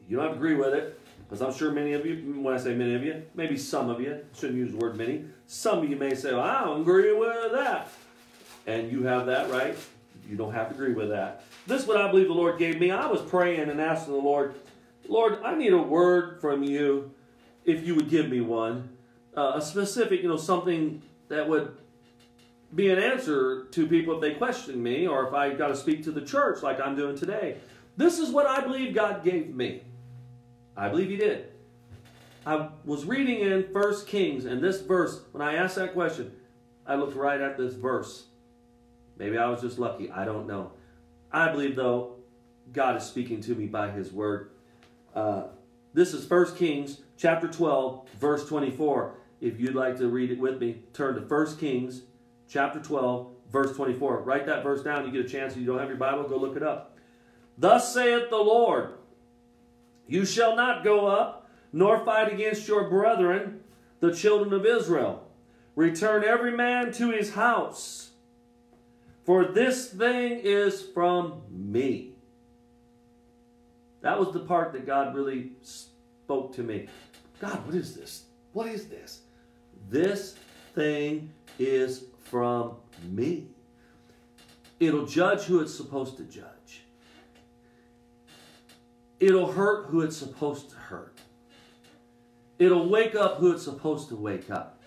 You 0.08 0.16
don't 0.16 0.26
have 0.26 0.32
to 0.32 0.38
agree 0.38 0.54
with 0.54 0.72
it, 0.72 0.98
because 1.20 1.42
I'm 1.42 1.52
sure 1.52 1.70
many 1.70 1.92
of 1.92 2.06
you, 2.06 2.40
when 2.40 2.54
I 2.54 2.56
say 2.56 2.74
many 2.74 2.94
of 2.94 3.04
you, 3.04 3.22
maybe 3.34 3.58
some 3.58 3.90
of 3.90 4.00
you, 4.00 4.24
shouldn't 4.34 4.58
use 4.58 4.72
the 4.72 4.78
word 4.78 4.96
many, 4.96 5.24
some 5.46 5.78
of 5.78 5.90
you 5.90 5.96
may 5.96 6.14
say, 6.14 6.32
well, 6.32 6.42
I 6.42 6.64
don't 6.64 6.80
agree 6.80 7.12
with 7.14 7.52
that. 7.52 7.88
And 8.66 8.90
you 8.90 9.02
have 9.04 9.26
that 9.26 9.50
right. 9.50 9.76
You 10.28 10.36
don't 10.36 10.52
have 10.52 10.68
to 10.68 10.74
agree 10.74 10.94
with 10.94 11.10
that. 11.10 11.44
This 11.66 11.82
is 11.82 11.88
what 11.88 11.98
I 11.98 12.10
believe 12.10 12.28
the 12.28 12.34
Lord 12.34 12.58
gave 12.58 12.80
me. 12.80 12.90
I 12.90 13.06
was 13.06 13.20
praying 13.20 13.68
and 13.68 13.80
asking 13.80 14.14
the 14.14 14.20
Lord, 14.20 14.54
Lord, 15.08 15.40
I 15.44 15.54
need 15.54 15.72
a 15.72 15.82
word 15.82 16.40
from 16.40 16.62
you 16.62 17.10
if 17.64 17.86
you 17.86 17.94
would 17.94 18.10
give 18.10 18.28
me 18.28 18.40
one, 18.40 18.96
uh, 19.36 19.52
a 19.56 19.62
specific, 19.62 20.22
you 20.22 20.28
know, 20.28 20.36
something 20.36 21.02
that 21.28 21.48
would 21.48 21.76
be 22.74 22.90
an 22.90 22.98
answer 22.98 23.64
to 23.66 23.86
people 23.86 24.14
if 24.14 24.20
they 24.20 24.34
question 24.34 24.82
me 24.82 25.06
or 25.06 25.26
if 25.26 25.34
I 25.34 25.52
got 25.54 25.68
to 25.68 25.76
speak 25.76 26.02
to 26.04 26.12
the 26.12 26.22
church 26.22 26.62
like 26.62 26.80
I'm 26.80 26.96
doing 26.96 27.16
today. 27.16 27.58
This 27.96 28.18
is 28.18 28.30
what 28.30 28.46
I 28.46 28.60
believe 28.60 28.94
God 28.94 29.22
gave 29.22 29.54
me. 29.54 29.82
I 30.76 30.88
believe 30.88 31.10
He 31.10 31.16
did. 31.16 31.48
I 32.44 32.70
was 32.84 33.04
reading 33.04 33.40
in 33.40 33.72
First 33.72 34.06
Kings, 34.06 34.46
and 34.46 34.60
this 34.60 34.80
verse, 34.80 35.20
when 35.32 35.46
I 35.46 35.54
asked 35.54 35.76
that 35.76 35.92
question, 35.92 36.32
I 36.86 36.96
looked 36.96 37.14
right 37.14 37.40
at 37.40 37.56
this 37.56 37.74
verse. 37.74 38.24
Maybe 39.16 39.38
I 39.38 39.48
was 39.48 39.60
just 39.60 39.78
lucky. 39.78 40.10
I 40.10 40.24
don't 40.24 40.46
know. 40.48 40.72
I 41.30 41.52
believe, 41.52 41.76
though, 41.76 42.16
God 42.72 42.96
is 42.96 43.04
speaking 43.04 43.40
to 43.42 43.54
me 43.54 43.66
by 43.66 43.90
His 43.90 44.12
word. 44.12 44.50
Uh, 45.14 45.44
this 45.95 46.14
is 46.14 46.24
First 46.24 46.57
Kings 46.57 47.01
chapter 47.18 47.49
12, 47.49 48.09
verse 48.18 48.49
24. 48.49 49.14
If 49.40 49.61
you'd 49.61 49.74
like 49.74 49.99
to 49.99 50.09
read 50.09 50.30
it 50.30 50.38
with 50.38 50.59
me, 50.59 50.82
turn 50.95 51.14
to 51.16 51.20
1 51.20 51.57
Kings 51.59 52.03
chapter 52.49 52.80
12, 52.80 53.28
verse 53.51 53.76
24. 53.76 54.22
Write 54.22 54.47
that 54.47 54.62
verse 54.62 54.82
down. 54.82 55.05
You 55.05 55.12
get 55.12 55.26
a 55.26 55.28
chance. 55.28 55.53
If 55.53 55.61
you 55.61 55.66
don't 55.66 55.78
have 55.78 55.88
your 55.88 55.99
Bible, 55.99 56.22
go 56.24 56.36
look 56.36 56.57
it 56.57 56.62
up. 56.62 56.97
Thus 57.59 57.93
saith 57.93 58.30
the 58.30 58.36
Lord, 58.36 58.95
You 60.07 60.24
shall 60.24 60.57
not 60.57 60.82
go 60.82 61.07
up, 61.07 61.51
nor 61.72 62.05
fight 62.05 62.32
against 62.32 62.66
your 62.66 62.88
brethren, 62.88 63.61
the 64.01 64.14
children 64.14 64.53
of 64.53 64.64
Israel. 64.64 65.28
Return 65.74 66.24
every 66.24 66.57
man 66.57 66.93
to 66.93 67.11
his 67.11 67.34
house, 67.34 68.11
for 69.24 69.45
this 69.45 69.88
thing 69.88 70.40
is 70.43 70.82
from 70.82 71.43
me. 71.51 72.11
That 74.03 74.18
was 74.18 74.32
the 74.32 74.40
part 74.40 74.72
that 74.72 74.86
God 74.86 75.14
really 75.14 75.53
spoke 75.62 76.55
to 76.57 76.62
me. 76.62 76.88
God, 77.40 77.64
what 77.64 77.74
is 77.74 77.94
this? 77.94 78.24
What 78.53 78.66
is 78.66 78.88
this? 78.88 79.22
This 79.88 80.36
thing 80.74 81.32
is 81.59 82.05
from 82.24 82.76
me. 83.11 83.46
It'll 84.80 85.07
judge 85.07 85.42
who 85.42 85.61
it's 85.61 85.74
supposed 85.74 86.16
to 86.16 86.24
judge. 86.24 86.82
It'll 89.20 89.53
hurt 89.53 89.86
who 89.86 90.00
it's 90.00 90.16
supposed 90.16 90.70
to 90.70 90.76
hurt. 90.76 91.16
It'll 92.59 92.88
wake 92.88 93.14
up 93.14 93.38
who 93.38 93.53
it's 93.53 93.62
supposed 93.62 94.09
to 94.09 94.16
wake 94.16 94.50
up. 94.50 94.80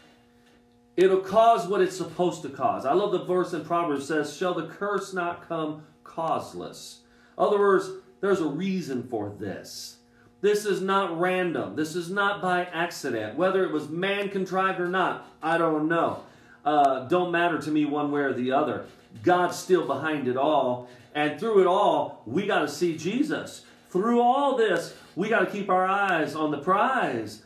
It'll 0.97 1.22
cause 1.22 1.68
what 1.68 1.82
it's 1.82 1.95
supposed 1.95 2.41
to 2.41 2.49
cause. 2.49 2.86
I 2.86 2.93
love 2.93 3.11
the 3.11 3.24
verse 3.24 3.53
in 3.53 3.63
Proverbs 3.66 4.07
says, 4.07 4.36
Shall 4.36 4.53
the 4.53 4.68
curse 4.68 5.13
not 5.13 5.47
come 5.47 5.84
causeless? 6.03 7.01
In 7.38 7.43
other 7.43 7.59
words, 7.59 7.89
there's 8.22 8.41
a 8.41 8.47
reason 8.47 9.03
for 9.03 9.30
this. 9.38 9.97
This 10.41 10.66
is 10.66 10.82
not 10.82 11.20
random. 11.20 11.76
This 11.76 11.95
is 11.95 12.09
not 12.09 12.41
by 12.41 12.66
accident. 12.66 13.36
Whether 13.36 13.63
it 13.63 13.72
was 13.72 13.89
man 13.89 14.30
contrived 14.30 14.80
or 14.80 14.88
not, 14.88 15.28
I 15.41 15.57
don't 15.57 15.88
know. 15.88 16.24
Uh, 16.63 17.07
don't 17.07 17.32
matter 17.32 17.59
to 17.59 17.72
me 17.72 17.86
one 17.86 18.11
way 18.11 18.22
or 18.22 18.34
the 18.34 18.51
other. 18.51 18.86
God's 19.24 19.57
still 19.57 19.86
behind 19.86 20.28
it 20.28 20.38
all. 20.38 20.89
And 21.13 21.39
through 21.39 21.61
it 21.61 21.68
all, 21.68 22.22
we 22.26 22.45
got 22.45 22.59
to 22.59 22.68
see 22.68 22.97
Jesus. 22.97 23.66
Through 23.89 24.22
all 24.22 24.57
this, 24.57 24.93
we 25.16 25.30
got 25.30 25.39
to 25.39 25.45
keep 25.45 25.70
our 25.70 25.86
eyes 25.86 26.36
on 26.36 26.51
the 26.51 26.57
prize 26.57 27.43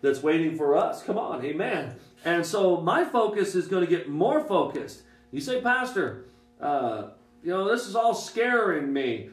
that's 0.00 0.22
waiting 0.22 0.56
for 0.56 0.76
us. 0.76 1.02
Come 1.02 1.16
on, 1.16 1.44
amen. 1.44 1.94
And 2.24 2.44
so 2.44 2.80
my 2.80 3.04
focus 3.04 3.54
is 3.54 3.68
going 3.68 3.84
to 3.84 3.90
get 3.90 4.08
more 4.08 4.44
focused. 4.44 5.02
You 5.30 5.40
say, 5.40 5.60
Pastor, 5.60 6.24
uh, 6.60 7.10
you 7.42 7.50
know, 7.50 7.68
this 7.68 7.86
is 7.86 7.96
all 7.96 8.14
scaring 8.14 8.92
me. 8.92 9.30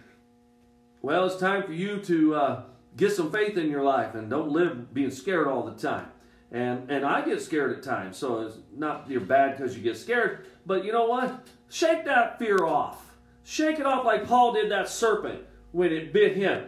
Well, 1.02 1.26
it's 1.26 1.38
time 1.38 1.64
for 1.64 1.72
you 1.72 2.00
to 2.02 2.36
uh, 2.36 2.64
get 2.97 3.14
some 3.14 3.32
faith 3.32 3.58
in 3.58 3.70
your 3.70 3.84
life 3.84 4.16
and 4.16 4.30
don't 4.30 4.52
live 4.52 4.93
being 4.93 5.12
scared 5.12 5.47
all 5.47 5.64
the 5.64 5.80
time. 5.80 6.08
And 6.52 6.89
and 6.89 7.06
I 7.06 7.22
get 7.22 7.41
scared 7.41 7.78
at 7.78 7.84
times, 7.84 8.18
so 8.18 8.41
it's 8.41 8.58
not 8.76 9.06
you're 9.08 9.22
bad 9.22 9.56
because 9.56 9.78
you 9.78 9.84
get 9.84 9.97
scared. 9.97 10.47
But 10.66 10.84
you 10.84 10.91
know 10.91 11.06
what? 11.06 11.47
Shake 11.70 12.06
that 12.06 12.39
fear 12.39 12.66
off. 12.66 13.18
Shake 13.43 13.80
it 13.80 13.86
off 13.86 14.04
like 14.04 14.28
Paul 14.28 14.54
did 14.54 14.72
that 14.72 14.89
serpent 14.89 15.43
when 15.72 15.91
it 15.93 16.12
bit 16.12 16.36
him. 16.36 16.66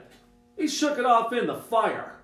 He 0.55 0.67
shook 0.67 0.99
it 0.99 1.05
off 1.05 1.33
in 1.33 1.47
the 1.47 1.57
fire. 1.57 2.19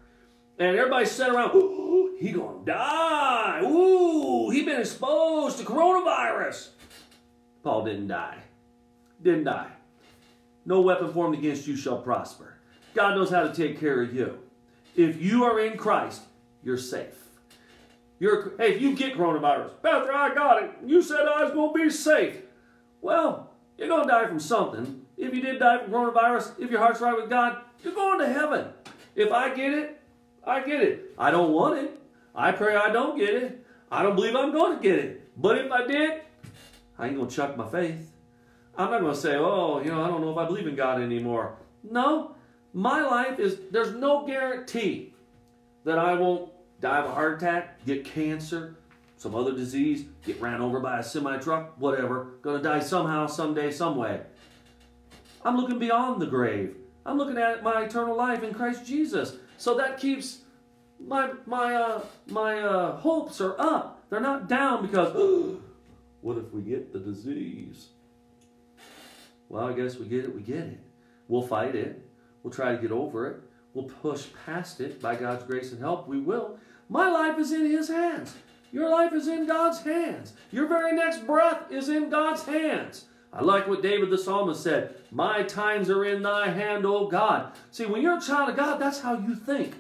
And 0.60 0.78
everybody 0.78 1.06
sat 1.06 1.30
around, 1.30 1.56
ooh, 1.56 2.16
he 2.20 2.32
gonna 2.32 2.64
die. 2.64 3.62
Ooh, 3.64 4.50
he 4.50 4.64
been 4.64 4.80
exposed 4.80 5.58
to 5.58 5.64
coronavirus. 5.64 6.70
Paul 7.64 7.86
didn't 7.86 8.08
die. 8.08 8.38
Didn't 9.22 9.46
die. 9.46 9.72
No 10.68 10.82
weapon 10.82 11.14
formed 11.14 11.34
against 11.34 11.66
you 11.66 11.78
shall 11.78 11.98
prosper. 11.98 12.56
God 12.94 13.16
knows 13.16 13.30
how 13.30 13.48
to 13.48 13.54
take 13.54 13.80
care 13.80 14.02
of 14.02 14.14
you. 14.14 14.38
If 14.98 15.22
you 15.22 15.46
are 15.46 15.62
in 15.62 15.78
Christ, 15.78 16.24
you're 16.62 16.78
safe. 16.78 17.16
You're, 18.20 18.52
hey, 18.58 18.76
if 18.76 18.82
you 18.82 18.94
get 18.94 19.14
coronavirus, 19.14 19.82
Pastor, 19.82 20.14
I 20.14 20.36
got 20.36 20.64
it. 20.64 20.72
You 20.86 21.02
said 21.02 21.22
I 21.22 21.46
was 21.46 21.54
going 21.54 21.74
to 21.74 21.84
be 21.86 21.90
safe. 21.90 22.42
Well, 23.00 23.50
you're 23.78 23.88
going 23.88 24.04
to 24.04 24.10
die 24.10 24.28
from 24.28 24.42
something. 24.42 25.06
If 25.16 25.34
you 25.34 25.40
did 25.42 25.60
die 25.60 25.84
from 25.84 25.92
coronavirus, 25.92 26.60
if 26.60 26.70
your 26.70 26.82
heart's 26.82 27.00
right 27.00 27.16
with 27.16 27.30
God, 27.30 27.62
you're 27.82 27.94
going 27.94 28.20
to 28.20 28.28
heaven. 28.28 28.68
If 29.16 29.32
I 29.32 29.56
get 29.56 29.74
it, 29.74 30.02
I 30.44 30.60
get 30.60 30.82
it. 30.82 31.14
I 31.18 31.32
don't 31.32 31.54
want 31.54 31.80
it. 31.80 31.98
I 32.36 32.52
pray 32.52 32.76
I 32.76 32.92
don't 32.92 33.18
get 33.18 33.34
it. 33.34 33.66
I 33.90 34.04
don't 34.04 34.16
believe 34.16 34.36
I'm 34.36 34.52
going 34.52 34.76
to 34.76 34.84
get 34.84 35.00
it. 35.00 35.32
But 35.42 35.60
if 35.60 35.72
I 35.72 35.88
did, 35.88 36.22
I 37.00 37.08
ain't 37.08 37.16
going 37.16 37.30
to 37.30 37.36
chuck 37.36 37.56
my 37.56 37.70
faith. 37.70 38.12
I'm 38.78 38.92
not 38.92 39.02
going 39.02 39.14
to 39.14 39.20
say, 39.20 39.36
oh, 39.36 39.82
you 39.82 39.90
know, 39.90 40.04
I 40.04 40.08
don't 40.08 40.22
know 40.22 40.32
if 40.32 40.38
I 40.38 40.46
believe 40.46 40.68
in 40.68 40.76
God 40.76 41.02
anymore. 41.02 41.58
No, 41.84 42.36
my 42.74 43.02
life 43.02 43.40
is, 43.40 43.58
there's 43.72 43.94
no 43.94 44.26
guarantee 44.26 45.14
that 45.84 45.98
I 45.98 46.14
won't 46.14 46.52
die 46.80 47.00
of 47.00 47.06
a 47.06 47.14
heart 47.14 47.42
attack, 47.42 47.84
get 47.86 48.06
cancer, 48.06 48.76
some 49.18 49.34
other 49.34 49.52
disease, 49.52 50.06
get 50.24 50.40
ran 50.40 50.62
over 50.62 50.80
by 50.80 51.00
a 51.00 51.04
semi 51.04 51.38
truck, 51.38 51.74
whatever. 51.80 52.34
Gonna 52.44 52.62
die 52.62 52.80
somehow, 52.80 53.26
someday, 53.26 53.72
some 53.72 53.96
way. 53.96 54.22
I'm 55.44 55.58
looking 55.58 55.80
beyond 55.80 56.22
the 56.22 56.28
grave. 56.28 56.76
I'm 57.06 57.18
looking 57.18 57.38
at 57.38 57.64
my 57.64 57.84
eternal 57.84 58.16
life 58.16 58.44
in 58.44 58.54
Christ 58.54 58.86
Jesus. 58.86 59.38
So 59.58 59.76
that 59.78 59.98
keeps 59.98 60.42
my 61.00 61.32
my 61.46 61.74
uh, 61.74 62.02
my 62.28 62.60
uh, 62.60 62.98
hopes 62.98 63.42
are 63.42 63.60
up. 63.60 64.04
They're 64.10 64.20
not 64.20 64.48
down 64.48 64.86
because 64.86 65.16
what 66.22 66.38
if 66.38 66.52
we 66.54 66.62
get 66.62 66.94
the 66.94 67.00
disease? 67.00 67.90
Well, 69.50 69.66
I 69.66 69.74
guess 69.74 69.98
we 69.98 70.06
get 70.08 70.26
it. 70.26 70.36
We 70.36 70.42
get 70.42 70.60
it. 70.60 70.80
We'll 71.28 71.42
fight 71.42 71.76
it. 71.76 72.02
We'll 72.44 72.54
try 72.54 72.76
to 72.76 72.82
get 72.82 72.92
over 72.92 73.28
it. 73.28 73.42
We'll 73.74 73.86
push 73.86 74.28
past 74.46 74.82
it 74.82 75.02
by 75.02 75.16
God's 75.16 75.44
grace 75.44 75.72
and 75.72 75.80
help. 75.80 76.08
We 76.08 76.20
will. 76.20 76.58
My 76.90 77.10
life 77.10 77.38
is 77.38 77.52
in 77.52 77.70
His 77.70 77.90
hands. 77.90 78.34
Your 78.72 78.90
life 78.90 79.14
is 79.14 79.28
in 79.28 79.48
God's 79.48 79.82
hands. 79.82 80.34
Your 80.52 80.68
very 80.68 80.94
next 80.94 81.26
breath 81.26 81.72
is 81.72 81.90
in 81.90 82.10
God's 82.10 82.44
hands. 82.44 83.06
I 83.32 83.44
like 83.44 83.68
what 83.68 83.82
David 83.82 84.10
the 84.10 84.18
psalmist 84.18 84.64
said 84.64 84.96
My 85.12 85.44
times 85.44 85.90
are 85.90 86.06
in 86.06 86.24
thy 86.24 86.50
hand, 86.50 86.86
O 86.86 87.08
God. 87.08 87.54
See, 87.72 87.86
when 87.86 88.02
you're 88.02 88.18
a 88.18 88.22
child 88.22 88.50
of 88.50 88.56
God, 88.56 88.78
that's 88.78 89.02
how 89.02 89.18
you 89.18 89.36
think. 89.36 89.76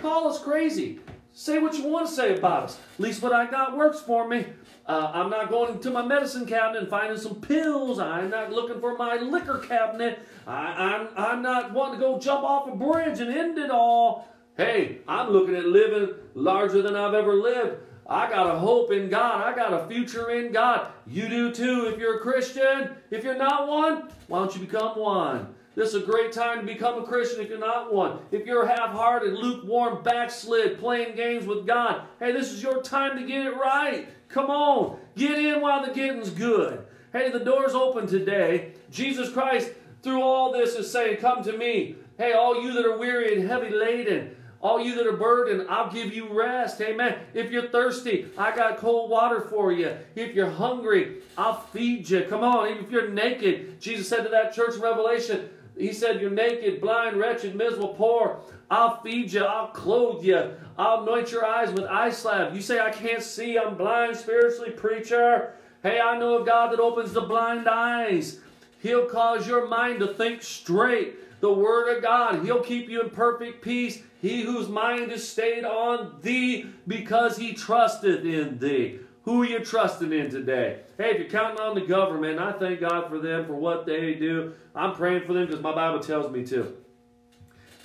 Call 0.00 0.28
us 0.28 0.42
crazy. 0.42 1.00
Say 1.32 1.58
what 1.58 1.74
you 1.74 1.86
want 1.86 2.08
to 2.08 2.12
say 2.12 2.36
about 2.36 2.64
us. 2.64 2.78
At 2.94 3.00
least 3.00 3.22
what 3.22 3.32
I 3.32 3.50
got 3.50 3.76
works 3.76 4.00
for 4.00 4.26
me. 4.26 4.46
Uh, 4.86 5.10
I'm 5.12 5.30
not 5.30 5.50
going 5.50 5.80
to 5.80 5.90
my 5.90 6.04
medicine 6.04 6.46
cabinet 6.46 6.82
and 6.82 6.88
finding 6.88 7.18
some 7.18 7.40
pills. 7.40 7.98
I'm 7.98 8.30
not 8.30 8.52
looking 8.52 8.80
for 8.80 8.96
my 8.96 9.16
liquor 9.16 9.58
cabinet. 9.58 10.20
I, 10.46 10.66
I'm, 10.94 11.08
I'm 11.16 11.42
not 11.42 11.72
wanting 11.72 11.98
to 11.98 12.06
go 12.06 12.18
jump 12.20 12.44
off 12.44 12.68
a 12.68 12.76
bridge 12.76 13.18
and 13.18 13.30
end 13.30 13.58
it 13.58 13.70
all. 13.70 14.28
Hey, 14.56 14.98
I'm 15.08 15.30
looking 15.30 15.56
at 15.56 15.64
living 15.66 16.14
larger 16.34 16.82
than 16.82 16.94
I've 16.94 17.14
ever 17.14 17.34
lived. 17.34 17.80
I 18.08 18.30
got 18.30 18.54
a 18.54 18.58
hope 18.58 18.92
in 18.92 19.08
God. 19.08 19.42
I 19.42 19.56
got 19.56 19.72
a 19.72 19.88
future 19.88 20.30
in 20.30 20.52
God. 20.52 20.92
You 21.04 21.28
do 21.28 21.52
too 21.52 21.90
if 21.92 21.98
you're 21.98 22.18
a 22.18 22.20
Christian. 22.20 22.90
If 23.10 23.24
you're 23.24 23.36
not 23.36 23.66
one, 23.66 24.08
why 24.28 24.38
don't 24.38 24.54
you 24.54 24.60
become 24.60 24.96
one? 24.98 25.55
This 25.76 25.90
is 25.90 26.02
a 26.02 26.06
great 26.06 26.32
time 26.32 26.60
to 26.60 26.66
become 26.66 27.02
a 27.02 27.06
Christian 27.06 27.42
if 27.42 27.50
you're 27.50 27.58
not 27.58 27.92
one. 27.92 28.20
If 28.32 28.46
you're 28.46 28.66
half 28.66 28.92
hearted, 28.92 29.34
lukewarm, 29.34 30.02
backslid, 30.02 30.78
playing 30.78 31.16
games 31.16 31.46
with 31.46 31.66
God, 31.66 32.00
hey, 32.18 32.32
this 32.32 32.50
is 32.50 32.62
your 32.62 32.82
time 32.82 33.18
to 33.18 33.26
get 33.26 33.44
it 33.44 33.54
right. 33.56 34.08
Come 34.30 34.46
on, 34.46 34.98
get 35.16 35.38
in 35.38 35.60
while 35.60 35.84
the 35.86 35.92
getting's 35.92 36.30
good. 36.30 36.86
Hey, 37.12 37.30
the 37.30 37.40
door's 37.40 37.74
open 37.74 38.06
today. 38.06 38.72
Jesus 38.90 39.30
Christ, 39.30 39.70
through 40.02 40.22
all 40.22 40.50
this, 40.50 40.76
is 40.76 40.90
saying, 40.90 41.18
Come 41.18 41.44
to 41.44 41.56
me. 41.56 41.96
Hey, 42.16 42.32
all 42.32 42.62
you 42.62 42.72
that 42.72 42.86
are 42.86 42.96
weary 42.96 43.38
and 43.38 43.46
heavy 43.46 43.68
laden, 43.68 44.34
all 44.62 44.80
you 44.80 44.94
that 44.94 45.06
are 45.06 45.16
burdened, 45.16 45.66
I'll 45.68 45.92
give 45.92 46.14
you 46.14 46.26
rest. 46.32 46.80
Amen. 46.80 47.18
If 47.34 47.50
you're 47.50 47.68
thirsty, 47.68 48.26
I 48.38 48.56
got 48.56 48.78
cold 48.78 49.10
water 49.10 49.42
for 49.42 49.72
you. 49.72 49.94
If 50.14 50.34
you're 50.34 50.50
hungry, 50.50 51.18
I'll 51.36 51.60
feed 51.60 52.08
you. 52.08 52.22
Come 52.22 52.42
on. 52.42 52.68
Even 52.70 52.84
if 52.84 52.90
you're 52.90 53.10
naked, 53.10 53.78
Jesus 53.78 54.08
said 54.08 54.22
to 54.22 54.30
that 54.30 54.54
church 54.54 54.76
in 54.76 54.80
Revelation, 54.80 55.50
He 55.76 55.92
said, 55.92 56.20
You're 56.20 56.30
naked, 56.30 56.80
blind, 56.80 57.16
wretched, 57.18 57.54
miserable, 57.54 57.94
poor. 57.94 58.40
I'll 58.70 59.00
feed 59.02 59.32
you. 59.32 59.44
I'll 59.44 59.68
clothe 59.68 60.24
you. 60.24 60.50
I'll 60.78 61.02
anoint 61.02 61.30
your 61.30 61.44
eyes 61.44 61.72
with 61.72 61.84
eye 61.84 62.10
salve. 62.10 62.54
You 62.54 62.62
say, 62.62 62.80
I 62.80 62.90
can't 62.90 63.22
see. 63.22 63.58
I'm 63.58 63.76
blind 63.76 64.16
spiritually, 64.16 64.70
preacher. 64.70 65.54
Hey, 65.82 66.00
I 66.00 66.18
know 66.18 66.42
a 66.42 66.44
God 66.44 66.72
that 66.72 66.80
opens 66.80 67.12
the 67.12 67.20
blind 67.20 67.68
eyes. 67.68 68.40
He'll 68.80 69.06
cause 69.06 69.46
your 69.46 69.68
mind 69.68 70.00
to 70.00 70.14
think 70.14 70.42
straight. 70.42 71.40
The 71.40 71.52
Word 71.52 71.94
of 71.94 72.02
God, 72.02 72.44
He'll 72.44 72.62
keep 72.62 72.88
you 72.88 73.02
in 73.02 73.10
perfect 73.10 73.62
peace. 73.62 74.02
He 74.20 74.42
whose 74.42 74.68
mind 74.68 75.12
is 75.12 75.28
stayed 75.28 75.64
on 75.64 76.16
thee 76.22 76.66
because 76.88 77.36
he 77.36 77.52
trusteth 77.52 78.24
in 78.24 78.58
thee. 78.58 79.00
Who 79.26 79.42
are 79.42 79.46
you 79.46 79.58
trusting 79.58 80.12
in 80.12 80.30
today? 80.30 80.82
Hey, 80.96 81.10
if 81.10 81.18
you're 81.18 81.28
counting 81.28 81.58
on 81.58 81.74
the 81.74 81.80
government, 81.80 82.38
I 82.38 82.52
thank 82.52 82.78
God 82.78 83.08
for 83.08 83.18
them 83.18 83.44
for 83.44 83.54
what 83.54 83.84
they 83.84 84.14
do. 84.14 84.54
I'm 84.72 84.94
praying 84.94 85.26
for 85.26 85.32
them 85.32 85.46
because 85.46 85.60
my 85.60 85.74
Bible 85.74 85.98
tells 85.98 86.30
me 86.30 86.46
to. 86.46 86.76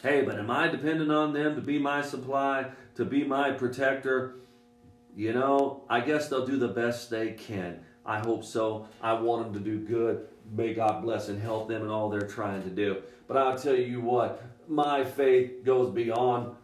Hey, 0.04 0.22
but 0.22 0.38
am 0.38 0.52
I 0.52 0.68
dependent 0.68 1.12
on 1.12 1.34
them 1.34 1.56
to 1.56 1.62
be 1.62 1.80
my 1.80 2.04
supply, 2.04 2.70
to 2.94 3.06
be 3.06 3.24
my 3.24 3.50
protector? 3.54 4.36
You 5.16 5.34
know, 5.34 5.84
I 5.90 6.02
guess 6.02 6.30
they'll 6.30 6.46
do 6.46 6.58
the 6.58 6.68
best 6.68 7.10
they 7.10 7.32
can. 7.32 7.80
I 8.06 8.20
hope 8.20 8.44
so. 8.44 8.88
I 9.02 9.14
want 9.14 9.46
them 9.46 9.54
to 9.56 9.60
do 9.68 9.80
good. 9.80 10.28
May 10.56 10.76
God 10.76 11.02
bless 11.02 11.30
and 11.30 11.42
help 11.42 11.68
them 11.68 11.82
in 11.82 11.90
all 11.90 12.12
they're 12.12 12.22
trying 12.22 12.62
to 12.62 12.70
do. 12.70 13.02
But 13.28 13.38
I'll 13.38 13.58
tell 13.58 13.76
you 13.76 14.00
what, 14.00 14.44
my 14.68 15.04
faith 15.04 15.66
goes 15.66 15.92
beyond 15.92 16.56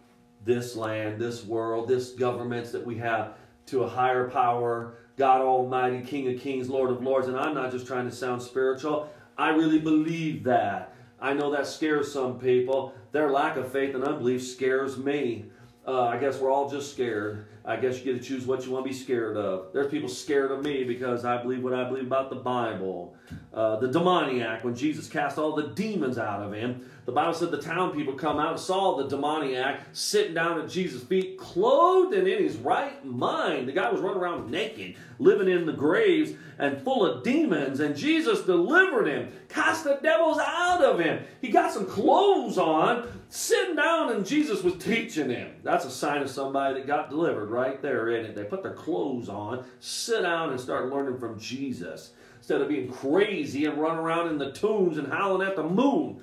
this 0.45 0.75
land, 0.75 1.19
this 1.19 1.43
world, 1.43 1.87
this 1.87 2.11
governments 2.11 2.71
that 2.73 2.85
we 2.85 2.99
have 2.99 3.36
to 3.67 3.83
a 3.83 3.89
higher 3.89 4.29
power, 4.29 4.95
God 5.17 5.41
Almighty, 5.41 6.01
King 6.01 6.33
of 6.33 6.39
Kings, 6.39 6.69
Lord 6.69 6.89
of 6.89 7.03
Lords. 7.03 7.27
And 7.27 7.37
I'm 7.37 7.53
not 7.53 7.71
just 7.71 7.87
trying 7.87 8.09
to 8.09 8.15
sound 8.15 8.41
spiritual. 8.41 9.09
I 9.37 9.49
really 9.49 9.79
believe 9.79 10.43
that. 10.45 10.93
I 11.19 11.33
know 11.33 11.51
that 11.51 11.67
scares 11.67 12.11
some 12.11 12.39
people. 12.39 12.93
Their 13.11 13.31
lack 13.31 13.57
of 13.57 13.71
faith 13.71 13.95
and 13.95 14.03
unbelief 14.03 14.45
scares 14.45 14.97
me. 14.97 15.45
Uh, 15.87 16.03
I 16.03 16.17
guess 16.17 16.37
we're 16.39 16.51
all 16.51 16.69
just 16.69 16.91
scared. 16.91 17.47
I 17.67 17.75
guess 17.75 17.99
you 17.99 18.05
get 18.13 18.23
to 18.23 18.25
choose 18.25 18.45
what 18.47 18.65
you 18.65 18.71
want 18.71 18.85
to 18.85 18.89
be 18.89 18.95
scared 18.95 19.35
of. 19.35 19.73
There's 19.73 19.91
people 19.91 20.07
scared 20.07 20.51
of 20.51 20.63
me 20.63 20.85
because 20.85 21.25
I 21.25 21.41
believe 21.41 21.61
what 21.61 21.73
I 21.73 21.83
believe 21.83 22.05
about 22.05 22.29
the 22.29 22.37
Bible. 22.37 23.13
Uh, 23.53 23.75
the 23.75 23.89
demoniac, 23.89 24.63
when 24.63 24.73
Jesus 24.73 25.09
cast 25.09 25.37
all 25.37 25.53
the 25.53 25.67
demons 25.67 26.17
out 26.17 26.41
of 26.41 26.53
him, 26.53 26.89
the 27.05 27.11
Bible 27.11 27.33
said 27.33 27.51
the 27.51 27.61
town 27.61 27.91
people 27.91 28.13
come 28.13 28.39
out 28.39 28.51
and 28.51 28.59
saw 28.59 28.95
the 28.95 29.09
demoniac 29.09 29.81
sitting 29.91 30.33
down 30.33 30.61
at 30.61 30.69
Jesus' 30.69 31.03
feet, 31.03 31.37
clothed 31.37 32.13
and 32.13 32.25
in 32.25 32.41
his 32.41 32.55
right 32.55 33.03
mind. 33.05 33.67
The 33.67 33.73
guy 33.73 33.91
was 33.91 33.99
running 33.99 34.21
around 34.21 34.49
naked, 34.49 34.95
living 35.19 35.49
in 35.49 35.65
the 35.65 35.73
graves 35.73 36.31
and 36.59 36.81
full 36.81 37.05
of 37.05 37.23
demons, 37.23 37.81
and 37.81 37.97
Jesus 37.97 38.43
delivered 38.43 39.07
him, 39.07 39.29
cast 39.49 39.83
the 39.83 39.99
devils 40.01 40.39
out 40.39 40.81
of 40.81 40.99
him. 40.99 41.23
He 41.41 41.49
got 41.49 41.73
some 41.73 41.85
clothes 41.85 42.57
on, 42.57 43.07
sitting 43.29 43.75
down, 43.75 44.11
and 44.11 44.25
Jesus 44.25 44.63
was 44.63 44.75
teaching 44.75 45.27
them. 45.27 45.51
That's 45.63 45.85
a 45.85 45.91
sign 45.91 46.21
of 46.21 46.29
somebody 46.29 46.75
that 46.75 46.87
got 46.87 47.09
delivered 47.09 47.49
right 47.49 47.81
there, 47.81 48.09
isn't 48.09 48.31
it? 48.31 48.35
They 48.35 48.43
put 48.43 48.63
their 48.63 48.73
clothes 48.73 49.29
on, 49.29 49.65
sit 49.79 50.21
down, 50.21 50.51
and 50.51 50.59
start 50.59 50.89
learning 50.89 51.19
from 51.19 51.39
Jesus 51.39 52.11
instead 52.37 52.61
of 52.61 52.69
being 52.69 52.91
crazy 52.91 53.65
and 53.65 53.77
run 53.77 53.97
around 53.97 54.29
in 54.29 54.37
the 54.37 54.51
tombs 54.51 54.97
and 54.97 55.11
howling 55.11 55.47
at 55.47 55.55
the 55.55 55.63
moon 55.63 56.21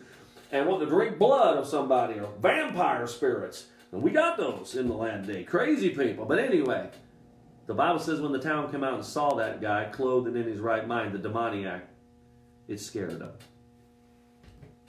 and 0.52 0.66
wanting 0.66 0.86
to 0.86 0.94
drink 0.94 1.18
blood 1.18 1.58
of 1.58 1.66
somebody 1.66 2.18
or 2.20 2.30
vampire 2.40 3.06
spirits. 3.06 3.66
And 3.92 4.02
we 4.02 4.10
got 4.10 4.36
those 4.36 4.74
in 4.74 4.88
the 4.88 4.94
land 4.94 5.26
today. 5.26 5.44
Crazy 5.44 5.90
people. 5.90 6.24
But 6.24 6.38
anyway, 6.38 6.88
the 7.66 7.74
Bible 7.74 7.98
says 7.98 8.20
when 8.20 8.32
the 8.32 8.38
town 8.38 8.70
came 8.70 8.84
out 8.84 8.94
and 8.94 9.04
saw 9.04 9.34
that 9.34 9.60
guy 9.60 9.86
clothed 9.92 10.28
and 10.28 10.36
in 10.36 10.44
his 10.44 10.60
right 10.60 10.86
mind, 10.86 11.12
the 11.12 11.18
demoniac, 11.18 11.86
it 12.68 12.80
scared 12.80 13.18
them. 13.18 13.32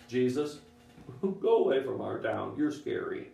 Jesus, 0.08 0.60
go 1.42 1.58
away 1.58 1.84
from 1.84 2.02
our 2.02 2.20
town. 2.20 2.56
You're 2.58 2.72
scary. 2.72 3.30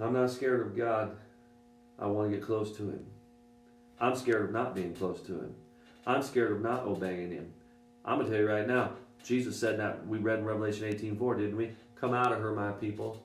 I'm 0.00 0.14
not 0.14 0.30
scared 0.30 0.60
of 0.60 0.76
God. 0.76 1.16
I 1.98 2.06
want 2.06 2.30
to 2.30 2.36
get 2.36 2.46
close 2.46 2.74
to 2.76 2.84
Him. 2.84 3.04
I'm 4.00 4.16
scared 4.16 4.46
of 4.46 4.52
not 4.52 4.74
being 4.74 4.94
close 4.94 5.20
to 5.22 5.32
Him. 5.32 5.54
I'm 6.06 6.22
scared 6.22 6.52
of 6.52 6.62
not 6.62 6.86
obeying 6.86 7.30
Him. 7.30 7.52
I'm 8.04 8.18
going 8.18 8.30
to 8.30 8.32
tell 8.32 8.42
you 8.42 8.50
right 8.50 8.66
now, 8.66 8.92
Jesus 9.22 9.58
said 9.58 9.78
that 9.78 10.06
we 10.06 10.18
read 10.18 10.38
in 10.38 10.46
Revelation 10.46 10.90
18:4, 10.90 11.36
didn't 11.36 11.56
we? 11.56 11.72
Come 11.96 12.14
out 12.14 12.32
of 12.32 12.40
her, 12.40 12.54
my 12.54 12.72
people. 12.72 13.22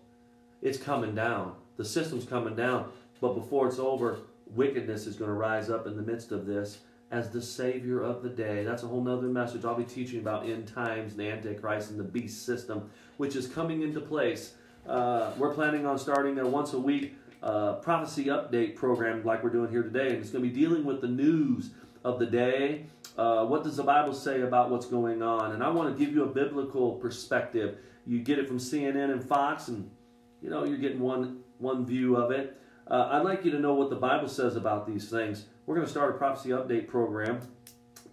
It's 0.61 0.77
coming 0.77 1.15
down. 1.15 1.55
The 1.77 1.85
system's 1.85 2.25
coming 2.25 2.55
down. 2.55 2.91
But 3.21 3.33
before 3.33 3.67
it's 3.67 3.79
over, 3.79 4.19
wickedness 4.47 5.07
is 5.07 5.15
going 5.15 5.29
to 5.29 5.35
rise 5.35 5.69
up 5.69 5.87
in 5.87 5.95
the 5.95 6.01
midst 6.01 6.31
of 6.31 6.45
this 6.45 6.79
as 7.11 7.29
the 7.29 7.41
savior 7.41 8.01
of 8.01 8.23
the 8.23 8.29
day. 8.29 8.63
That's 8.63 8.83
a 8.83 8.87
whole 8.87 9.01
nother 9.01 9.27
message. 9.27 9.63
I'll 9.63 9.75
be 9.75 9.83
teaching 9.83 10.19
about 10.19 10.47
end 10.47 10.67
times, 10.67 11.15
the 11.15 11.29
Antichrist, 11.29 11.91
and 11.91 11.99
the 11.99 12.03
beast 12.03 12.45
system, 12.45 12.89
which 13.17 13.35
is 13.35 13.47
coming 13.47 13.81
into 13.81 14.01
place. 14.01 14.53
Uh, 14.87 15.31
we're 15.37 15.53
planning 15.53 15.85
on 15.85 15.97
starting 15.97 16.37
a 16.39 16.47
once 16.47 16.73
a 16.73 16.79
week 16.79 17.15
uh, 17.43 17.73
prophecy 17.73 18.25
update 18.25 18.75
program 18.75 19.23
like 19.23 19.43
we're 19.43 19.49
doing 19.49 19.69
here 19.69 19.83
today, 19.83 20.09
and 20.09 20.17
it's 20.17 20.29
going 20.29 20.43
to 20.43 20.49
be 20.49 20.55
dealing 20.55 20.83
with 20.83 21.01
the 21.01 21.07
news 21.07 21.71
of 22.03 22.19
the 22.19 22.25
day 22.25 22.85
uh, 23.17 23.45
what 23.45 23.63
does 23.63 23.77
the 23.77 23.83
Bible 23.83 24.13
say 24.13 24.41
about 24.41 24.69
what's 24.69 24.85
going 24.85 25.21
on? 25.21 25.53
And 25.53 25.63
I 25.63 25.69
want 25.69 25.95
to 25.95 26.05
give 26.05 26.13
you 26.13 26.23
a 26.23 26.27
biblical 26.27 26.93
perspective. 26.93 27.77
You 28.05 28.19
get 28.19 28.39
it 28.39 28.47
from 28.47 28.57
CNN 28.57 29.11
and 29.11 29.23
Fox, 29.23 29.69
and 29.69 29.89
you 30.41 30.49
know 30.49 30.65
you're 30.65 30.77
getting 30.77 30.99
one 30.99 31.41
one 31.59 31.85
view 31.85 32.17
of 32.17 32.31
it. 32.31 32.59
Uh, 32.87 33.09
I'd 33.11 33.23
like 33.23 33.45
you 33.45 33.51
to 33.51 33.59
know 33.59 33.73
what 33.73 33.89
the 33.89 33.95
Bible 33.95 34.27
says 34.27 34.55
about 34.55 34.85
these 34.85 35.09
things. 35.09 35.45
We're 35.65 35.73
going 35.73 35.87
to 35.87 35.91
start 35.91 36.13
a 36.13 36.17
prophecy 36.19 36.49
update 36.49 36.87
program, 36.87 37.39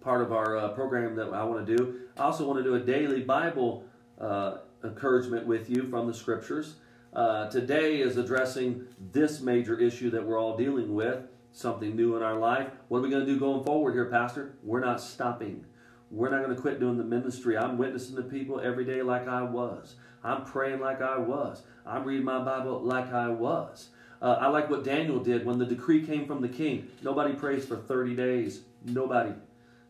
part 0.01 0.23
of 0.23 0.33
our 0.33 0.57
uh, 0.57 0.69
program 0.69 1.15
that 1.17 1.35
I 1.35 1.45
want 1.45 1.67
to 1.67 1.77
do. 1.77 2.01
I 2.17 2.23
also 2.23 2.47
want 2.47 2.59
to 2.59 2.65
do 2.65 2.77
a 2.77 2.81
daily 2.81 3.21
Bible 3.21 3.85
uh, 4.19 4.59
encouragement 4.83 5.47
with 5.47 5.69
you 5.69 5.87
from 5.91 6.07
the 6.07 6.15
Scriptures. 6.15 6.77
Uh, 7.13 7.51
today 7.51 8.01
is 8.01 8.17
addressing 8.17 8.87
this 9.13 9.43
major 9.43 9.79
issue 9.79 10.09
that 10.13 10.25
we're 10.25 10.41
all 10.41 10.57
dealing 10.57 10.95
with 10.95 11.27
something 11.53 11.95
new 11.95 12.17
in 12.17 12.23
our 12.23 12.39
life. 12.39 12.71
What 12.89 13.01
are 13.01 13.03
we 13.03 13.11
going 13.11 13.27
to 13.27 13.31
do 13.31 13.39
going 13.39 13.65
forward 13.65 13.93
here, 13.93 14.07
Pastor? 14.07 14.55
We're 14.63 14.81
not 14.81 14.99
stopping. 14.99 15.67
We're 16.11 16.31
not 16.31 16.43
going 16.43 16.57
to 16.57 16.63
quit 16.63 16.81
doing 16.81 16.97
the 16.97 17.05
ministry. 17.05 17.59
I'm 17.59 17.77
witnessing 17.77 18.17
to 18.17 18.23
people 18.23 18.61
every 18.61 18.87
day 18.87 19.03
like 19.03 19.29
I 19.29 19.43
was. 19.43 19.97
I'm 20.25 20.47
praying 20.47 20.81
like 20.81 21.03
I 21.03 21.19
was. 21.19 21.65
I'm 21.85 22.05
reading 22.05 22.25
my 22.25 22.43
Bible 22.43 22.81
like 22.81 23.13
I 23.13 23.29
was. 23.29 23.91
Uh, 24.23 24.39
I 24.41 24.47
like 24.47 24.71
what 24.71 24.85
Daniel 24.85 25.19
did 25.19 25.45
when 25.45 25.59
the 25.59 25.67
decree 25.67 26.07
came 26.07 26.27
from 26.27 26.41
the 26.41 26.49
king. 26.49 26.89
Nobody 27.03 27.35
prays 27.35 27.67
for 27.67 27.77
30 27.77 28.15
days. 28.15 28.61
Nobody. 28.85 29.33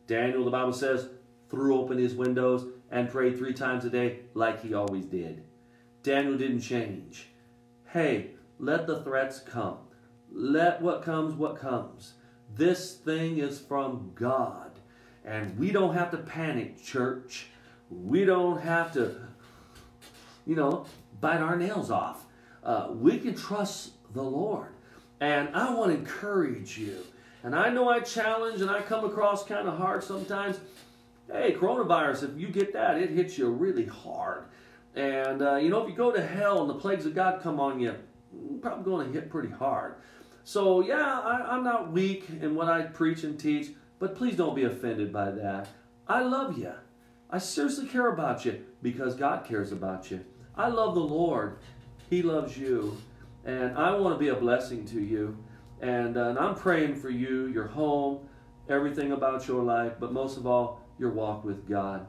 Daniel, 0.07 0.43
the 0.43 0.51
Bible 0.51 0.72
says, 0.72 1.11
threw 1.51 1.78
open 1.78 1.99
his 1.99 2.14
windows 2.14 2.64
and 2.91 3.11
prayed 3.11 3.37
three 3.37 3.53
times 3.53 3.85
a 3.85 3.91
day 3.91 4.20
like 4.33 4.62
he 4.62 4.72
always 4.72 5.05
did. 5.05 5.45
Daniel 6.03 6.39
didn't 6.39 6.62
change. 6.62 7.28
Hey, 7.91 8.30
let 8.59 8.87
the 8.87 9.03
threats 9.03 9.39
come. 9.39 9.76
Let 10.33 10.80
what 10.80 11.03
comes, 11.03 11.35
what 11.35 11.57
comes. 11.57 12.14
This 12.55 12.95
thing 12.95 13.37
is 13.37 13.61
from 13.61 14.12
God. 14.14 14.70
And 15.26 15.59
we 15.59 15.70
don't 15.70 15.95
have 15.95 16.11
to 16.12 16.16
panic, 16.16 16.83
church. 16.83 17.49
We 17.91 18.24
don't 18.24 18.62
have 18.62 18.93
to, 18.95 19.14
you 20.47 20.57
know, 20.57 20.87
bite 21.20 21.43
our 21.43 21.57
nails 21.57 21.91
off. 21.91 22.24
Uh, 22.64 22.89
we 22.93 23.18
can 23.18 23.35
trust 23.35 23.91
the 24.12 24.22
Lord. 24.22 24.68
And 25.20 25.48
I 25.54 25.72
want 25.74 25.92
to 25.92 25.98
encourage 25.98 26.78
you. 26.78 26.98
And 27.44 27.54
I 27.54 27.70
know 27.70 27.88
I 27.88 28.00
challenge 28.00 28.60
and 28.60 28.70
I 28.70 28.82
come 28.82 29.04
across 29.04 29.44
kind 29.44 29.68
of 29.68 29.76
hard 29.78 30.04
sometimes. 30.04 30.60
Hey, 31.30 31.54
coronavirus, 31.58 32.30
if 32.30 32.40
you 32.40 32.48
get 32.48 32.72
that, 32.72 32.98
it 32.98 33.10
hits 33.10 33.38
you 33.38 33.48
really 33.48 33.86
hard. 33.86 34.44
And, 34.94 35.42
uh, 35.42 35.56
you 35.56 35.70
know, 35.70 35.82
if 35.82 35.88
you 35.88 35.96
go 35.96 36.12
to 36.12 36.24
hell 36.24 36.60
and 36.60 36.70
the 36.70 36.74
plagues 36.74 37.06
of 37.06 37.14
God 37.14 37.42
come 37.42 37.58
on 37.58 37.80
you, 37.80 37.94
probably 38.60 38.84
going 38.84 39.06
to 39.06 39.12
hit 39.12 39.30
pretty 39.30 39.48
hard. 39.48 39.94
So, 40.44 40.80
yeah, 40.80 41.20
I, 41.20 41.54
I'm 41.54 41.64
not 41.64 41.92
weak 41.92 42.28
in 42.40 42.54
what 42.54 42.68
I 42.68 42.82
preach 42.82 43.24
and 43.24 43.38
teach, 43.38 43.70
but 43.98 44.16
please 44.16 44.36
don't 44.36 44.54
be 44.54 44.64
offended 44.64 45.12
by 45.12 45.30
that. 45.30 45.68
I 46.08 46.22
love 46.22 46.58
you. 46.58 46.72
I 47.30 47.38
seriously 47.38 47.86
care 47.86 48.08
about 48.08 48.44
you 48.44 48.62
because 48.82 49.14
God 49.14 49.46
cares 49.46 49.72
about 49.72 50.10
you. 50.10 50.24
I 50.56 50.68
love 50.68 50.94
the 50.94 51.00
Lord. 51.00 51.58
He 52.10 52.22
loves 52.22 52.58
you. 52.58 52.98
And 53.45 53.76
I 53.76 53.95
want 53.95 54.14
to 54.14 54.18
be 54.18 54.28
a 54.28 54.34
blessing 54.34 54.84
to 54.86 55.01
you. 55.01 55.36
And, 55.80 56.16
uh, 56.16 56.28
and 56.28 56.38
I'm 56.38 56.55
praying 56.55 56.97
for 56.97 57.11
you, 57.11 57.49
your 57.49 57.66
home, 57.66 58.20
everything 58.68 59.12
about 59.12 59.49
your 59.49 59.62
life, 59.62 59.95
but 59.99 60.12
most 60.12 60.36
of 60.36 60.47
all, 60.47 60.80
your 60.99 61.11
walk 61.11 61.45
with 61.45 61.68
God. 61.68 62.07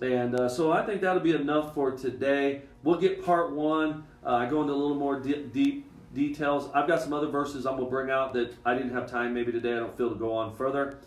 And 0.00 0.34
uh, 0.34 0.48
so 0.48 0.72
I 0.72 0.84
think 0.84 1.00
that'll 1.00 1.22
be 1.22 1.34
enough 1.34 1.74
for 1.74 1.92
today. 1.92 2.62
We'll 2.82 2.98
get 2.98 3.24
part 3.24 3.52
one. 3.52 4.04
Uh, 4.26 4.34
I 4.34 4.46
go 4.46 4.60
into 4.62 4.72
a 4.72 4.74
little 4.74 4.96
more 4.96 5.20
deep, 5.20 5.52
deep 5.52 5.88
details. 6.12 6.68
I've 6.74 6.88
got 6.88 7.00
some 7.00 7.12
other 7.12 7.28
verses 7.28 7.66
I'm 7.66 7.76
going 7.76 7.86
to 7.86 7.90
bring 7.90 8.10
out 8.10 8.32
that 8.34 8.54
I 8.64 8.74
didn't 8.74 8.92
have 8.92 9.08
time 9.08 9.32
maybe 9.32 9.52
today. 9.52 9.74
I 9.74 9.76
don't 9.76 9.96
feel 9.96 10.08
to 10.10 10.16
go 10.16 10.34
on 10.34 10.54
further. 10.56 10.98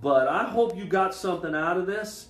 But 0.00 0.28
I 0.28 0.44
hope 0.44 0.76
you 0.76 0.84
got 0.84 1.14
something 1.14 1.54
out 1.54 1.76
of 1.76 1.86
this. 1.86 2.28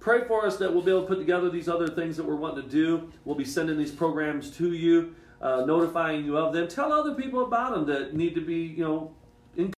Pray 0.00 0.24
for 0.26 0.46
us 0.46 0.56
that 0.58 0.72
we'll 0.72 0.82
be 0.82 0.90
able 0.90 1.02
to 1.02 1.08
put 1.08 1.18
together 1.18 1.50
these 1.50 1.68
other 1.68 1.88
things 1.88 2.16
that 2.16 2.24
we're 2.24 2.36
wanting 2.36 2.62
to 2.62 2.68
do. 2.68 3.12
We'll 3.24 3.36
be 3.36 3.44
sending 3.44 3.76
these 3.76 3.90
programs 3.90 4.50
to 4.52 4.72
you, 4.72 5.14
uh, 5.40 5.64
notifying 5.64 6.24
you 6.24 6.36
of 6.36 6.52
them. 6.52 6.68
Tell 6.68 6.92
other 6.92 7.14
people 7.14 7.44
about 7.44 7.74
them 7.74 7.86
that 7.86 8.14
need 8.14 8.34
to 8.34 8.40
be, 8.40 8.56
you 8.56 8.84
know, 8.84 9.14
in 9.56 9.72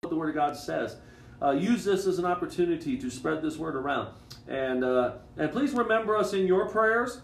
what 0.00 0.10
the 0.10 0.16
Word 0.16 0.30
of 0.30 0.34
God 0.34 0.56
says. 0.56 0.96
Uh, 1.42 1.52
use 1.52 1.84
this 1.84 2.06
as 2.06 2.18
an 2.18 2.26
opportunity 2.26 2.98
to 2.98 3.10
spread 3.10 3.40
this 3.40 3.56
word 3.56 3.74
around. 3.74 4.12
And, 4.46 4.84
uh, 4.84 5.12
and 5.38 5.50
please 5.50 5.72
remember 5.72 6.16
us 6.16 6.34
in 6.34 6.46
your 6.46 6.68
prayers. 6.68 7.22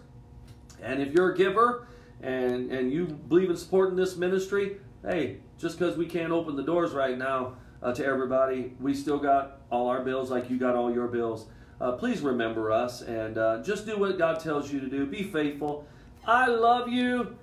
And 0.82 1.02
if 1.02 1.12
you're 1.12 1.32
a 1.32 1.36
giver 1.36 1.86
and, 2.22 2.72
and 2.72 2.90
you 2.90 3.06
believe 3.06 3.50
in 3.50 3.56
supporting 3.56 3.94
this 3.94 4.16
ministry, 4.16 4.78
hey, 5.02 5.38
just 5.58 5.78
because 5.78 5.98
we 5.98 6.06
can't 6.06 6.32
open 6.32 6.56
the 6.56 6.62
doors 6.62 6.92
right 6.92 7.18
now 7.18 7.56
uh, 7.82 7.92
to 7.92 8.04
everybody, 8.04 8.72
we 8.80 8.94
still 8.94 9.18
got 9.18 9.60
all 9.70 9.88
our 9.88 10.02
bills 10.02 10.30
like 10.30 10.48
you 10.48 10.58
got 10.58 10.74
all 10.74 10.92
your 10.92 11.08
bills. 11.08 11.46
Uh, 11.78 11.92
please 11.92 12.22
remember 12.22 12.72
us 12.72 13.02
and 13.02 13.36
uh, 13.36 13.62
just 13.62 13.84
do 13.84 13.98
what 13.98 14.16
God 14.16 14.40
tells 14.40 14.72
you 14.72 14.80
to 14.80 14.88
do. 14.88 15.04
Be 15.04 15.24
faithful. 15.24 15.86
I 16.26 16.46
love 16.46 16.88
you. 16.88 17.36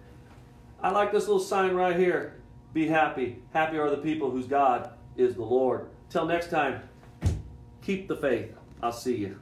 I 0.84 0.92
like 0.92 1.14
this 1.14 1.28
little 1.28 1.40
sign 1.40 1.74
right 1.76 1.96
here. 1.96 2.42
Be 2.74 2.88
happy. 2.88 3.42
Happy 3.54 3.78
are 3.78 3.90
the 3.90 3.98
people 3.98 4.30
whose 4.30 4.48
God 4.48 4.90
is 5.16 5.36
the 5.36 5.42
Lord. 5.42 5.88
Till 6.10 6.26
next 6.26 6.50
time, 6.50 6.82
keep 7.82 8.10
the 8.10 8.18
faith. 8.18 8.54
I'll 8.82 8.92
see 8.92 9.16
you. 9.16 9.40